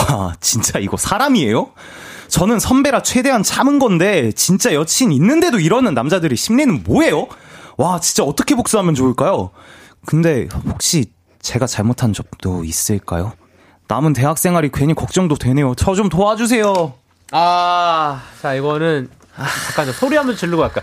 와 0.09 0.33
진짜 0.39 0.79
이거 0.79 0.97
사람이에요? 0.97 1.71
저는 2.27 2.59
선배라 2.59 3.03
최대한 3.03 3.43
참은 3.43 3.79
건데 3.79 4.31
진짜 4.33 4.73
여친 4.73 5.11
있는데도 5.11 5.59
이러는 5.59 5.93
남자들의 5.93 6.35
심리는 6.37 6.83
뭐예요? 6.83 7.27
와 7.77 7.99
진짜 7.99 8.23
어떻게 8.23 8.55
복수하면 8.55 8.95
좋을까요? 8.95 9.51
근데 10.05 10.47
혹시 10.69 11.11
제가 11.41 11.67
잘못한 11.67 12.13
적도 12.13 12.63
있을까요? 12.63 13.33
남은 13.87 14.13
대학 14.13 14.37
생활이 14.37 14.69
괜히 14.73 14.93
걱정도 14.93 15.35
되네요. 15.35 15.73
저 15.75 15.95
좀 15.95 16.09
도와주세요. 16.09 16.93
아, 17.31 18.21
자 18.41 18.53
이거는 18.53 19.09
잠깐 19.67 19.85
좀 19.85 19.93
소리 19.93 20.17
한번 20.17 20.35
지르고 20.35 20.63
할까? 20.63 20.81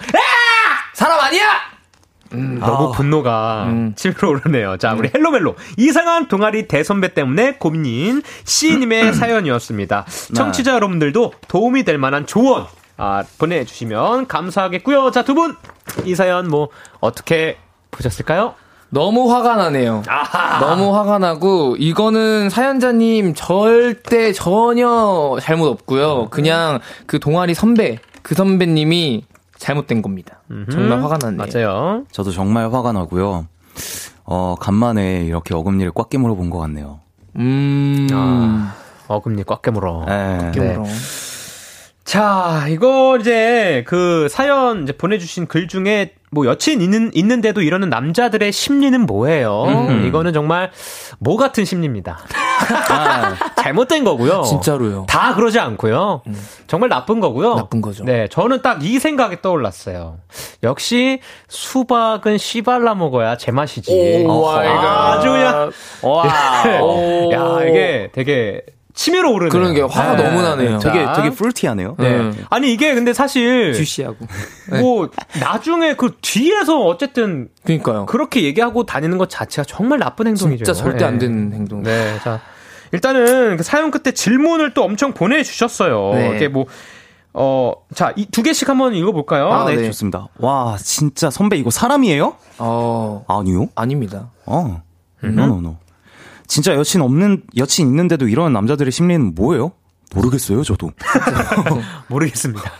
사람 0.94 1.20
아니야. 1.20 1.73
너무 2.60 2.92
분노가 2.92 3.68
치밀어 3.96 4.28
오르네요. 4.30 4.76
자, 4.78 4.94
우리 4.94 5.10
헬로멜로 5.14 5.54
이상한 5.76 6.28
동아리 6.28 6.68
대선배 6.68 7.14
때문에 7.14 7.54
고민인 7.58 8.22
C님의 8.44 9.12
사연이었습니다. 9.14 10.04
청취자 10.34 10.74
여러분들도 10.74 11.32
도움이 11.48 11.84
될 11.84 11.98
만한 11.98 12.26
조언 12.26 12.66
아, 12.96 13.24
보내주시면 13.38 14.26
감사하겠고요. 14.28 15.10
자, 15.10 15.22
두 15.24 15.34
분 15.34 15.56
이 16.06 16.14
사연 16.14 16.48
뭐 16.48 16.68
어떻게 17.00 17.58
보셨을까요? 17.90 18.54
너무 18.88 19.30
화가 19.32 19.54
나네요. 19.56 20.02
너무 20.60 20.96
화가 20.96 21.18
나고 21.18 21.76
이거는 21.78 22.48
사연자님 22.48 23.34
절대 23.34 24.32
전혀 24.32 25.36
잘못 25.42 25.66
없고요. 25.68 26.28
그냥 26.30 26.78
그 27.06 27.20
동아리 27.20 27.52
선배 27.54 27.98
그 28.22 28.34
선배님이 28.34 29.24
잘못된 29.64 30.02
겁니다. 30.02 30.40
정말 30.70 31.02
화가 31.02 31.16
났네요. 31.22 31.46
맞아요. 31.46 32.04
저도 32.12 32.30
정말 32.32 32.72
화가 32.72 32.92
나고요. 32.92 33.46
어 34.24 34.54
간만에 34.60 35.24
이렇게 35.24 35.54
어금니를 35.54 35.92
꽉 35.94 36.10
깨물어 36.10 36.34
본 36.34 36.50
것 36.50 36.58
같네요. 36.58 37.00
음. 37.36 38.06
아, 38.12 38.74
어금니 39.08 39.44
꽉 39.44 39.62
깨물어. 39.62 40.04
네. 40.06 40.50
네. 40.52 40.76
자, 42.04 42.66
이거 42.68 43.16
이제 43.18 43.82
그 43.86 44.28
사연 44.30 44.82
이제 44.82 44.92
보내주신 44.92 45.46
글 45.46 45.66
중에 45.66 46.12
뭐 46.34 46.46
여친 46.46 46.82
있는, 46.82 47.10
있는데도 47.14 47.62
이러는 47.62 47.88
남자들의 47.88 48.50
심리는 48.52 49.00
뭐예요? 49.06 49.88
이거는 50.06 50.32
정말 50.32 50.70
뭐 51.20 51.36
같은 51.36 51.64
심리입니다. 51.64 52.18
잘못된 53.56 54.04
거고요. 54.04 54.42
진짜로요. 54.42 55.06
다 55.08 55.34
그러지 55.34 55.58
않고요. 55.58 56.22
정말 56.66 56.88
나쁜 56.90 57.20
거고요. 57.20 57.54
나쁜 57.54 57.80
거죠. 57.80 58.04
네, 58.04 58.28
저는 58.28 58.60
딱 58.62 58.74
이 58.82 58.98
생각이 58.98 59.40
떠올랐어요. 59.40 60.18
역시 60.62 61.20
수박은 61.48 62.36
씨발라 62.38 62.94
먹어야 62.96 63.36
제맛이지. 63.36 64.26
oh 64.28 64.44
my 64.46 64.66
god. 64.68 65.12
아주 65.12 65.30
그냥 65.30 65.70
와. 66.02 66.24
야, 67.32 67.64
이게 67.68 68.10
되게 68.12 68.60
치밀어 68.94 69.30
오르네요. 69.30 69.50
그런 69.50 69.74
게 69.74 69.80
화가 69.82 70.16
네. 70.16 70.22
너무 70.22 70.40
나네요. 70.42 70.78
되게 70.78 71.04
자. 71.04 71.12
되게 71.14 71.30
fruity하네요. 71.30 71.96
네. 71.98 72.14
음. 72.14 72.44
아니 72.48 72.72
이게 72.72 72.94
근데 72.94 73.12
사실 73.12 73.72
juicy하고. 73.74 74.16
뭐 74.80 75.10
나중에 75.40 75.94
그 75.96 76.12
뒤에서 76.22 76.80
어쨌든 76.84 77.48
그러니까요. 77.64 78.06
그렇게 78.06 78.44
얘기하고 78.44 78.86
다니는 78.86 79.18
것 79.18 79.28
자체가 79.28 79.64
정말 79.66 79.98
나쁜 79.98 80.28
행동이죠. 80.28 80.64
진짜 80.64 80.72
절대 80.80 81.04
안 81.04 81.14
네. 81.14 81.26
되는 81.26 81.52
행동. 81.52 81.82
네, 81.82 82.18
자 82.22 82.40
일단은 82.92 83.56
그 83.56 83.64
사연 83.64 83.90
끝에 83.90 84.12
질문을 84.14 84.74
또 84.74 84.84
엄청 84.84 85.12
보내주셨어요. 85.12 86.14
네. 86.14 86.36
이게 86.36 86.48
뭐 86.48 86.66
어, 87.36 87.72
자, 87.92 88.12
이 88.14 88.26
두 88.26 88.44
개씩 88.44 88.68
한번 88.68 88.94
읽어볼까요? 88.94 89.48
아, 89.52 89.64
네, 89.64 89.74
네. 89.74 89.86
좋습니다. 89.86 90.28
와, 90.38 90.76
진짜 90.78 91.30
선배 91.30 91.56
이거 91.56 91.68
사람이에요? 91.68 92.36
어, 92.58 93.24
아니요. 93.26 93.66
아닙니다. 93.74 94.30
어. 94.46 94.82
노노노. 95.20 95.78
진짜 96.46 96.74
여친 96.74 97.00
없는 97.00 97.42
여친 97.56 97.86
있는데도 97.88 98.28
이런 98.28 98.52
남자들의 98.52 98.90
심리는 98.92 99.34
뭐예요? 99.34 99.72
모르겠어요, 100.14 100.62
저도. 100.62 100.92
모르겠습니다. 102.08 102.70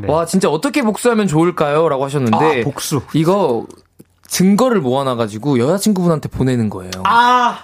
네. 0.00 0.10
와, 0.10 0.26
진짜 0.26 0.48
어떻게 0.48 0.82
복수하면 0.82 1.26
좋을까요? 1.26 1.88
라고 1.88 2.04
하셨는데. 2.04 2.60
아, 2.60 2.64
복수. 2.64 3.02
이거 3.12 3.66
증거를 4.26 4.80
모아놔가지고 4.80 5.58
여자친구분한테 5.58 6.28
보내는 6.28 6.70
거예요. 6.70 6.90
아! 7.04 7.58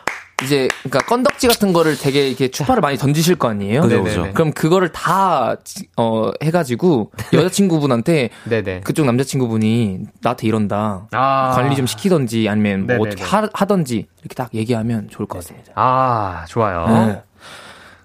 이제, 0.44 0.68
그러니까 0.82 1.00
건덕지 1.06 1.48
같은 1.48 1.72
거를 1.72 1.96
되게 1.98 2.28
이렇게 2.28 2.48
추파를 2.48 2.80
많이 2.80 2.96
던지실 2.96 3.36
거 3.36 3.48
아니에요? 3.48 3.82
그죠, 3.82 3.96
네네네. 3.96 4.16
그죠. 4.16 4.32
그럼 4.34 4.52
그거를 4.52 4.90
다, 4.90 5.56
어, 5.96 6.30
해가지고 6.42 7.10
여자친구분한테 7.32 8.30
네네. 8.48 8.80
그쪽 8.80 9.06
남자친구분이 9.06 10.00
나한테 10.22 10.46
이런다. 10.46 11.08
아. 11.12 11.52
관리 11.54 11.76
좀 11.76 11.86
시키던지 11.86 12.48
아니면 12.48 12.86
뭐. 12.86 13.06
어떻게 13.06 13.22
하, 13.22 13.48
하던지 13.52 14.06
이렇게 14.20 14.34
딱 14.34 14.54
얘기하면 14.54 15.08
좋을 15.10 15.26
것 15.26 15.38
같습니다. 15.38 15.72
아, 15.74 16.44
좋아요. 16.48 17.06
네. 17.06 17.22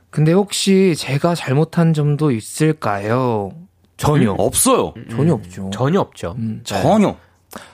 근데 0.10 0.32
혹시 0.32 0.96
제가 0.98 1.36
잘못한 1.36 1.94
점도 1.94 2.32
있을까요? 2.32 3.52
전혀. 3.98 4.32
없어요. 4.32 4.94
전혀 5.10 5.34
없죠. 5.34 5.70
전혀 5.74 6.00
없죠. 6.00 6.36
음. 6.38 6.62
전혀. 6.64 7.16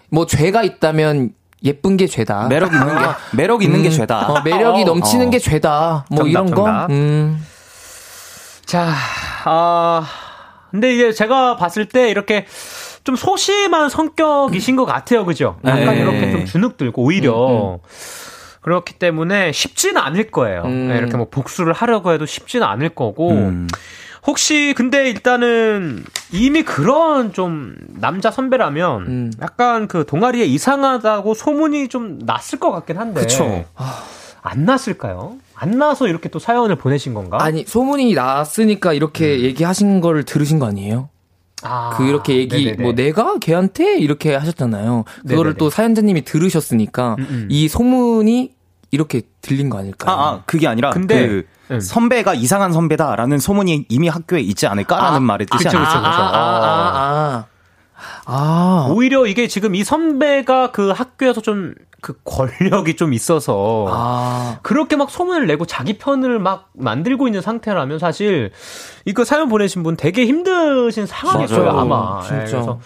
뭐 0.10 0.26
죄가 0.26 0.64
있다면 0.64 1.34
예쁜 1.64 1.98
게 1.98 2.08
죄다. 2.08 2.48
매력 2.48 2.74
있는 2.74 2.88
게 2.88 3.04
매력 3.38 3.64
있는 3.64 3.82
게 3.84 3.90
음, 3.90 3.92
죄다. 3.92 4.28
어, 4.32 4.42
매력이 4.42 4.82
어. 4.82 4.86
넘치는 4.86 5.28
어. 5.28 5.30
게 5.30 5.40
죄다. 5.40 6.06
뭐 6.10 6.20
정답, 6.20 6.30
이런 6.30 6.46
거. 6.52 6.56
정답. 6.66 6.90
음. 6.90 7.46
자, 8.66 8.90
아, 9.46 10.06
근데 10.72 10.94
이제 10.96 11.12
제가 11.12 11.58
봤을 11.58 11.86
때 11.88 12.10
이렇게 12.10 12.46
좀 13.04 13.16
소심한 13.16 13.90
성격이신 13.90 14.76
것 14.76 14.86
같아요. 14.86 15.26
그죠? 15.26 15.58
약간 15.66 15.86
네. 15.86 16.02
이렇게 16.02 16.32
좀 16.32 16.46
주눅 16.46 16.78
들고 16.78 17.04
오히려. 17.04 17.80
그렇기 18.62 18.94
때문에 18.94 19.52
쉽지는 19.52 20.00
않을 20.00 20.30
거예요. 20.30 20.62
음. 20.66 20.90
네, 20.90 20.98
이렇게 20.98 21.18
뭐 21.18 21.28
복수를 21.30 21.74
하려고 21.74 22.12
해도 22.12 22.26
쉽지는 22.26 22.66
않을 22.68 22.90
거고. 22.90 23.32
음. 24.22 24.28
혹시 24.28 24.74
근데 24.78 25.10
일단은 25.10 26.06
이미 26.32 26.64
그런 26.64 27.34
좀 27.34 27.76
남자 28.00 28.32
선배라면 28.32 29.02
음. 29.08 29.34
약간 29.42 29.88
그 29.88 30.06
동아리에 30.06 30.46
이상하다고 30.46 31.34
소문이 31.34 31.88
좀 31.90 32.20
났을 32.26 32.60
것 32.60 32.72
같긴 32.72 32.98
한데. 32.98 33.22
그쵸. 33.22 33.66
안 34.44 34.66
났을까요? 34.66 35.36
안 35.56 35.78
나서 35.78 36.08
이렇게 36.08 36.30
또 36.30 36.40
사연을 36.40 36.76
보내신 36.76 37.14
건가? 37.14 37.44
아니, 37.44 37.64
소문이 37.66 38.14
났으니까 38.16 38.94
이렇게 38.94 39.42
얘기하신 39.42 40.02
거를 40.02 40.24
들으신 40.24 40.58
거 40.58 40.66
아니에요? 40.66 41.10
아, 41.64 41.92
그렇게 41.96 42.38
얘기, 42.38 42.66
네네네. 42.66 42.82
뭐 42.82 42.94
내가 42.94 43.38
걔한테 43.38 44.00
이렇게 44.00 44.34
하셨잖아요. 44.34 45.04
그거를 45.28 45.52
네네네. 45.52 45.58
또 45.60 45.70
사연자님이 45.70 46.24
들으셨으니까 46.26 47.18
음, 47.20 47.28
음. 47.30 47.48
이 47.52 47.68
소문이 47.68 48.54
이렇게 48.92 49.22
들린 49.42 49.70
거 49.70 49.80
아닐까요? 49.80 50.16
아, 50.16 50.28
아, 50.30 50.44
그게 50.46 50.68
아니라 50.68 50.90
근데- 50.92 51.28
그 51.28 51.48
음. 51.72 51.80
선배가 51.80 52.34
이상한 52.34 52.74
선배다라는 52.74 53.40
소문이 53.40 53.86
이미 53.90 54.10
학교에 54.10 54.42
있지 54.42 54.68
않을까라는 54.68 55.18
아, 55.18 55.20
말의 55.22 55.48
뜻이 55.48 55.64
그쵸, 55.64 55.78
아니죠. 55.78 55.98
아, 55.98 56.02
아, 56.02 56.18
아, 56.36 57.46
아. 57.46 57.46
아. 58.26 58.88
오히려 58.90 59.26
이게 59.26 59.48
지금 59.48 59.74
이 59.76 59.84
선배가 59.84 60.72
그 60.72 60.90
학교에서 60.92 61.42
좀 61.42 61.76
그 62.02 62.16
권력이 62.24 62.96
좀 62.96 63.14
있어서 63.14 63.86
아. 63.90 64.58
그렇게 64.64 64.96
막 64.96 65.12
소문을 65.12 65.46
내고 65.46 65.66
자기 65.68 66.00
편을 66.00 66.40
막 66.40 66.70
만들고 66.74 67.28
있는 67.28 67.42
상태라면 67.42 68.00
사실 68.00 68.52
이거 69.06 69.24
사연 69.24 69.48
보내신 69.50 69.84
분 69.84 69.96
되게 69.96 70.26
힘드신. 70.26 71.06
거예요 71.06 71.70
아마. 71.70 72.22
진짜. 72.22 72.42
예, 72.42 72.46
그래서 72.52 72.80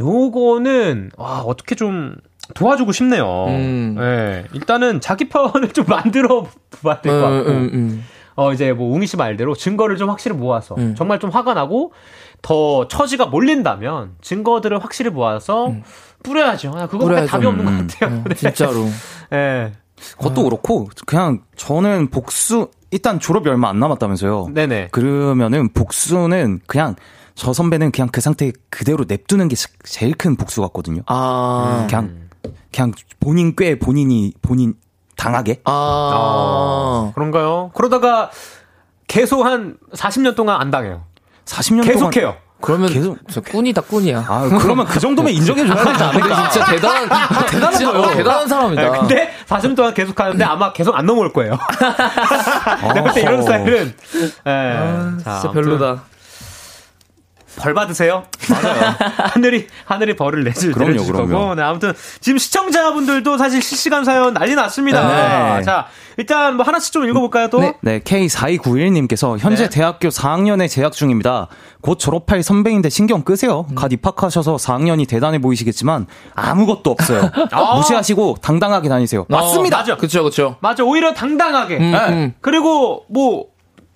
요거는 0.00 1.12
와 1.16 1.40
어떻게 1.42 1.76
좀 1.76 2.16
도와주고 2.54 2.92
싶네요. 2.92 3.46
음. 3.48 3.96
예, 3.98 4.44
일단은 4.52 5.00
자기 5.00 5.28
편을 5.28 5.72
좀 5.72 5.84
만들어 5.88 6.46
봐야 6.82 7.00
될것 7.00 7.22
음, 7.30 7.36
같고. 7.36 7.50
음, 7.50 7.70
음. 7.72 8.04
어, 8.36 8.52
이제 8.52 8.72
뭐, 8.72 8.94
웅이 8.94 9.06
씨 9.06 9.16
말대로 9.16 9.54
증거를 9.54 9.96
좀 9.96 10.08
확실히 10.08 10.36
모아서, 10.36 10.74
음. 10.78 10.94
정말 10.96 11.18
좀 11.18 11.30
화가 11.30 11.52
나고, 11.54 11.92
더 12.40 12.88
처지가 12.88 13.26
몰린다면, 13.26 14.12
증거들을 14.22 14.82
확실히 14.82 15.10
모아서, 15.10 15.74
뿌려야죠. 16.22 16.72
아, 16.74 16.86
그거밖에. 16.86 17.26
답이 17.26 17.46
없는 17.46 17.66
음. 17.66 17.86
것 17.86 17.94
같아요. 17.94 18.16
음, 18.18 18.24
네. 18.28 18.34
진짜로. 18.34 18.86
예. 19.32 19.72
그것도 20.16 20.44
그렇고 20.44 20.88
그냥 21.06 21.42
저는 21.56 22.08
복수 22.08 22.68
일단 22.90 23.20
졸업이 23.20 23.50
얼마 23.50 23.68
안 23.68 23.78
남았다면서요. 23.78 24.48
네네. 24.54 24.88
그러면은 24.92 25.68
복수는 25.74 26.60
그냥 26.66 26.96
저 27.34 27.52
선배는 27.52 27.92
그냥 27.92 28.08
그 28.10 28.22
상태 28.22 28.50
그대로 28.70 29.04
냅두는 29.06 29.48
게 29.48 29.56
제일 29.84 30.14
큰 30.14 30.36
복수 30.36 30.62
같거든요. 30.62 31.02
아. 31.06 31.86
그냥 31.88 32.29
그냥 32.74 32.92
본인 33.18 33.54
꽤 33.56 33.78
본인이 33.78 34.32
본인 34.42 34.74
당하게. 35.16 35.60
아. 35.64 37.12
그런가요? 37.14 37.70
그러다가, 37.74 38.30
계속 39.06 39.44
한 39.44 39.76
40년 39.94 40.34
동안 40.36 40.60
안 40.60 40.70
당해요. 40.70 41.04
40년 41.44 41.82
동안 41.82 41.86
계속해요. 42.10 42.36
그러면 42.62 42.90
계속- 42.90 43.16
저 43.30 43.40
꾼이다 43.40 43.80
꾼이야. 43.82 44.24
아, 44.28 44.48
그러면 44.60 44.84
그 44.86 45.00
정도면 45.00 45.32
인정해 45.32 45.66
줘야 45.66 45.76
되지 45.76 45.88
근데 45.98 46.04
않을까? 46.04 46.48
진짜 46.50 46.66
대단한 46.70 47.08
대단한 47.48 47.84
거예요. 47.92 48.16
대단한 48.16 48.46
사람이다. 48.48 48.82
네, 48.82 48.98
근데 48.98 49.30
40년 49.48 49.76
동안 49.76 49.94
계속 49.94 50.20
하는데 50.20 50.44
아마 50.44 50.70
계속 50.72 50.94
안 50.94 51.06
넘어올 51.06 51.32
거예요. 51.32 51.58
내가 52.94 53.02
볼 53.02 53.12
때 53.14 53.22
이런. 53.22 53.42
스타일은. 53.42 53.94
예. 54.14 54.30
자, 54.44 55.10
진짜 55.16 55.40
아무튼 55.42 55.52
별로다. 55.52 56.02
벌 57.60 57.74
받으세요. 57.74 58.24
맞아요. 58.48 58.94
하늘이 59.32 59.66
하늘이 59.84 60.16
벌을 60.16 60.44
내줄 60.44 60.72
그럼요, 60.72 60.92
내려줄 60.92 61.12
그럼요. 61.12 61.38
거고. 61.38 61.54
네, 61.54 61.62
아무튼 61.62 61.92
지금 62.20 62.38
시청자분들도 62.38 63.36
사실 63.38 63.62
실시간 63.62 64.04
사연 64.04 64.34
난리 64.34 64.54
났습니다. 64.54 65.56
네. 65.58 65.62
자, 65.62 65.86
일단 66.16 66.56
뭐 66.56 66.64
하나씩 66.64 66.92
좀 66.92 67.08
읽어 67.08 67.20
볼까요? 67.20 67.48
또. 67.48 67.60
네. 67.60 67.74
네, 67.80 67.98
K4291님께서 68.00 69.38
현재 69.38 69.64
네. 69.64 69.70
대학교 69.70 70.08
4학년에 70.08 70.68
재학 70.68 70.92
중입니다. 70.92 71.48
곧 71.80 71.98
졸업할 71.98 72.42
선배인데 72.42 72.88
신경 72.88 73.22
끄세요. 73.22 73.66
음. 73.70 73.74
갓 73.74 73.92
입학하셔서 73.92 74.56
4학년이 74.56 75.08
대단해 75.08 75.38
보이시겠지만 75.38 76.06
아무것도 76.34 76.90
없어요. 76.90 77.30
아. 77.52 77.76
무시하시고 77.76 78.38
당당하게 78.42 78.88
다니세요. 78.88 79.26
맞습니다. 79.28 79.78
맞아. 79.78 79.96
그쵸 79.96 80.24
그쵸. 80.24 80.56
맞아. 80.60 80.82
오히려 80.84 81.14
당당하게. 81.14 81.76
음, 81.78 81.92
네. 81.92 81.98
음. 82.08 82.34
그리고 82.40 83.04
뭐 83.08 83.46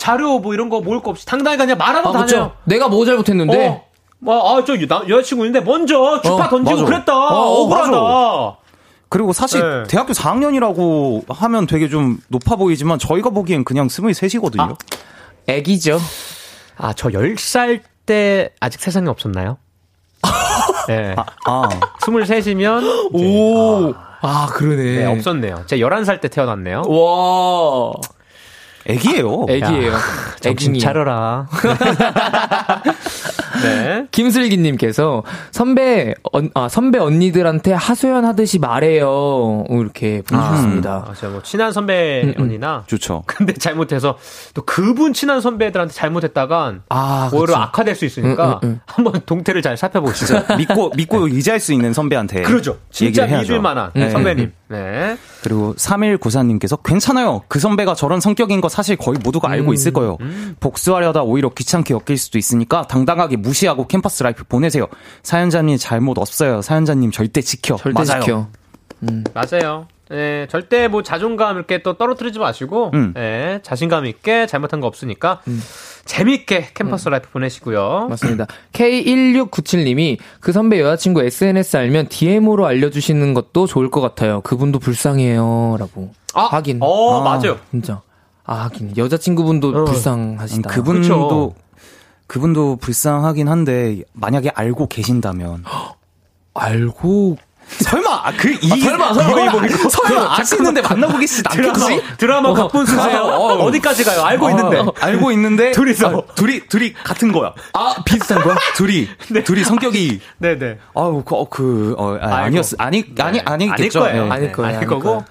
자료 0.04 0.38
뭐 0.38 0.52
이런 0.52 0.68
거 0.68 0.80
모을 0.82 1.00
거 1.00 1.10
없이 1.10 1.24
당당하게 1.24 1.64
그냥 1.64 1.78
말하고 1.78 2.10
아 2.10 2.12
다녀요. 2.12 2.26
그쵸. 2.26 2.52
내가 2.64 2.88
뭐 2.88 3.06
잘못했는데. 3.06 3.68
어. 3.68 3.84
뭐, 4.18 4.58
아, 4.58 4.64
저 4.64 4.74
여- 4.74 5.08
여자친구 5.08 5.46
있는데 5.46 5.64
먼저 5.64 6.20
주파 6.22 6.44
어, 6.44 6.48
던지고 6.50 6.80
맞아. 6.80 6.84
그랬다. 6.84 7.14
어, 7.16 7.62
억울하다. 7.62 8.58
그리고 9.08 9.32
사실 9.32 9.60
네. 9.60 9.84
대학교 9.88 10.12
4학년이라고 10.12 11.24
하면 11.30 11.66
되게 11.66 11.88
좀 11.88 12.18
높아 12.28 12.56
보이지만 12.56 12.98
저희가 12.98 13.30
보기엔 13.30 13.64
그냥 13.64 13.86
23이거든요. 13.88 14.60
아. 14.60 14.74
애기죠. 15.46 15.98
아, 16.76 16.92
저 16.94 17.08
10살 17.08 17.80
때 18.06 18.50
아직 18.60 18.80
세상에 18.80 19.08
없었나요? 19.08 19.56
네. 20.88 21.14
아, 21.46 21.68
23이면 22.00 23.14
오. 23.14 23.94
아 24.20 24.46
그러네. 24.52 24.82
네, 24.82 25.04
없었네요. 25.06 25.64
제가 25.66 25.86
11살 25.86 26.20
때 26.20 26.28
태어났네요. 26.28 26.82
와. 26.88 27.92
애기예요. 28.86 29.46
애기예요. 29.48 29.92
정신 30.40 30.70
애기니. 30.70 30.80
차려라. 30.80 31.46
네. 33.62 34.06
김슬기님께서 34.10 35.22
선배 35.50 36.14
언, 36.32 36.50
아 36.54 36.68
선배 36.68 36.98
언니들한테 36.98 37.72
하소연 37.72 38.24
하듯이 38.24 38.58
말해요. 38.58 39.64
이렇게 39.70 40.22
보내주셨습니다. 40.22 41.06
아, 41.08 41.14
제가 41.14 41.32
뭐 41.32 41.42
친한 41.42 41.72
선배 41.72 42.34
언니나 42.38 42.84
좋죠. 42.86 43.22
근데 43.26 43.52
잘못해서 43.54 44.18
또 44.52 44.62
그분 44.62 45.12
친한 45.12 45.40
선배들한테 45.40 45.94
잘못했다간 45.94 46.82
아, 46.90 47.30
오히려 47.32 47.46
그쵸. 47.46 47.56
악화될 47.56 47.94
수 47.94 48.04
있으니까 48.04 48.60
응, 48.64 48.68
응, 48.68 48.70
응. 48.74 48.80
한번 48.86 49.20
동태를 49.24 49.62
잘 49.62 49.76
살펴보시죠. 49.76 50.42
믿고 50.58 50.90
믿고 50.96 51.26
의지할 51.28 51.60
수 51.60 51.72
있는 51.72 51.92
선배한테 51.92 52.42
그러죠. 52.42 52.78
진짜. 52.90 53.24
믿을 53.26 53.60
만한 53.60 53.90
네. 53.94 54.10
선배님. 54.10 54.52
네. 54.68 55.16
그리고 55.44 55.74
3194님께서 55.74 56.82
괜찮아요. 56.82 57.42
그 57.48 57.60
선배가 57.60 57.94
저런 57.94 58.18
성격인 58.18 58.62
거 58.62 58.70
사실 58.70 58.96
거의 58.96 59.18
모두가 59.22 59.50
알고 59.50 59.74
있을 59.74 59.92
거예요. 59.92 60.16
복수하려다 60.58 61.22
오히려 61.22 61.50
귀찮게 61.50 61.92
엮일 61.92 62.16
수도 62.16 62.38
있으니까 62.38 62.86
당당하게 62.86 63.36
무시하고 63.36 63.86
캠퍼스 63.86 64.22
life 64.22 64.44
보내세요. 64.44 64.86
사연자님 65.22 65.76
잘못 65.76 66.16
없어요. 66.16 66.62
사연자님 66.62 67.10
절대 67.10 67.42
지켜. 67.42 67.76
절대 67.76 68.02
맞아요. 68.04 68.20
지켜. 68.22 68.48
맞아요. 69.34 69.86
예, 70.12 70.46
절대 70.50 70.88
뭐 70.88 71.02
자존감 71.02 71.56
이렇게 71.56 71.82
또 71.82 71.98
떨어뜨리지 71.98 72.38
마시고, 72.38 72.90
음. 72.94 73.12
예, 73.16 73.60
자신감 73.62 74.06
있게 74.06 74.46
잘못한 74.46 74.80
거 74.80 74.86
없으니까, 74.86 75.42
재밌게 76.04 76.68
캠퍼스 76.74 77.08
life 77.08 77.28
보내시고요. 77.30 78.08
맞습니다. 78.10 78.46
K1697님이 78.72 80.18
그 80.40 80.52
선배 80.52 80.80
여자친구 80.80 81.22
SNS 81.22 81.76
알면 81.76 82.08
DM으로 82.08 82.66
알려주시는 82.66 83.34
것도 83.34 83.66
좋을 83.66 83.90
것 83.90 84.00
같아요. 84.00 84.40
그분도 84.42 84.78
불쌍해요. 84.78 85.76
라고. 85.78 86.12
아, 86.34 86.42
하긴. 86.44 86.78
어, 86.82 87.20
아. 87.20 87.24
맞아요. 87.24 87.58
진짜. 87.70 88.02
아, 88.44 88.64
하긴. 88.64 88.96
여자친구분도 88.96 89.68
어. 89.68 89.84
불쌍하시다. 89.84 90.70
그분도 90.70 91.00
그쵸. 91.00 91.54
그분도 92.26 92.76
불쌍하긴 92.76 93.48
한데 93.48 94.02
만약에 94.12 94.50
알고 94.54 94.88
계신다면 94.88 95.64
알고 96.54 97.36
설마 97.66 98.08
아, 98.24 98.32
그이 98.32 98.56
설마, 98.80 99.14
설마. 99.14 99.30
이거 99.30 99.44
이거 99.64 99.66
이거 99.66 99.88
설마 99.88 100.38
아시는데 100.38 100.80
만나고 100.82 101.18
계시지 101.18 101.42
않겠지? 101.46 102.02
드라마 102.18 102.52
각본 102.54 102.86
쓰세요. 102.86 103.20
어, 103.22 103.64
어. 103.64 103.70
디까지 103.70 104.04
가요? 104.04 104.22
알고 104.22 104.50
있는데. 104.50 104.78
어, 104.78 104.92
알고 105.00 105.30
있는데 105.32 105.72
둘이서. 105.72 106.08
아, 106.08 106.34
둘이 106.34 106.60
둘이 106.68 106.92
같은 106.92 107.32
거야. 107.32 107.52
아 107.72 107.94
비슷한 108.04 108.40
거야? 108.42 108.56
둘이 108.76 109.08
둘이 109.44 109.64
성격이 109.64 110.20
네네. 110.38 110.78
아우 110.94 111.22
그, 111.24 111.34
어, 111.34 111.48
그 111.48 111.94
어, 111.98 112.18
아, 112.20 112.26
아이고. 112.26 112.44
아니었 112.46 112.74
아니 112.78 113.04
아니 113.18 113.40
아니겠죠. 113.40 114.04
아닐 114.04 114.12
거예요. 114.12 114.26
예. 114.26 114.30
아닐 114.30 114.52
거예요, 114.52 114.76
아닐 114.76 114.88
거고. 114.88 115.24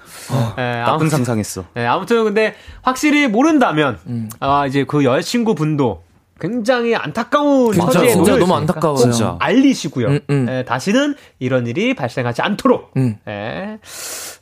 네, 0.56 0.80
나쁜 0.80 0.92
아무튼, 0.92 1.08
상상했어. 1.10 1.64
네, 1.74 1.86
아무튼 1.86 2.24
근데 2.24 2.54
확실히 2.82 3.26
모른다면 3.26 3.98
아 4.40 4.66
이제 4.66 4.84
그 4.86 5.04
여자친구 5.04 5.54
분도 5.54 6.03
굉장히 6.40 6.94
안타까운 6.96 7.72
진짜, 7.72 8.06
진짜 8.06 8.36
너무. 8.36 8.66
꼭 8.66 8.96
진짜. 8.96 9.36
알리시고요. 9.40 10.08
음, 10.08 10.20
음. 10.30 10.46
예, 10.50 10.64
다시는 10.64 11.14
이런 11.38 11.66
일이 11.66 11.94
발생하지 11.94 12.42
않도록 12.42 12.90
음. 12.96 13.16
예, 13.28 13.78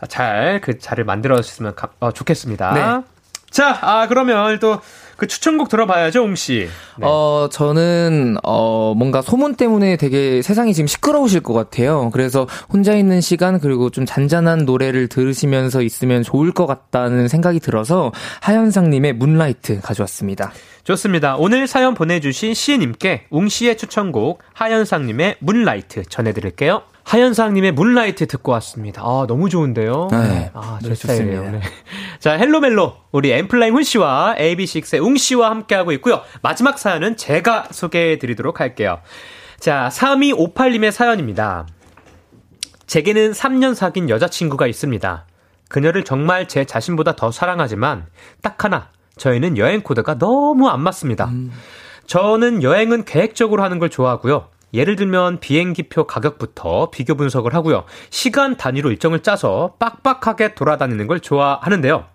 잘그 0.08 0.78
자리를 0.78 1.04
만들어 1.04 1.40
주셨으면 1.40 1.74
가- 1.74 1.90
어, 2.00 2.12
좋겠습니다. 2.12 2.72
네. 2.72 3.06
자, 3.50 3.78
아 3.82 4.06
그러면 4.08 4.58
또 4.58 4.80
그 5.18 5.28
추천곡 5.28 5.68
들어봐야죠, 5.68 6.24
웅 6.24 6.34
씨. 6.34 6.68
네. 6.98 7.06
어, 7.06 7.48
저는, 7.52 8.38
어, 8.42 8.92
뭔가 8.96 9.22
소문 9.22 9.54
때문에 9.54 9.96
되게 9.96 10.42
세상이 10.42 10.74
지금 10.74 10.88
시끄러우실 10.88 11.42
것 11.42 11.52
같아요. 11.52 12.10
그래서 12.12 12.48
혼자 12.72 12.94
있는 12.94 13.20
시간, 13.20 13.60
그리고 13.60 13.90
좀 13.90 14.04
잔잔한 14.04 14.64
노래를 14.64 15.06
들으시면서 15.06 15.82
있으면 15.82 16.24
좋을 16.24 16.50
것 16.50 16.66
같다는 16.66 17.28
생각이 17.28 17.60
들어서 17.60 18.10
하현상 18.40 18.90
님의 18.90 19.12
Moonlight 19.12 19.80
가져왔습니다. 19.80 20.50
좋습니다. 20.84 21.36
오늘 21.36 21.68
사연 21.68 21.94
보내주신 21.94 22.54
시인님께 22.54 23.26
웅씨의 23.30 23.76
추천곡 23.76 24.42
하현상님의 24.54 25.36
Moonlight 25.38 26.02
전해드릴게요. 26.04 26.82
하현상님의 27.04 27.72
Moonlight 27.72 28.26
듣고 28.26 28.52
왔습니다. 28.52 29.02
아, 29.02 29.26
너무 29.28 29.48
좋은데요? 29.48 30.08
네. 30.10 30.50
아, 30.54 30.78
제 30.80 30.86
노래 30.86 30.94
스타일이에요. 30.94 31.36
좋습니다. 31.36 31.58
네. 31.58 31.72
자, 32.18 32.32
Hello 32.32 32.61
멜로. 32.61 32.96
우리 33.12 33.30
엔플라잉 33.30 33.74
훈씨와 33.74 34.36
AB6IX의 34.38 35.04
웅씨와 35.04 35.50
함께하고 35.50 35.92
있고요. 35.92 36.22
마지막 36.42 36.78
사연은 36.78 37.16
제가 37.16 37.68
소개해드리도록 37.70 38.60
할게요. 38.60 39.00
자, 39.60 39.88
3258님의 39.92 40.90
사연입니다. 40.90 41.66
제게는 42.86 43.32
3년 43.32 43.74
사귄 43.74 44.10
여자친구가 44.10 44.66
있습니다. 44.66 45.26
그녀를 45.68 46.04
정말 46.04 46.48
제 46.48 46.64
자신보다 46.64 47.16
더 47.16 47.30
사랑하지만 47.30 48.06
딱 48.42 48.64
하나 48.64 48.90
저희는 49.16 49.58
여행 49.58 49.82
코드가 49.82 50.18
너무 50.18 50.68
안 50.68 50.80
맞습니다. 50.80 51.30
저는 52.06 52.62
여행은 52.62 53.04
계획적으로 53.04 53.62
하는 53.62 53.78
걸 53.78 53.88
좋아하고요. 53.90 54.48
예를 54.74 54.96
들면 54.96 55.40
비행기표 55.40 56.06
가격부터 56.06 56.90
비교 56.90 57.14
분석을 57.14 57.54
하고요. 57.54 57.84
시간 58.10 58.56
단위로 58.56 58.90
일정을 58.90 59.20
짜서 59.20 59.74
빡빡하게 59.78 60.54
돌아다니는 60.54 61.06
걸 61.06 61.20
좋아하는데요. 61.20 62.06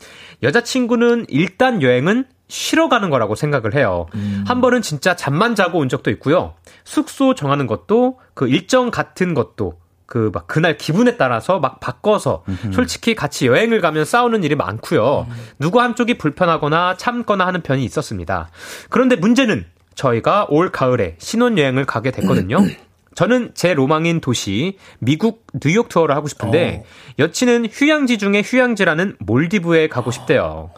여자친구는 0.43 1.27
일단 1.29 1.81
여행은 1.81 2.25
쉬러 2.47 2.89
가는 2.89 3.09
거라고 3.09 3.35
생각을 3.35 3.75
해요. 3.75 4.07
한 4.45 4.61
번은 4.61 4.81
진짜 4.81 5.15
잠만 5.15 5.53
자고 5.53 5.79
온 5.79 5.89
적도 5.89 6.09
있고요. 6.11 6.55
숙소 6.83 7.35
정하는 7.35 7.67
것도 7.67 8.19
그 8.33 8.47
일정 8.47 8.89
같은 8.89 9.33
것도 9.33 9.79
그 10.07 10.31
막 10.33 10.47
그날 10.47 10.77
기분에 10.77 11.17
따라서 11.17 11.59
막 11.59 11.79
바꿔서 11.79 12.43
솔직히 12.73 13.13
같이 13.13 13.45
여행을 13.47 13.81
가면 13.81 14.05
싸우는 14.05 14.43
일이 14.43 14.55
많고요. 14.55 15.27
누구 15.59 15.81
한쪽이 15.81 16.17
불편하거나 16.17 16.95
참거나 16.97 17.45
하는 17.45 17.61
편이 17.61 17.83
있었습니다. 17.83 18.49
그런데 18.89 19.15
문제는 19.17 19.65
저희가 19.95 20.47
올 20.49 20.71
가을에 20.71 21.15
신혼여행을 21.19 21.85
가게 21.85 22.11
됐거든요. 22.11 22.57
저는 23.15 23.51
제 23.55 23.73
로망인 23.73 24.21
도시 24.21 24.77
미국 24.99 25.45
뉴욕 25.61 25.89
투어를 25.89 26.15
하고 26.15 26.27
싶은데 26.27 26.83
여친은 27.17 27.65
휴양지 27.71 28.19
중에 28.19 28.43
휴양지라는 28.45 29.15
몰디브에 29.19 29.87
가고 29.89 30.11
싶대요. 30.11 30.69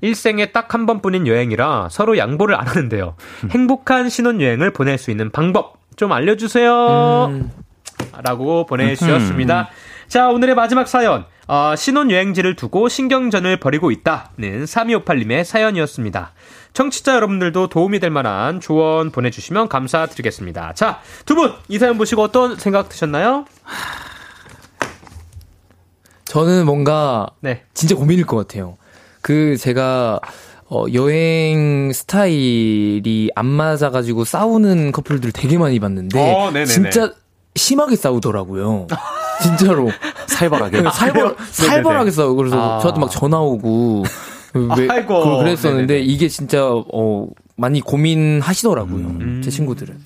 일생에 0.00 0.52
딱 0.52 0.72
한 0.72 0.86
번뿐인 0.86 1.26
여행이라 1.26 1.88
서로 1.90 2.16
양보를 2.16 2.54
안 2.54 2.66
하는데요. 2.68 3.16
행복한 3.50 4.08
신혼여행을 4.08 4.72
보낼 4.72 4.98
수 4.98 5.10
있는 5.10 5.30
방법 5.30 5.80
좀 5.96 6.12
알려주세요. 6.12 6.70
라고 8.22 8.66
보내주셨습니다. 8.66 9.70
자, 10.08 10.28
오늘의 10.28 10.54
마지막 10.54 10.88
사연. 10.88 11.24
어, 11.46 11.74
신혼여행지를 11.76 12.54
두고 12.54 12.88
신경전을 12.88 13.58
벌이고 13.58 13.90
있다는 13.90 14.64
3258님의 14.64 15.44
사연이었습니다. 15.44 16.32
청취자 16.72 17.16
여러분들도 17.16 17.68
도움이 17.68 17.98
될 17.98 18.10
만한 18.10 18.60
조언 18.60 19.10
보내주시면 19.10 19.68
감사드리겠습니다. 19.68 20.74
자, 20.74 21.00
두 21.26 21.34
분, 21.34 21.52
이 21.68 21.78
사연 21.78 21.98
보시고 21.98 22.22
어떤 22.22 22.56
생각 22.56 22.88
드셨나요? 22.88 23.46
저는 26.26 26.66
뭔가 26.66 27.28
네. 27.40 27.64
진짜 27.74 27.96
고민일 27.96 28.26
것 28.26 28.36
같아요. 28.36 28.76
그 29.20 29.56
제가 29.56 30.20
어, 30.68 30.84
여행 30.94 31.92
스타일이 31.92 33.30
안 33.34 33.46
맞아가지고 33.46 34.24
싸우는 34.24 34.92
커플들 34.92 35.32
되게 35.32 35.58
많이 35.58 35.80
봤는데 35.80 36.32
어. 36.32 36.52
진짜 36.64 37.12
심하게 37.56 37.96
싸우더라고요. 37.96 38.86
진짜로 39.42 39.90
살벌하게. 40.26 40.82
살벌 40.92 41.36
살벌하게 41.50 42.10
싸우. 42.10 42.34
그래서 42.36 42.76
아. 42.76 42.80
저한테 42.80 43.00
막 43.00 43.10
전화 43.10 43.38
오고 43.40 44.04
왜 44.76 44.88
아이고. 44.88 45.22
그- 45.24 45.38
그랬었는데 45.38 45.94
네네네. 45.94 46.12
이게 46.12 46.28
진짜 46.28 46.66
어 46.70 47.26
많이 47.56 47.80
고민하시더라고요. 47.80 49.42
제 49.42 49.50
친구들은. 49.50 50.02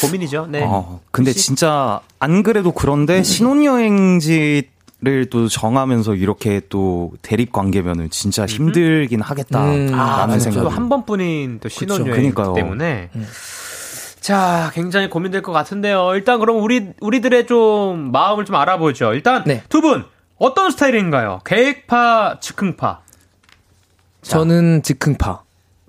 고민이죠. 0.00 0.46
네. 0.50 0.64
어, 0.64 1.00
근데 1.10 1.32
진짜 1.32 2.00
안 2.18 2.42
그래도 2.42 2.72
그런데 2.72 3.22
신혼여행지 3.22 4.68
를 5.04 5.26
또 5.30 5.48
정하면서 5.48 6.14
이렇게 6.14 6.60
또 6.68 7.10
대립 7.22 7.50
관계면은 7.50 8.08
진짜 8.10 8.46
힘들긴 8.46 9.20
하겠다라는 9.20 9.88
음. 9.92 9.98
아, 9.98 10.38
생각이. 10.38 10.68
한 10.68 10.88
번뿐인 10.88 11.58
또 11.60 11.68
신혼여행 11.68 12.12
그러니까요. 12.32 12.54
때문에. 12.54 13.10
자, 14.22 14.70
굉장히 14.72 15.10
고민될 15.10 15.42
것 15.42 15.50
같은데요. 15.52 16.12
일단 16.14 16.38
그럼 16.38 16.62
우리 16.62 16.92
우리들의 17.00 17.46
좀 17.46 18.12
마음을 18.12 18.44
좀 18.44 18.54
알아보죠. 18.56 19.14
일단 19.14 19.42
네. 19.44 19.62
두분 19.68 20.04
어떤 20.38 20.70
스타일인가요? 20.70 21.40
계획파, 21.44 22.38
즉흥파. 22.40 23.00
저는 24.22 24.82
즉흥파. 24.84 25.42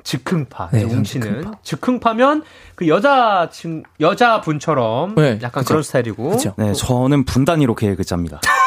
즉흥파. 0.03 0.69
네, 0.73 0.79
네, 0.79 0.83
저는 0.83 0.97
웅씨는 0.97 1.27
즉흥파. 1.27 1.57
즉흥파 1.61 2.13
면 2.15 2.43
그 2.75 2.87
여자 2.87 3.49
친 3.51 3.83
여자 3.99 4.41
분처럼 4.41 5.13
네, 5.15 5.37
약간 5.43 5.61
그쵸. 5.61 5.67
그런 5.69 5.83
스타일이고. 5.83 6.29
그쵸. 6.31 6.53
네, 6.57 6.73
저는 6.73 7.25
분 7.25 7.45
단위로 7.45 7.75
계획을 7.75 8.03
짭니다. 8.03 8.41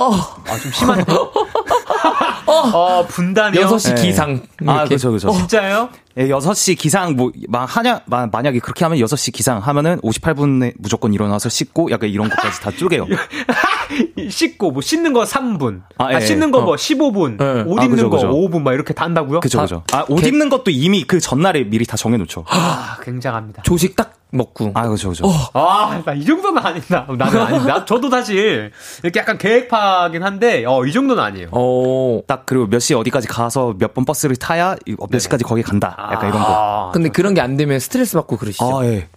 아, 0.00 0.58
좀 0.58 0.72
심한데. 0.72 1.12
어, 2.46 3.04
분단이요. 3.08 3.66
6시 3.66 3.94
네. 3.96 4.02
기상. 4.02 4.42
아, 4.66 4.80
이렇게. 4.80 4.94
그죠, 4.94 5.12
그죠. 5.12 5.30
진짜요? 5.32 5.90
예, 6.16 6.28
6시 6.28 6.76
기상, 6.78 7.14
뭐, 7.16 7.30
막, 7.48 7.64
하냐, 7.76 8.00
마- 8.06 8.26
만약에 8.26 8.58
그렇게 8.60 8.84
하면 8.84 8.98
6시 8.98 9.32
기상 9.32 9.58
하면은 9.58 10.00
58분에 10.00 10.72
무조건 10.78 11.12
일어나서 11.12 11.48
씻고 11.48 11.90
약간 11.90 12.08
이런 12.08 12.28
것까지 12.28 12.60
다 12.60 12.70
쪼개요. 12.70 13.06
씻고 14.30 14.70
뭐 14.72 14.82
씻는 14.82 15.12
거 15.12 15.24
3분. 15.24 15.82
아, 15.98 16.06
아, 16.06 16.14
예, 16.14 16.20
씻는 16.20 16.50
거뭐 16.50 16.74
15분. 16.76 17.36
네. 17.38 17.62
옷 17.66 17.78
아, 17.78 17.84
입는 17.84 17.96
그죠, 17.96 18.10
거 18.10 18.16
그죠. 18.16 18.30
5분 18.30 18.62
막 18.62 18.72
이렇게 18.72 18.92
다 18.94 19.04
한다고요? 19.04 19.40
그죠, 19.40 19.60
아, 19.60 19.62
그죠. 19.62 19.82
아, 19.92 20.04
옷 20.08 20.24
입는 20.26 20.48
것도 20.48 20.70
이미 20.70 21.04
그 21.04 21.20
전날에 21.20 21.64
미리 21.64 21.84
다 21.86 21.96
정해놓죠. 21.96 22.44
아, 22.50 22.98
굉장합니다. 23.02 23.62
조식 23.62 23.94
딱 23.96 24.14
먹고. 24.30 24.72
아, 24.74 24.86
그죠, 24.88 25.08
그죠. 25.08 25.24
아, 25.54 26.02
나 26.04 26.12
이 26.14 26.24
정도는 26.24 26.64
아니다. 26.64 27.06
나는 27.16 27.40
아니다. 27.40 27.84
저도 27.86 28.10
사실 28.10 28.72
이렇게 29.02 29.20
약간 29.20 29.38
계획파긴 29.38 30.22
한데, 30.22 30.64
어, 30.66 30.84
이 30.84 30.92
정도는 30.92 31.22
아니에요. 31.22 31.48
어. 31.52 32.20
딱 32.26 32.44
그리고 32.46 32.66
몇시 32.66 32.94
어디까지 32.94 33.26
가서 33.28 33.74
몇 33.78 33.94
번 33.94 34.04
버스를 34.04 34.36
타야 34.36 34.76
이- 34.86 34.96
몇 35.10 35.18
시까지 35.18 35.44
거기 35.44 35.62
간다. 35.62 35.96
약간 36.12 36.28
이런 36.28 36.42
거. 36.42 36.46
아, 36.48 36.90
근데 36.92 37.08
그런 37.08 37.32
게 37.34 37.40
안 37.40 37.56
되면 37.56 37.78
스트레스 37.80 38.16
받고 38.16 38.36
그러시죠. 38.36 38.80
아, 38.80 38.84
예. 38.84 39.08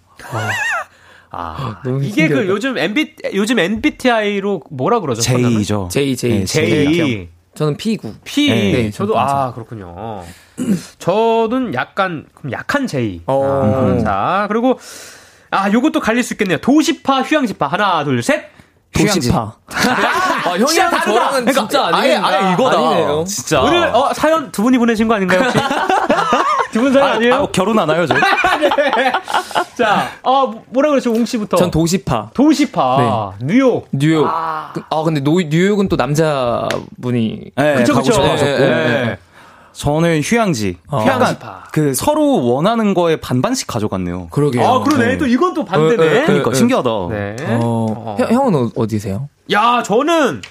아, 1.29 1.81
너무 1.85 2.03
이게 2.03 2.27
그 2.27 2.35
신기하다. 2.35 2.47
요즘 2.47 2.77
MB, 2.77 3.15
요즘 3.35 3.59
MBTI로 3.59 4.61
뭐라 4.69 4.99
그러죠? 4.99 5.21
J죠. 5.21 5.87
J, 5.91 6.15
J. 6.15 6.29
네, 6.39 6.45
J. 6.45 7.29
저는 7.53 7.75
P9. 7.77 8.13
P. 8.23 8.49
네, 8.49 8.91
저도, 8.91 9.17
아, 9.19 9.53
그렇군요. 9.53 10.23
저는 10.99 11.73
약간, 11.73 12.25
그럼 12.33 12.51
약한 12.51 12.87
J. 12.87 13.21
어. 13.25 13.97
아, 13.99 14.03
자, 14.03 14.45
그리고, 14.47 14.79
아, 15.49 15.71
요것도 15.71 15.99
갈릴 15.99 16.23
수 16.23 16.33
있겠네요. 16.33 16.57
도시파, 16.59 17.23
휴양지파. 17.23 17.67
하나, 17.67 18.03
둘, 18.03 18.21
셋. 18.23 18.49
도시파. 18.93 19.55
아, 19.67 20.49
형이랑 20.49 20.91
다르다. 20.91 21.01
저랑은 21.01 21.45
그러니까 21.45 21.53
진짜 21.53 21.89
아예. 21.93 22.15
아예 22.15 22.53
이거다. 22.53 22.77
아니네요. 22.77 23.23
진짜. 23.25 23.61
오늘, 23.61 23.83
어, 23.93 24.13
사연 24.13 24.51
두 24.51 24.63
분이 24.63 24.77
보내신 24.77 25.07
거 25.07 25.15
아닌가요, 25.15 25.41
혹시? 25.41 25.57
두분 26.71 26.93
사연 26.93 27.07
아, 27.07 27.11
아니에요? 27.13 27.35
아, 27.35 27.47
결혼 27.51 27.77
안 27.79 27.89
하요, 27.89 28.05
저? 28.05 28.15
자, 29.75 30.09
어, 30.23 30.53
뭐라 30.69 30.89
그러죠, 30.89 31.11
웅 31.11 31.25
씨부터. 31.25 31.57
전 31.57 31.69
도시파. 31.71 32.29
도시파. 32.33 33.33
뉴욕. 33.41 33.87
뉴욕. 33.91 34.25
아. 34.27 34.73
아, 34.89 35.03
근데 35.03 35.19
노, 35.19 35.41
뉴욕은 35.41 35.89
또 35.89 35.95
남자분이. 35.95 37.51
네, 37.55 37.75
그쵸, 37.75 37.93
가고 37.93 38.05
그쵸. 38.05 38.13
싶어 38.13 38.31
하셨고. 38.31 38.63
예, 38.63 38.67
예. 38.67 39.17
저는 39.73 40.21
휴양지. 40.21 40.77
어. 40.89 40.99
약간 41.07 41.21
휴양지 41.21 41.39
파. 41.39 41.63
그 41.71 41.93
서로 41.93 42.45
원하는 42.45 42.93
거에 42.93 43.15
반반씩 43.17 43.67
가져갔네요. 43.67 44.27
그러게요. 44.29 44.63
아, 44.65 44.83
그러네. 44.83 45.05
네. 45.07 45.17
또 45.17 45.25
이건 45.27 45.53
또 45.53 45.63
반대네. 45.65 45.95
어, 46.03 46.19
어, 46.19 46.23
어. 46.23 46.25
그러니까 46.25 46.49
네. 46.51 46.57
신기하다. 46.57 46.89
네. 47.09 47.35
어, 47.61 48.15
형, 48.19 48.31
형은 48.31 48.55
어- 48.55 48.71
어디세요? 48.75 49.29
야, 49.51 49.81
저는, 49.83 50.41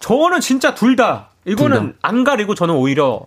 저는 0.00 0.40
진짜 0.40 0.74
둘 0.74 0.96
다, 0.96 1.28
이거는 1.44 1.94
둘안 2.00 2.24
가리고 2.24 2.54
저는 2.54 2.74
오히려 2.74 3.20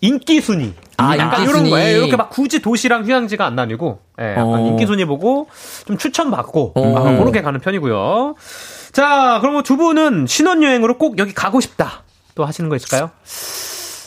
인기 0.00 0.40
순위. 0.40 0.72
아, 0.96 1.16
약간 1.16 1.40
인기 1.40 1.42
이런 1.50 1.54
순위. 1.58 1.70
거예요. 1.70 1.98
이렇게 1.98 2.16
막 2.16 2.30
굳이 2.30 2.60
도시랑 2.60 3.04
휴양지가 3.04 3.44
안 3.44 3.54
나뉘고, 3.54 4.00
예, 4.20 4.30
약간 4.32 4.44
어. 4.46 4.58
인기 4.66 4.86
순위 4.86 5.04
보고 5.04 5.48
좀 5.86 5.96
추천 5.98 6.30
받고, 6.30 6.72
어. 6.74 6.96
아, 6.98 7.02
그렇게 7.18 7.42
가는 7.42 7.58
편이고요. 7.60 8.34
자, 8.92 9.38
그러면 9.40 9.62
두 9.62 9.76
분은 9.76 10.26
신혼여행으로 10.26 10.98
꼭 10.98 11.18
여기 11.18 11.32
가고 11.32 11.60
싶다. 11.60 12.02
또 12.34 12.44
하시는 12.44 12.68
거 12.70 12.76
있을까요? 12.76 13.10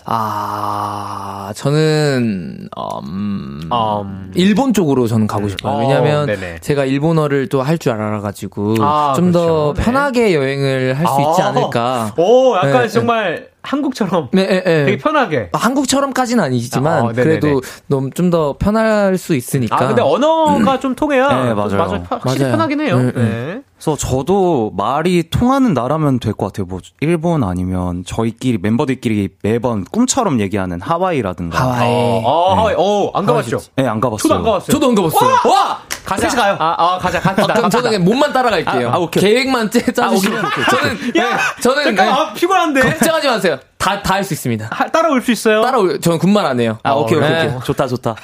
아, 0.06 1.51
저는, 1.56 2.70
음, 3.04 3.62
음. 3.72 4.32
일본 4.36 4.74
쪽으로 4.74 5.08
저는 5.08 5.28
가고 5.28 5.47
싶어요. 5.47 5.74
어, 5.74 5.80
왜냐면 5.80 6.26
네네. 6.26 6.60
제가 6.60 6.86
일본어를 6.86 7.47
또 7.49 7.62
할 7.64 7.78
줄 7.78 7.91
알아가지고 7.93 8.76
아, 8.82 9.14
좀더 9.16 9.39
그렇죠. 9.39 9.74
네. 9.78 9.84
편하게 9.84 10.34
여행을 10.36 10.93
할 10.97 11.08
수 11.08 11.22
있지 11.32 11.41
아. 11.41 11.47
않을까. 11.47 12.14
오, 12.18 12.56
약간 12.58 12.82
네, 12.84 12.88
정말 12.88 13.47
한국처럼 13.64 14.30
네, 14.34 14.45
네, 14.45 14.64
네. 14.64 14.86
되게 14.86 14.97
편하게. 14.97 15.49
아, 15.53 15.57
한국처럼까지는 15.57 16.43
아니지만 16.43 17.01
어, 17.03 17.11
네네네. 17.14 17.39
그래도 17.39 17.61
좀 17.89 18.30
더 18.30 18.55
편할 18.57 19.18
수 19.18 19.36
있으니까. 19.36 19.76
아, 19.76 19.88
근데 19.88 20.01
언어가 20.01 20.80
좀 20.80 20.95
통해야. 20.95 21.28
네, 21.45 21.53
맞아요. 21.53 21.78
맞아요. 21.78 22.03
확실히 22.09 22.39
맞아요. 22.43 22.51
편하긴 22.53 22.80
해요. 22.82 22.97
네, 22.99 23.11
네. 23.14 23.61
그래서 23.78 23.95
저도 23.97 24.72
말이 24.76 25.30
통하는 25.30 25.74
나라면 25.74 26.20
될 26.20 26.34
것 26.34 26.47
같아요. 26.47 26.66
뭐 26.66 26.80
일본 27.01 27.43
아니면 27.43 28.03
저희끼리 28.05 28.57
멤버들끼리 28.61 29.30
매번 29.43 29.84
꿈처럼 29.84 30.39
얘기하는 30.39 30.82
하와이라든가. 30.82 31.59
하와이. 31.59 32.22
어, 32.24 32.53
하와이. 32.55 32.76
어, 32.78 33.11
안 33.14 33.26
가봤죠? 33.26 33.59
네, 33.76 33.86
안 33.88 33.99
가봤어요. 33.99 34.18
저도 34.24 34.36
안 34.36 34.43
가봤어요. 34.43 34.72
저도 34.72 34.88
안 34.88 34.95
가봤어요. 34.95 35.30
와! 35.51 35.80
가자. 36.06 36.30
셋이 36.30 36.41
가요. 36.41 36.56
아, 36.60 36.76
아 36.78 36.97
가자. 36.97 37.20
갑시다. 37.20 37.54
아, 37.54 37.56
그럼 37.56 37.70
저는 37.70 37.89
그냥 37.91 38.04
몸만 38.06 38.34
따라갈게요. 38.34 38.89
아, 38.89 38.93
아, 38.95 38.97
오케이. 38.97 39.24
계획만 39.24 39.72
짜, 39.72 39.80
짜주시면. 39.91 40.43
저는, 40.70 40.91
야, 41.18 41.38
네, 41.38 41.62
저는, 41.62 41.84
잠깐, 41.86 42.06
네, 42.06 42.12
아, 42.12 42.34
피곤한데. 42.34 42.82
걱정하지 42.82 43.28
마세요. 43.28 43.60
다, 43.78 44.01
다 44.01 44.16
할 44.16 44.24
수 44.24 44.34
있습니다. 44.34 44.70
하- 44.72 44.88
따라올 44.89 45.22
수 45.22 45.32
있어요? 45.32 45.62
따라올, 45.62 45.99
저는 46.01 46.18
군말 46.20 46.45
안 46.45 46.60
해요. 46.60 46.78
아, 46.84 46.91
오케이, 46.93 47.18
오케이, 47.18 47.30
네. 47.30 47.47
오케이. 47.47 47.60
좋다, 47.66 47.88
좋다. 47.88 48.16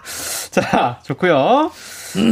자, 0.50 0.98
좋고요. 1.04 1.70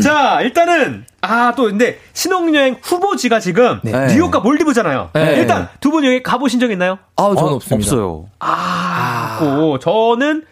자, 0.02 0.40
일단은 0.40 1.04
아, 1.20 1.52
또 1.56 1.64
근데 1.64 2.00
신혼여행 2.14 2.78
후보지가 2.82 3.38
지금 3.40 3.80
네. 3.82 3.92
뉴욕과 4.14 4.40
몰디브잖아요. 4.40 5.10
네. 5.12 5.34
일단 5.36 5.68
두 5.80 5.90
분 5.90 6.04
여기 6.06 6.22
가보신 6.22 6.58
적 6.58 6.70
있나요? 6.70 6.98
아우, 7.16 7.34
저는 7.36 7.52
어, 7.52 7.54
없습니다. 7.56 7.90
없어요. 7.90 8.26
아, 8.38 9.38
없고 9.42 9.78
저는 9.80 10.44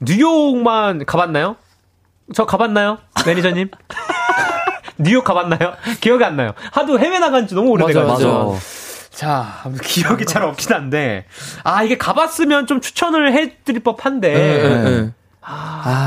뉴욕만 0.00 1.04
가봤나요? 1.04 1.56
저 2.34 2.46
가봤나요? 2.46 2.98
매니저님? 3.26 3.70
뉴욕 4.98 5.24
가봤나요? 5.24 5.74
기억이 6.00 6.24
안 6.24 6.36
나요. 6.36 6.52
하도 6.72 6.98
해외 6.98 7.18
나간 7.18 7.46
지 7.46 7.54
너무 7.54 7.70
오래돼가지고. 7.70 8.52
맞아. 8.52 8.60
자, 9.10 9.64
기억이 9.82 10.24
잘 10.24 10.42
없긴 10.44 10.72
한데. 10.74 11.24
아, 11.64 11.82
이게 11.82 11.98
가봤으면 11.98 12.66
좀 12.66 12.80
추천을 12.80 13.32
해드릴 13.32 13.80
법한데. 13.80 14.32
네, 14.32 14.68
네, 14.68 14.82
네. 14.82 15.10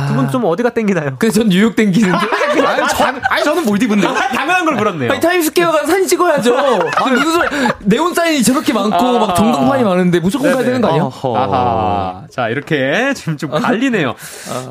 두분 0.08 0.30
좀 0.32 0.46
어디가 0.46 0.70
땡기나요? 0.70 1.18
근데 1.18 1.32
전 1.32 1.50
뉴욕 1.50 1.76
땡기는데. 1.76 2.18
아니, 2.66 2.88
저, 2.88 3.06
아니, 3.30 3.44
저는 3.44 3.66
몰디브인데. 3.66 4.08
당연한 4.08 4.66
걸 4.66 4.76
물었네요. 4.76 5.12
아니, 5.12 5.20
타임스퀘어 5.20 5.72
가서 5.72 5.88
사진 5.88 6.08
찍어야죠. 6.08 6.56
아, 6.96 7.10
무슨 7.10 7.32
소리. 7.34 7.48
네온 7.82 8.14
사인이 8.14 8.44
저렇게 8.44 8.72
많고, 8.74 8.96
아. 8.96 9.20
막 9.20 9.36
전광판이 9.36 9.84
많은데 9.84 10.20
무조건 10.20 10.52
가야 10.52 10.58
네네. 10.62 10.66
되는 10.66 10.82
거 10.82 10.88
아니야? 10.90 11.04
어허. 11.04 11.38
아하. 11.38 12.24
자, 12.32 12.48
이렇게 12.50 13.14
지금 13.16 13.38
좀 13.38 13.50
갈리네요. 13.50 14.16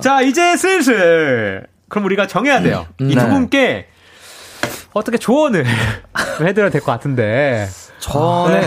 자, 0.01 0.23
이제 0.23 0.57
슬슬. 0.57 1.67
그럼 1.93 2.07
우리가 2.07 2.27
정해야 2.27 2.63
돼요. 2.63 2.87
이두 2.99 3.21
네. 3.23 3.29
분께 3.29 3.87
어떻게 4.95 5.19
조언을 5.19 5.67
해드려야 6.41 6.71
될 6.71 6.81
것 6.81 6.91
같은데. 6.91 7.69
저는, 7.99 8.63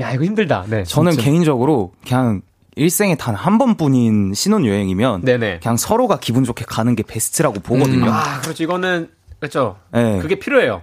야, 0.00 0.10
이거 0.10 0.24
힘들다. 0.24 0.64
네. 0.66 0.82
저는 0.84 1.16
개인적으로 1.16 1.92
그냥 2.04 2.42
일생에 2.74 3.14
단 3.16 3.36
한 3.36 3.56
번뿐인 3.58 4.34
신혼여행이면 4.34 5.22
네네. 5.24 5.60
그냥 5.62 5.76
서로가 5.76 6.18
기분 6.18 6.42
좋게 6.42 6.64
가는 6.66 6.96
게 6.96 7.04
베스트라고 7.04 7.60
보거든요. 7.60 8.10
아, 8.12 8.40
그렇지. 8.40 8.64
이거는, 8.64 9.10
그렇죠. 9.38 9.76
네. 9.92 10.18
그게 10.18 10.34
필요해요. 10.40 10.82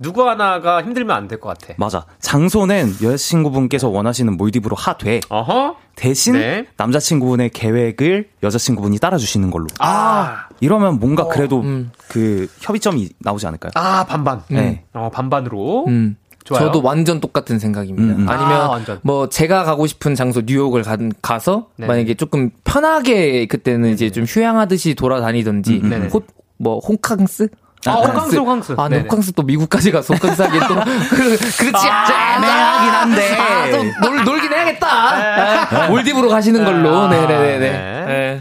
누구 0.00 0.28
하나가 0.28 0.80
힘들면 0.84 1.16
안 1.16 1.26
될 1.26 1.40
것 1.40 1.48
같아. 1.58 1.74
맞아. 1.76 2.06
장소는 2.20 2.94
여자친구분께서 3.02 3.88
원하시는 3.88 4.36
몰디브로 4.36 4.76
하되 4.76 5.18
어허. 5.28 5.74
대신 5.96 6.34
네. 6.34 6.66
남자친구분의 6.76 7.50
계획을 7.50 8.28
여자친구분이 8.44 9.00
따라주시는 9.00 9.50
걸로. 9.50 9.66
아, 9.80 10.46
이러면 10.60 10.98
뭔가 10.98 11.26
그래도 11.28 11.60
음. 11.60 11.90
그 12.08 12.48
협의점이 12.60 13.10
나오지 13.20 13.46
않을까요? 13.46 13.72
아, 13.74 14.04
반반. 14.04 14.42
네. 14.48 14.84
어, 14.92 15.10
반반으로. 15.12 15.86
음. 15.88 16.16
좋아요. 16.44 16.64
저도 16.64 16.80
완전 16.82 17.20
똑같은 17.20 17.58
생각입니다. 17.58 18.14
음, 18.14 18.22
음. 18.22 18.28
아니면 18.28 18.52
아, 18.52 18.68
완전. 18.70 18.98
뭐 19.02 19.28
제가 19.28 19.64
가고 19.64 19.86
싶은 19.86 20.14
장소 20.14 20.40
뉴욕을 20.46 20.82
가, 20.82 20.96
가서 21.20 21.66
네네. 21.76 21.86
만약에 21.88 22.14
조금 22.14 22.50
편하게 22.64 23.46
그때는 23.46 23.90
이제 23.92 24.10
좀 24.10 24.24
휴양하듯이 24.24 24.94
돌아다니던지 24.94 25.80
음, 25.84 25.90
네네. 25.90 26.08
호, 26.08 26.22
뭐 26.56 26.78
홍캉스? 26.78 27.48
아, 27.86 27.92
호캉스, 27.92 28.36
호캉스. 28.36 28.74
아, 28.78 28.88
네, 28.88 28.96
네네. 28.96 29.02
호캉스 29.10 29.32
또 29.32 29.42
미국까지 29.42 29.90
가서 29.92 30.14
호캉스 30.14 30.40
하기엔 30.40 30.62
또 30.68 30.74
그, 31.10 31.16
그렇지 31.36 31.86
애매하긴 31.86 32.90
한데. 32.94 33.36
아, 33.36 33.70
또 33.70 34.08
놀, 34.08 34.24
놀긴 34.24 34.50
해야겠다. 34.52 34.88
아, 34.88 35.88
몰디브로 35.90 36.28
가시는 36.30 36.64
걸로. 36.64 36.96
아, 36.96 37.08
네네네네. 37.08 37.58
네. 37.58 38.04
네. 38.06 38.40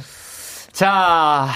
자, 0.71 1.47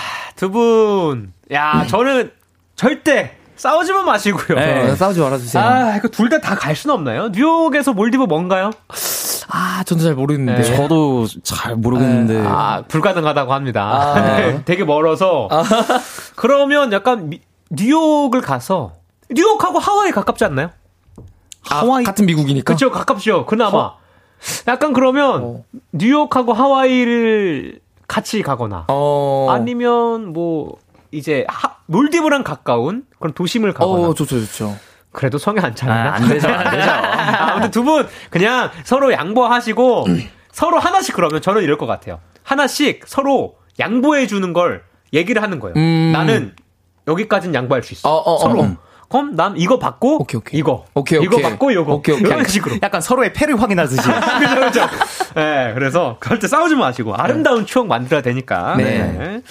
두 0.41 0.49
분. 0.49 1.33
야, 1.51 1.85
저는 1.87 2.31
절대 2.75 3.37
싸우지만 3.57 4.05
마시고요. 4.05 4.57
어, 4.57 4.95
싸우지 4.95 5.19
말아주세요. 5.19 5.63
아, 5.63 5.67
아, 5.67 5.97
이거 5.97 6.07
둘 6.07 6.29
다 6.29 6.39
다 6.39 6.55
갈 6.55 6.75
수는 6.75 6.95
없나요? 6.95 7.27
뉴욕에서 7.29 7.93
몰디브 7.93 8.23
뭔가요? 8.23 8.71
저도 9.85 10.01
잘 10.03 10.15
모르겠는데. 10.15 10.63
네. 10.63 10.75
저도 10.75 11.27
잘 11.43 11.75
모르겠는데. 11.75 12.43
아, 12.47 12.81
불가능하다고 12.87 13.53
합니다. 13.53 13.83
아. 13.83 14.15
네, 14.39 14.63
되게 14.65 14.83
멀어서. 14.83 15.47
그러면 16.35 16.91
약간 16.91 17.29
미- 17.29 17.41
뉴욕을 17.69 18.41
가서 18.41 18.93
뉴욕하고 19.29 19.77
하와이 19.77 20.09
가깝지 20.11 20.43
않나요? 20.45 20.71
하와이 21.61 22.03
같은 22.03 22.25
미국이니까. 22.25 22.63
그렇죠, 22.65 22.89
가깝죠. 22.89 23.45
그나마. 23.45 23.91
약간 24.67 24.93
그러면 24.93 25.41
어. 25.43 25.63
뉴욕하고 25.91 26.53
하와이를 26.53 27.79
같이 28.11 28.41
가거나 28.41 28.85
어. 28.89 29.47
아니면 29.49 30.33
뭐 30.33 30.77
이제 31.11 31.45
하, 31.47 31.75
몰디브랑 31.85 32.43
가까운 32.43 33.05
그런 33.19 33.33
도심을 33.33 33.73
가거나 33.73 34.09
어, 34.09 34.13
좋죠, 34.13 34.39
좋죠. 34.45 34.75
그래도 35.13 35.37
성에 35.37 35.59
안 35.61 35.73
차나? 35.75 35.93
아, 35.93 36.13
안 36.15 36.27
되죠, 36.27 36.47
안 36.49 36.71
되죠. 36.75 36.89
아무튼 36.91 37.71
두 37.71 37.83
분 37.83 38.07
그냥 38.29 38.69
서로 38.83 39.13
양보하시고 39.13 40.05
서로 40.51 40.79
하나씩 40.79 41.15
그러면 41.15 41.41
저는 41.41 41.63
이럴 41.63 41.77
것 41.77 41.85
같아요. 41.85 42.19
하나씩 42.43 43.03
서로 43.07 43.55
양보해 43.79 44.27
주는 44.27 44.51
걸 44.51 44.83
얘기를 45.13 45.41
하는 45.41 45.59
거예요. 45.59 45.75
음. 45.77 46.11
나는 46.13 46.53
여기까지는 47.07 47.55
양보할 47.55 47.81
수 47.83 47.93
있어. 47.93 48.09
어, 48.09 48.15
어, 48.17 48.33
어, 48.35 48.37
서로. 48.39 48.61
어. 48.61 48.77
그럼 49.11 49.35
난 49.35 49.53
이거 49.57 49.77
받고 49.79 50.21
오케이, 50.21 50.37
오케이. 50.39 50.59
이거 50.59 50.85
오케이, 50.93 51.19
이거 51.21 51.35
오케이. 51.35 51.43
받고 51.49 51.71
이거 51.71 51.81
오케이, 51.93 52.15
오케이. 52.15 52.27
이런 52.27 52.45
식으로. 52.47 52.77
약간 52.81 53.01
서로의 53.01 53.33
패를 53.33 53.61
확인하듯이. 53.61 54.01
그죠, 54.01 54.59
그죠. 54.61 54.81
네, 55.35 55.71
그래서 55.73 56.17
그럴 56.19 56.39
때 56.39 56.47
싸우지 56.47 56.75
마시고 56.75 57.15
아름다운 57.15 57.65
추억 57.65 57.87
만들어야 57.87 58.21
되니까. 58.21 58.75
네. 58.77 58.83
네. 58.83 59.41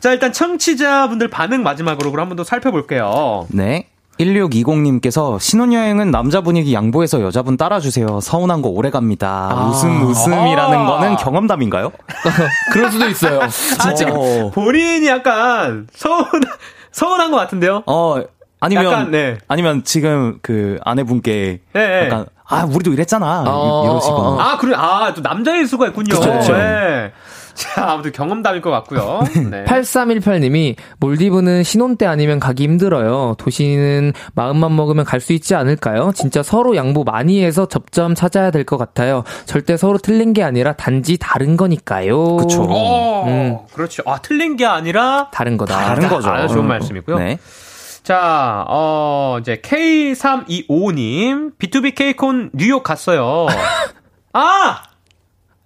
자, 0.00 0.12
일단 0.12 0.32
청취자분들 0.32 1.28
반응 1.28 1.62
마지막으로 1.62 2.10
그럼 2.12 2.22
한 2.26 2.28
번 2.30 2.36
더 2.36 2.44
살펴볼게요. 2.44 3.46
네. 3.50 3.88
1620님께서 4.20 5.38
신혼여행은 5.40 6.10
남자 6.10 6.40
분위기 6.40 6.74
양보해서 6.74 7.22
여자분 7.22 7.56
따라주세요. 7.56 8.20
서운한 8.20 8.62
거 8.62 8.68
오래 8.68 8.90
갑니다. 8.90 9.68
웃음 9.70 10.02
웃음이라는 10.02 10.78
아. 10.78 10.86
거는 10.86 11.16
경험담인가요? 11.16 11.92
그럴 12.72 12.90
수도 12.90 13.08
있어요. 13.08 13.40
아, 13.42 13.94
지금 13.94 14.12
어. 14.16 14.50
본인이 14.52 15.06
약간 15.06 15.86
서운, 15.92 16.24
서운한 16.92 17.30
것 17.30 17.36
같은데요? 17.36 17.82
어, 17.86 18.16
아니면, 18.60 18.84
약간, 18.86 19.10
네. 19.10 19.38
아니면 19.48 19.82
지금 19.84 20.38
그 20.42 20.78
아내분께 20.84 21.60
네, 21.72 21.88
네. 21.88 22.06
약간, 22.06 22.26
아, 22.46 22.64
우리도 22.64 22.92
이랬잖아. 22.92 23.44
어, 23.46 23.84
이- 23.84 23.90
이러시거나. 23.90 24.28
어, 24.28 24.34
어. 24.34 24.40
아, 24.40 24.58
그래. 24.58 24.74
아, 24.76 25.12
또 25.14 25.20
남자일 25.20 25.66
수가 25.66 25.86
있군요. 25.88 26.14
그쵸, 26.14 26.32
그쵸. 26.32 26.52
네. 26.56 27.12
자, 27.54 27.90
아무튼 27.90 28.12
경험담일 28.12 28.60
것 28.62 28.70
같고요. 28.70 29.20
네. 29.50 29.64
8318님이 29.64 30.76
몰디브는 31.00 31.64
신혼 31.64 31.96
때 31.96 32.06
아니면 32.06 32.38
가기 32.38 32.62
힘들어요. 32.62 33.34
도시는 33.36 34.12
마음만 34.34 34.74
먹으면 34.76 35.04
갈 35.04 35.18
수 35.20 35.32
있지 35.32 35.56
않을까요? 35.56 36.12
진짜 36.14 36.44
서로 36.44 36.76
양보 36.76 37.02
많이 37.02 37.42
해서 37.44 37.66
접점 37.66 38.14
찾아야 38.14 38.52
될 38.52 38.64
것 38.64 38.76
같아요. 38.76 39.24
절대 39.44 39.76
서로 39.76 39.98
틀린 39.98 40.32
게 40.32 40.44
아니라 40.44 40.72
단지 40.74 41.16
다른 41.18 41.56
거니까요. 41.56 42.36
그쵸. 42.36 42.64
어, 42.70 43.24
음. 43.26 43.58
그렇죠. 43.74 44.04
아, 44.06 44.18
틀린 44.22 44.56
게 44.56 44.64
아니라 44.64 45.28
다른 45.32 45.56
거다. 45.56 45.76
다른 45.76 46.08
거죠. 46.08 46.30
아, 46.30 46.46
좋은 46.46 46.64
말씀이고요. 46.66 47.18
네. 47.18 47.38
자, 48.08 48.64
어, 48.68 49.36
이제 49.38 49.56
K325님, 49.56 51.58
B2B 51.58 51.94
케이콘 51.94 52.48
뉴욕 52.54 52.82
갔어요. 52.82 53.46
아! 54.32 54.82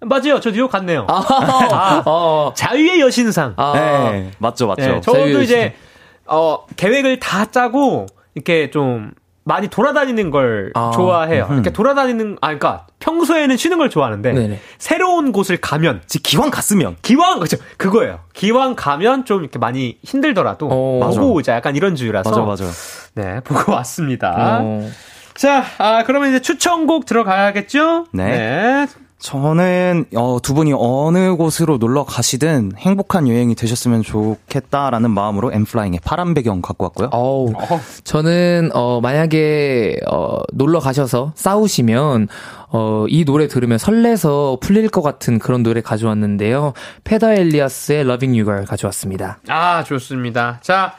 맞아요. 0.01 0.41
저 0.41 0.51
뉴욕 0.51 0.69
갔네요. 0.69 1.07
아, 1.09 2.03
어. 2.05 2.53
자유의 2.57 2.99
여신상. 2.99 3.55
아, 3.57 3.73
네, 3.77 4.33
맞죠, 4.39 4.67
맞죠. 4.67 4.83
네, 4.83 5.01
저도 5.01 5.41
이제 5.41 5.77
어 6.27 6.67
계획을 6.77 7.21
다 7.21 7.45
짜고 7.45 8.07
이렇게 8.35 8.73
좀 8.73 9.13
많이 9.45 9.69
돌아다니는 9.69 10.31
걸 10.31 10.71
아, 10.75 10.93
좋아해요. 10.95 11.49
이렇게 11.51 11.71
돌아다니는 11.71 12.39
아 12.41 12.47
그러니까 12.49 12.87
평소에는 13.01 13.57
쉬는 13.57 13.79
걸 13.79 13.91
좋아하는데 13.91 14.33
네네. 14.33 14.61
새로운 14.79 15.33
곳을 15.33 15.57
가면 15.57 16.03
즉 16.07 16.23
기왕 16.23 16.51
갔으면 16.51 16.97
기왕 17.03 17.41
그죠 17.41 17.57
그거예요. 17.77 18.21
기왕 18.35 18.77
가면 18.77 19.25
좀 19.25 19.41
이렇게 19.41 19.59
많이 19.59 19.99
힘들더라도 20.05 20.67
어, 20.67 20.69
보고 20.69 20.99
맞아. 21.07 21.21
오자 21.23 21.55
약간 21.57 21.75
이런 21.77 21.97
주의라서 21.97 22.31
맞아, 22.31 22.43
맞아. 22.43 22.65
네 23.15 23.41
보고 23.41 23.73
왔습니다. 23.73 24.61
어. 24.63 24.89
자, 25.35 25.65
아, 25.79 26.05
그러면 26.05 26.29
이제 26.29 26.41
추천곡 26.41 27.07
들어가야겠죠? 27.07 28.07
네. 28.13 28.87
저는 29.23 30.07
어, 30.17 30.39
두 30.43 30.53
분이 30.53 30.73
어느 30.77 31.37
곳으로 31.37 31.79
놀러 31.79 32.03
가시든 32.05 32.73
행복한 32.77 33.29
여행이 33.29 33.55
되셨으면 33.55 34.03
좋겠다라는 34.03 35.13
마음으로 35.13 35.53
엠플라잉의 35.53 36.01
파란 36.05 36.35
배경 36.35 36.61
갖고 36.61 36.87
왔고요. 36.87 37.11
어우, 37.13 37.53
저는, 38.03 38.71
어, 38.75 39.01
만약에, 39.01 40.01
어, 40.11 40.41
놀러 40.53 40.81
가셔서 40.81 41.33
싸우시면, 41.37 42.27
어, 42.75 43.05
이 43.09 43.25
노래 43.25 43.49
들으면 43.49 43.77
설레서 43.77 44.59
풀릴 44.61 44.89
것 44.89 45.03
같은 45.03 45.39
그런 45.39 45.63
노래 45.63 45.83
가져왔는데요. 45.83 46.73
페더 47.05 47.33
엘리아스의 47.33 48.01
Loving 48.01 48.39
You 48.39 48.45
Girl 48.47 48.65
가져왔습니다. 48.65 49.41
아, 49.49 49.85
좋습니다. 49.85 50.59
자, 50.63 50.95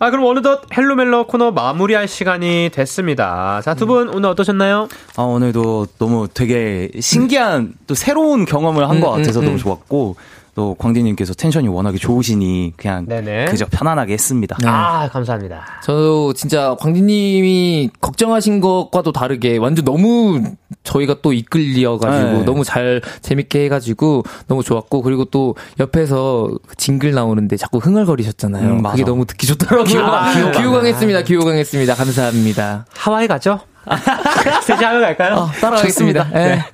아, 0.00 0.10
그럼 0.10 0.24
어느덧 0.24 0.62
헬로멜로 0.74 1.26
코너 1.26 1.50
마무리할 1.50 2.08
시간이 2.08 2.70
됐습니다. 2.72 3.60
자, 3.62 3.74
두분 3.74 4.08
오늘 4.08 4.30
어떠셨나요? 4.30 4.88
아, 5.16 5.22
오늘도 5.22 5.86
너무 5.98 6.28
되게 6.32 6.90
신기한 6.98 7.74
또 7.86 7.94
새로운 7.94 8.46
경험을 8.46 8.88
한것 8.88 9.12
음, 9.14 9.18
같아서 9.18 9.40
음, 9.40 9.44
너무 9.44 9.56
음. 9.56 9.58
좋았고 9.58 10.16
또 10.58 10.74
광디님께서 10.74 11.34
텐션이 11.34 11.68
워낙에 11.68 11.98
좋으시니 11.98 12.72
그냥 12.76 13.06
네네. 13.06 13.44
그저 13.44 13.64
편안하게 13.70 14.14
했습니다. 14.14 14.56
아, 14.64 15.08
감사합니다. 15.08 15.64
저도 15.84 16.32
진짜 16.32 16.74
광디님이 16.80 17.90
걱정하신 18.00 18.60
것과도 18.60 19.12
다르게 19.12 19.56
완전 19.58 19.84
너무 19.84 20.42
저희가 20.82 21.18
또 21.22 21.32
이끌려가지고 21.32 22.38
네. 22.38 22.44
너무 22.44 22.64
잘 22.64 23.00
재밌게 23.22 23.66
해가지고 23.66 24.24
너무 24.48 24.64
좋았고 24.64 25.02
그리고 25.02 25.26
또 25.26 25.54
옆에서 25.78 26.50
jingle 26.76 27.12
나오는데 27.12 27.56
자꾸 27.56 27.78
흥얼거리셨잖아요. 27.78 28.68
음. 28.68 28.82
그게 28.82 29.04
너무 29.04 29.26
듣기 29.26 29.46
좋더라고요. 29.46 29.84
귀여워, 29.84 30.32
귀여워. 30.34 30.50
귀호강했습니다. 30.50 31.22
귀호강했습니다. 31.28 31.94
감사합니다. 31.94 32.86
하와이 32.96 33.28
가죠? 33.28 33.60
셋이 34.62 34.84
하와이 34.84 35.00
갈까요? 35.00 35.34
어, 35.34 35.50
따라가겠습니다. 35.60 36.28
예. 36.34 36.38
네. 36.38 36.64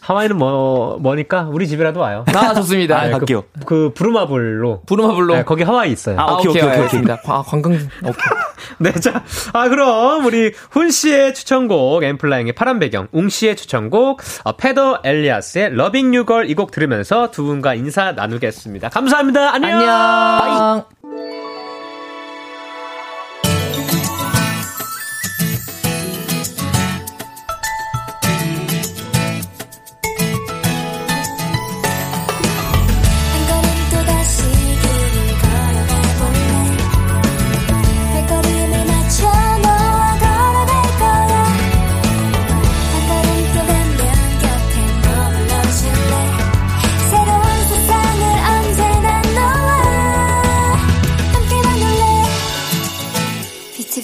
하와이는 0.00 0.36
뭐, 0.36 0.98
뭐니까 0.98 1.48
우리 1.52 1.68
집이라도 1.68 2.00
와요. 2.00 2.24
아, 2.34 2.54
좋습니다. 2.54 3.00
아, 3.00 3.10
갈게요. 3.10 3.42
그, 3.60 3.64
그 3.64 3.92
부르마블로. 3.94 4.82
부르마블로. 4.86 5.34
네, 5.36 5.44
거기 5.44 5.62
하와이 5.62 5.92
있어요. 5.92 6.18
아, 6.18 6.32
오케이, 6.34 6.48
오케이, 6.50 6.62
오케이, 6.62 6.62
오케이. 6.62 6.78
알겠습니다. 6.82 7.20
아, 7.26 7.42
관광, 7.46 7.72
오케이. 7.72 8.14
네, 8.78 8.92
자, 8.94 9.22
아, 9.52 9.68
그럼, 9.68 10.24
우리, 10.24 10.52
훈 10.70 10.90
씨의 10.90 11.34
추천곡, 11.34 12.02
엔플라잉의 12.02 12.54
파란 12.54 12.78
배경, 12.80 13.06
웅 13.12 13.28
씨의 13.28 13.54
추천곡, 13.56 14.20
어, 14.44 14.52
페더 14.56 15.00
엘리아스의 15.04 15.76
Loving 15.76 16.14
You 16.14 16.29
Girl 16.29 16.50
이 16.50 16.54
곡 16.54 16.72
들으면서 16.72 17.30
두 17.30 17.44
분과 17.44 17.74
인사 17.74 18.12
나누겠습니다. 18.12 18.88
감사합니다. 18.88 19.54
안녕! 19.54 19.80
안녕. 19.80 21.29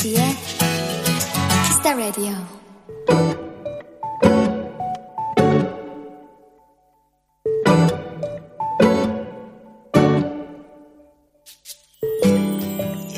Kiss 0.07 1.82
the 1.82 1.96
Radio 1.96 2.32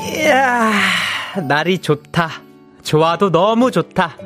이야, 0.01 0.71
날이 1.47 1.77
좋다. 1.77 2.29
좋아도 2.81 3.31
너무 3.31 3.69
좋다. 3.69 4.17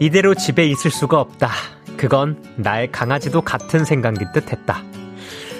이대로 0.00 0.34
집에 0.34 0.66
있을 0.66 0.90
수가 0.90 1.20
없다. 1.20 1.50
그건 1.98 2.42
나의 2.56 2.90
강아지도 2.90 3.42
같은 3.42 3.84
생각인 3.84 4.32
듯 4.32 4.50
했다. 4.50 4.82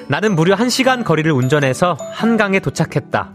나는 0.09 0.35
무려 0.35 0.55
한 0.55 0.71
시간 0.71 1.05
거리를 1.05 1.31
운전해서 1.31 1.99
한강에 2.13 2.59
도착했다. 2.61 3.33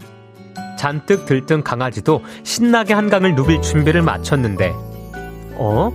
잔뜩 0.78 1.26
들뜬 1.26 1.62
강아지도 1.62 2.24
신나게 2.44 2.94
한강을 2.94 3.34
누빌 3.34 3.60
준비를 3.60 4.00
마쳤는데, 4.00 4.72
어? 5.56 5.92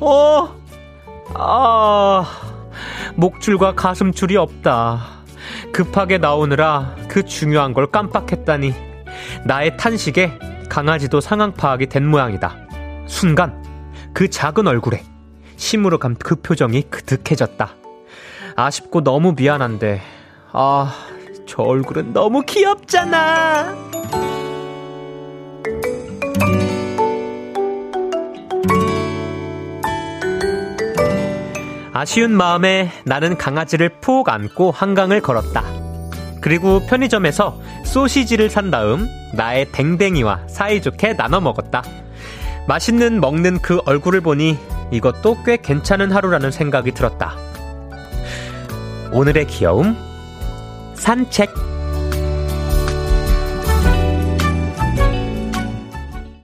어? 0.00 0.54
아, 1.34 2.24
목줄과 3.16 3.74
가슴줄이 3.74 4.36
없다. 4.36 5.00
급하게 5.72 6.18
나오느라 6.18 6.94
그 7.08 7.24
중요한 7.24 7.72
걸 7.72 7.90
깜빡했다니. 7.90 8.74
나의 9.44 9.76
탄식에 9.76 10.38
강아지도 10.68 11.20
상황 11.20 11.52
파악이 11.52 11.86
된 11.86 12.06
모양이다. 12.06 12.56
순간 13.06 13.62
그 14.12 14.28
작은 14.28 14.66
얼굴에 14.66 15.02
심으로 15.56 15.98
감 15.98 16.14
그 16.18 16.36
표정이 16.36 16.82
그득해졌다. 16.90 17.70
아쉽고 18.56 19.02
너무 19.02 19.34
미안한데 19.36 20.00
아, 20.52 20.94
저 21.46 21.62
얼굴은 21.62 22.12
너무 22.12 22.42
귀엽잖아. 22.42 23.74
아쉬운 31.92 32.32
마음에 32.32 32.90
나는 33.04 33.38
강아지를 33.38 34.00
푹 34.00 34.28
안고 34.28 34.72
한강을 34.72 35.20
걸었다. 35.20 35.62
그리고 36.40 36.80
편의점에서 36.86 37.58
소시지를 37.84 38.50
산 38.50 38.70
다음 38.70 39.08
나의 39.32 39.70
댕댕이와 39.72 40.48
사이좋게 40.48 41.16
나눠 41.16 41.40
먹었다. 41.40 41.82
맛있는 42.66 43.20
먹는 43.20 43.60
그 43.62 43.80
얼굴을 43.86 44.20
보니 44.20 44.58
이것도 44.90 45.44
꽤 45.44 45.56
괜찮은 45.56 46.12
하루라는 46.12 46.50
생각이 46.50 46.92
들었다. 46.92 47.36
오늘의 49.12 49.46
귀여움 49.46 49.96
산책 50.94 51.50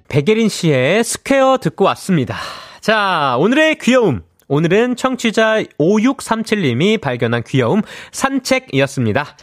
백예린 0.09 0.48
씨의 0.48 1.05
Square 1.05 1.59
듣고 1.59 1.84
왔습니다. 1.86 2.36
자, 2.80 3.36
오늘의 3.38 3.76
귀여움. 3.76 4.22
오늘은 4.48 4.96
청취자 4.96 5.62
5637님이 5.78 7.01
발견한 7.01 7.44
귀여움 7.46 7.82
산책이었습니다. 8.11 9.36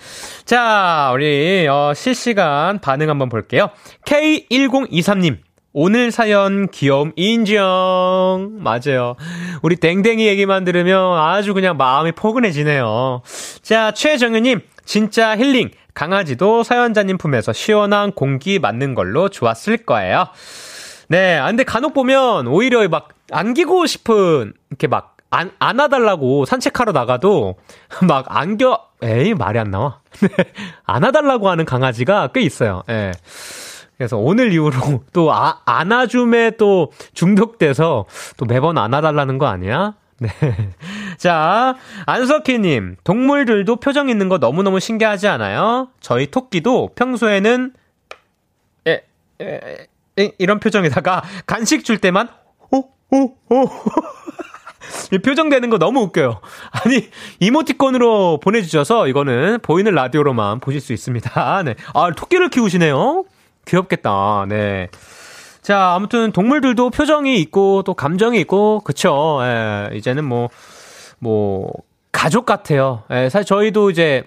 자, 0.44 1.12
우리 1.14 1.66
어, 1.70 1.94
실시간 1.96 2.80
반응 2.80 3.10
한번 3.10 3.30
볼게요. 3.30 3.70
K1023님. 4.06 5.38
오늘 5.72 6.12
사연 6.12 6.68
귀여움 6.70 7.14
인정. 7.16 8.58
맞아요. 8.58 9.16
우리 9.62 9.78
댕댕이 9.78 10.28
얘기만 10.28 10.66
들으면 10.66 11.18
아주 11.18 11.54
그냥 11.54 11.78
마음이 11.78 12.12
포근해지네요. 12.12 13.22
자, 13.62 13.92
최정현님. 13.92 14.60
진짜 14.88 15.38
힐링. 15.38 15.70
강아지도 15.94 16.64
사연자님 16.64 17.18
품에서 17.18 17.54
시원한 17.54 18.12
공기 18.12 18.58
맞는 18.58 18.96
걸로 18.96 19.30
좋았을 19.30 19.78
거예요. 19.78 20.28
네, 21.10 21.38
아, 21.38 21.48
근데 21.48 21.64
간혹 21.64 21.94
보면 21.94 22.48
오히려 22.48 22.88
막 22.88 23.10
안기고 23.32 23.86
싶은 23.86 24.54
이렇게 24.70 24.88
막 24.88 25.18
안, 25.30 25.52
안아달라고 25.60 26.46
산책하러 26.46 26.94
나가도 26.94 27.56
막 28.08 28.26
안겨, 28.30 28.82
에이, 29.04 29.34
말이 29.34 29.60
안 29.60 29.72
나와. 29.72 30.00
네, 30.22 30.30
안아달라고 30.86 31.50
하는 31.50 31.66
강아지가 31.66 32.30
꽤 32.34 32.42
있어요. 32.42 32.84
예. 32.90 33.12
그래서 33.98 34.18
오늘 34.18 34.54
이후로 34.54 35.04
또 35.12 35.34
아, 35.34 35.62
안아줌에 35.66 36.52
또 36.52 36.92
중독돼서 37.14 38.06
또 38.38 38.46
매번 38.46 38.78
안아달라는 38.78 39.38
거 39.38 39.48
아니야? 39.48 39.96
네. 40.20 40.30
자, 41.18 41.76
안석희님, 42.06 42.98
동물들도 43.04 43.76
표정 43.78 44.10
있는 44.10 44.30
거 44.30 44.40
너무너무 44.40 44.80
신기하지 44.80 45.28
않아요? 45.28 45.90
저희 46.00 46.28
토끼도 46.32 46.92
평소에는, 46.96 47.74
에, 48.88 49.04
에, 49.42 49.88
에, 50.20 50.32
이런 50.40 50.60
표정에다가 50.60 51.24
간식 51.46 51.86
줄 51.86 52.00
때만, 52.00 52.30
오, 52.72 52.90
오, 53.12 53.36
오. 53.50 53.70
이 55.12 55.20
표정 55.20 55.50
되는 55.50 55.70
거 55.70 55.78
너무 55.78 56.02
웃겨요. 56.02 56.42
아니, 56.72 57.10
이모티콘으로 57.40 58.40
보내주셔서 58.40 59.08
이거는 59.08 59.60
보이는 59.62 59.94
라디오로만 59.94 60.60
보실 60.60 60.82
수 60.82 60.94
있습니다. 60.94 61.64
네. 61.64 61.76
아, 61.94 62.12
토끼를 62.12 62.50
키우시네요? 62.50 63.26
귀엽겠다. 63.66 64.46
네. 64.48 64.90
자, 65.68 65.92
아무튼 65.96 66.32
동물들도 66.32 66.92
표정이 66.92 67.42
있고 67.42 67.84
또 67.84 67.94
감정이 67.94 68.40
있고, 68.40 68.80
그쵸. 68.86 69.40
예, 69.42 69.98
이제는 69.98 70.24
뭐, 70.24 70.48
뭐, 71.20 71.70
가족 72.14 72.46
같아요. 72.46 73.04
예, 73.12 73.28
사실 73.28 73.46
저희도 73.46 73.90
이제 73.90 74.24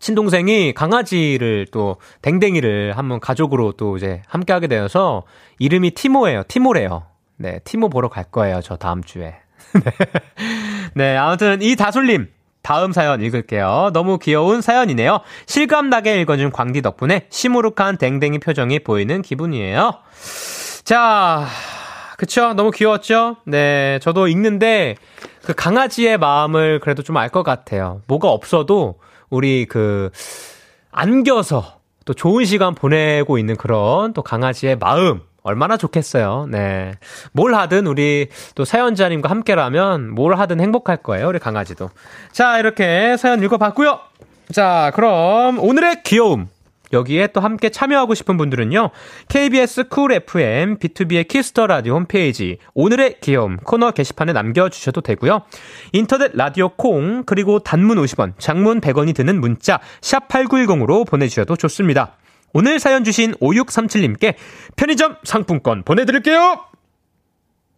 친동생이 0.00 0.74
강아지를 0.74 1.68
또 1.70 1.98
댕댕이를 2.22 2.98
한번 2.98 3.20
가족으로 3.20 3.70
또 3.70 3.96
이제 3.98 4.22
함께 4.26 4.52
하게 4.52 4.66
되어서 4.66 5.22
이름이 5.60 5.92
티모예요. 5.92 6.42
티모래요. 6.48 7.06
네, 7.36 7.60
티모 7.62 7.88
보러 7.88 8.08
갈 8.08 8.24
거예요. 8.24 8.60
저 8.60 8.74
다음 8.74 9.04
주에. 9.04 9.36
네, 10.94 11.16
아무튼 11.16 11.62
이 11.62 11.76
다솔님 11.76 12.26
다음 12.62 12.92
사연 12.92 13.22
읽을게요. 13.22 13.90
너무 13.92 14.18
귀여운 14.18 14.60
사연이네요. 14.60 15.20
실감나게 15.46 16.20
읽어준 16.22 16.50
광디 16.52 16.82
덕분에 16.82 17.26
시무룩한 17.30 17.98
댕댕이 17.98 18.40
표정이 18.40 18.80
보이는 18.80 19.22
기분이에요. 19.22 19.94
자, 20.84 21.46
그쵸? 22.16 22.52
너무 22.54 22.70
귀여웠죠? 22.70 23.36
네, 23.46 23.98
저도 24.02 24.26
읽는데 24.28 24.96
그 25.44 25.54
강아지의 25.54 26.18
마음을 26.18 26.80
그래도 26.80 27.02
좀 27.02 27.16
알 27.16 27.28
것 27.30 27.42
같아요. 27.42 28.02
뭐가 28.06 28.28
없어도 28.28 28.98
우리 29.30 29.66
그 29.66 30.10
안겨서 30.90 31.78
또 32.04 32.14
좋은 32.14 32.44
시간 32.44 32.74
보내고 32.74 33.38
있는 33.38 33.56
그런 33.56 34.12
또 34.14 34.22
강아지의 34.22 34.76
마음 34.78 35.20
얼마나 35.48 35.78
좋겠어요. 35.78 36.46
네. 36.50 36.92
뭘 37.32 37.54
하든 37.54 37.86
우리 37.86 38.28
또 38.54 38.64
사연자님과 38.64 39.30
함께라면 39.30 40.10
뭘 40.10 40.34
하든 40.38 40.60
행복할 40.60 40.98
거예요. 40.98 41.28
우리 41.28 41.38
강아지도. 41.38 41.90
자, 42.32 42.58
이렇게 42.58 43.16
사연 43.16 43.42
읽어봤고요. 43.42 43.98
자, 44.52 44.92
그럼 44.94 45.58
오늘의 45.58 46.02
귀여움. 46.04 46.48
여기에 46.92 47.28
또 47.28 47.40
함께 47.40 47.68
참여하고 47.68 48.14
싶은 48.14 48.36
분들은요. 48.36 48.90
KBS 49.28 49.88
Cool 49.88 50.12
FM 50.12 50.78
비투비의 50.78 51.28
Kiss 51.28 51.50
the 51.50 51.66
Radio 51.66 51.94
홈페이지 51.94 52.58
오늘의 52.74 53.16
귀여움 53.20 53.56
코너 53.58 53.90
게시판에 53.90 54.32
남겨 54.32 54.68
주셔도 54.68 55.00
되고요. 55.00 55.42
인터넷 55.92 56.32
라디오 56.34 56.70
콩 56.70 57.24
그리고 57.24 57.58
단문 57.58 57.98
50원, 57.98 58.32
장문 58.38 58.80
100원이 58.80 59.14
드는 59.14 59.40
문자 59.40 59.80
샵 60.00 60.28
8910으로 60.28 61.06
보내 61.06 61.28
주셔도 61.28 61.56
좋습니다. 61.56 62.17
오늘 62.52 62.78
사연 62.78 63.04
주신 63.04 63.34
5637님께 63.34 64.34
편의점 64.76 65.16
상품권 65.24 65.82
보내드릴게요. 65.82 66.60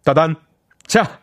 따단. 0.05 0.37
자, 0.87 1.21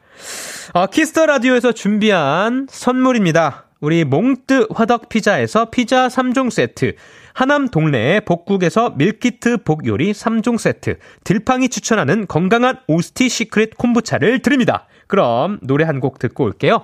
어, 0.73 0.87
Kiss 0.87 1.09
the 1.09 1.25
Radio에서 1.25 1.71
준비한 1.71 2.67
선물입니다. 2.69 3.65
우리 3.79 4.03
몽뜨 4.05 4.67
화덕 4.73 5.07
피자에서 5.09 5.69
피자 5.69 6.07
3종 6.07 6.49
세트, 6.49 6.95
하남 7.33 7.67
동네 7.69 8.19
복국에서 8.21 8.89
밀키트 8.91 9.63
복요리 9.63 10.13
3종 10.13 10.57
세트, 10.57 10.97
들팡이 11.23 11.69
추천하는 11.69 12.25
건강한 12.27 12.79
오스티 12.87 13.29
시크릿 13.29 13.77
콤부차를 13.77 14.41
드립니다. 14.41 14.87
그럼 15.07 15.59
노래 15.61 15.85
한 15.85 15.99
곡 15.99 16.17
듣고 16.19 16.43
올게요. 16.45 16.83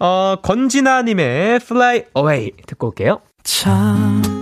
어, 0.00 0.36
권진아님의 0.42 1.56
Fly 1.56 2.02
Away 2.16 2.50
듣고 2.66 2.88
올게요. 2.88 3.20
참 3.44 4.41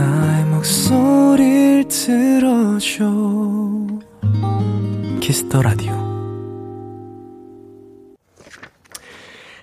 나의 0.00 0.44
목소리를 0.46 1.84
들어줘 1.88 3.04
Kiss 5.20 5.43
the 5.43 5.60
Radio 5.60 5.92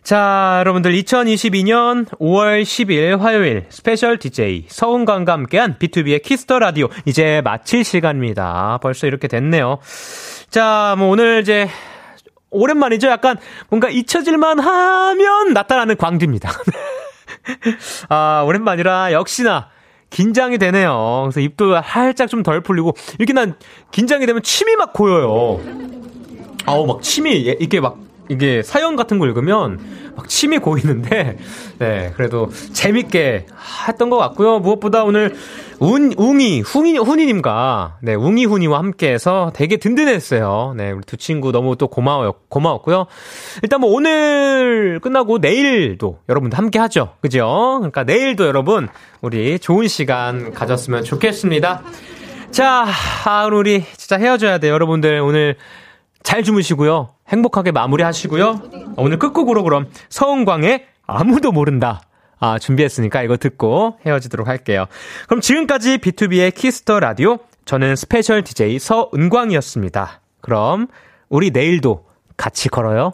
자, 0.03 0.57
여러분들 0.59 0.93
2022년 0.93 2.07
5월 2.19 2.61
10일 2.61 3.17
화요일 3.17 3.65
스페셜 3.69 4.19
DJ 4.19 4.67
서은광과 4.69 5.33
함께한 5.33 5.79
비투비의 5.79 6.21
Kiss 6.21 6.43
the 6.43 6.59
Radio 6.59 6.87
이제 7.05 7.41
마칠 7.43 7.83
시간입니다. 7.83 8.79
벌써 8.81 9.07
이렇게 9.07 9.27
됐네요. 9.27 9.79
자, 10.49 10.95
뭐 10.97 11.09
오늘 11.09 11.41
이제 11.41 11.67
오랜만이죠. 12.51 13.09
약간 13.09 13.37
뭔가 13.69 13.89
잊혀질만 13.89 14.59
하면 14.59 15.53
나타나는 15.53 15.97
광디입니다. 15.97 16.51
아, 18.07 18.43
오랜만이라 18.45 19.11
역시나 19.11 19.69
긴장이 20.09 20.57
되네요. 20.57 21.21
그래서 21.25 21.39
입도 21.41 21.81
살짝 21.83 22.29
좀 22.29 22.43
덜 22.43 22.61
풀리고 22.61 22.93
이렇게 23.19 23.33
난 23.33 23.55
긴장이 23.91 24.25
되면 24.25 24.41
침이 24.43 24.75
막 24.75 24.93
고여요. 24.93 25.59
아우 26.65 26.85
막 26.85 27.01
침이 27.01 27.47
예, 27.47 27.57
이게 27.59 27.79
막 27.79 27.97
이게 28.29 28.61
사연 28.61 28.95
같은 28.95 29.19
거 29.19 29.25
읽으면 29.25 29.79
막 30.15 30.27
침이 30.27 30.57
고이는데 30.57 31.37
네 31.79 32.13
그래도 32.15 32.49
재밌게 32.73 33.45
했던 33.87 34.09
것 34.09 34.17
같고요. 34.17 34.59
무엇보다 34.59 35.03
오늘 35.03 35.35
운 35.79 36.11
웅이 36.17 36.61
훈이 36.61 36.97
훈이님과 36.97 37.97
네 38.01 38.15
웅이 38.15 38.45
훈이와 38.45 38.79
함께해서 38.79 39.51
되게 39.53 39.77
든든했어요. 39.77 40.73
네 40.75 40.91
우리 40.91 41.03
두 41.05 41.17
친구 41.17 41.51
너무 41.51 41.75
또 41.75 41.87
고마워요 41.87 42.33
고마웠고요. 42.49 43.05
일단 43.61 43.81
뭐 43.81 43.91
오늘 43.91 44.99
끝나고 45.01 45.37
내일도 45.37 46.19
여러분들 46.27 46.57
함께 46.57 46.79
하죠. 46.79 47.13
그죠? 47.21 47.77
그러니까 47.79 48.03
내일도 48.03 48.47
여러분 48.47 48.87
우리 49.21 49.59
좋은 49.59 49.87
시간 49.87 50.53
가졌으면 50.53 51.03
좋겠습니다. 51.03 51.83
자 52.49 52.85
아, 53.25 53.45
우리 53.45 53.83
진짜 53.97 54.17
헤어져야 54.17 54.57
돼요. 54.57 54.73
여러분들 54.73 55.19
오늘 55.19 55.57
잘 56.23 56.43
주무시고요. 56.43 57.09
행복하게 57.29 57.71
마무리 57.71 58.03
하시고요. 58.03 58.61
오늘 58.97 59.19
끝곡으로 59.19 59.63
그럼 59.63 59.87
서은광의 60.09 60.85
아무도 61.05 61.51
모른다. 61.51 62.01
아, 62.39 62.59
준비했으니까 62.59 63.23
이거 63.23 63.37
듣고 63.37 63.97
헤어지도록 64.05 64.47
할게요. 64.47 64.85
그럼 65.27 65.41
지금까지 65.41 65.97
비투비의 65.97 66.53
Kiss 66.53 66.80
the 66.80 66.99
Radio. 66.99 67.39
저는 67.65 67.95
스페셜 67.95 68.43
DJ 68.43 68.79
서은광이었습니다. 68.79 70.21
그럼 70.41 70.87
우리 71.29 71.51
내일도 71.51 72.05
같이 72.37 72.69
걸어요. 72.69 73.13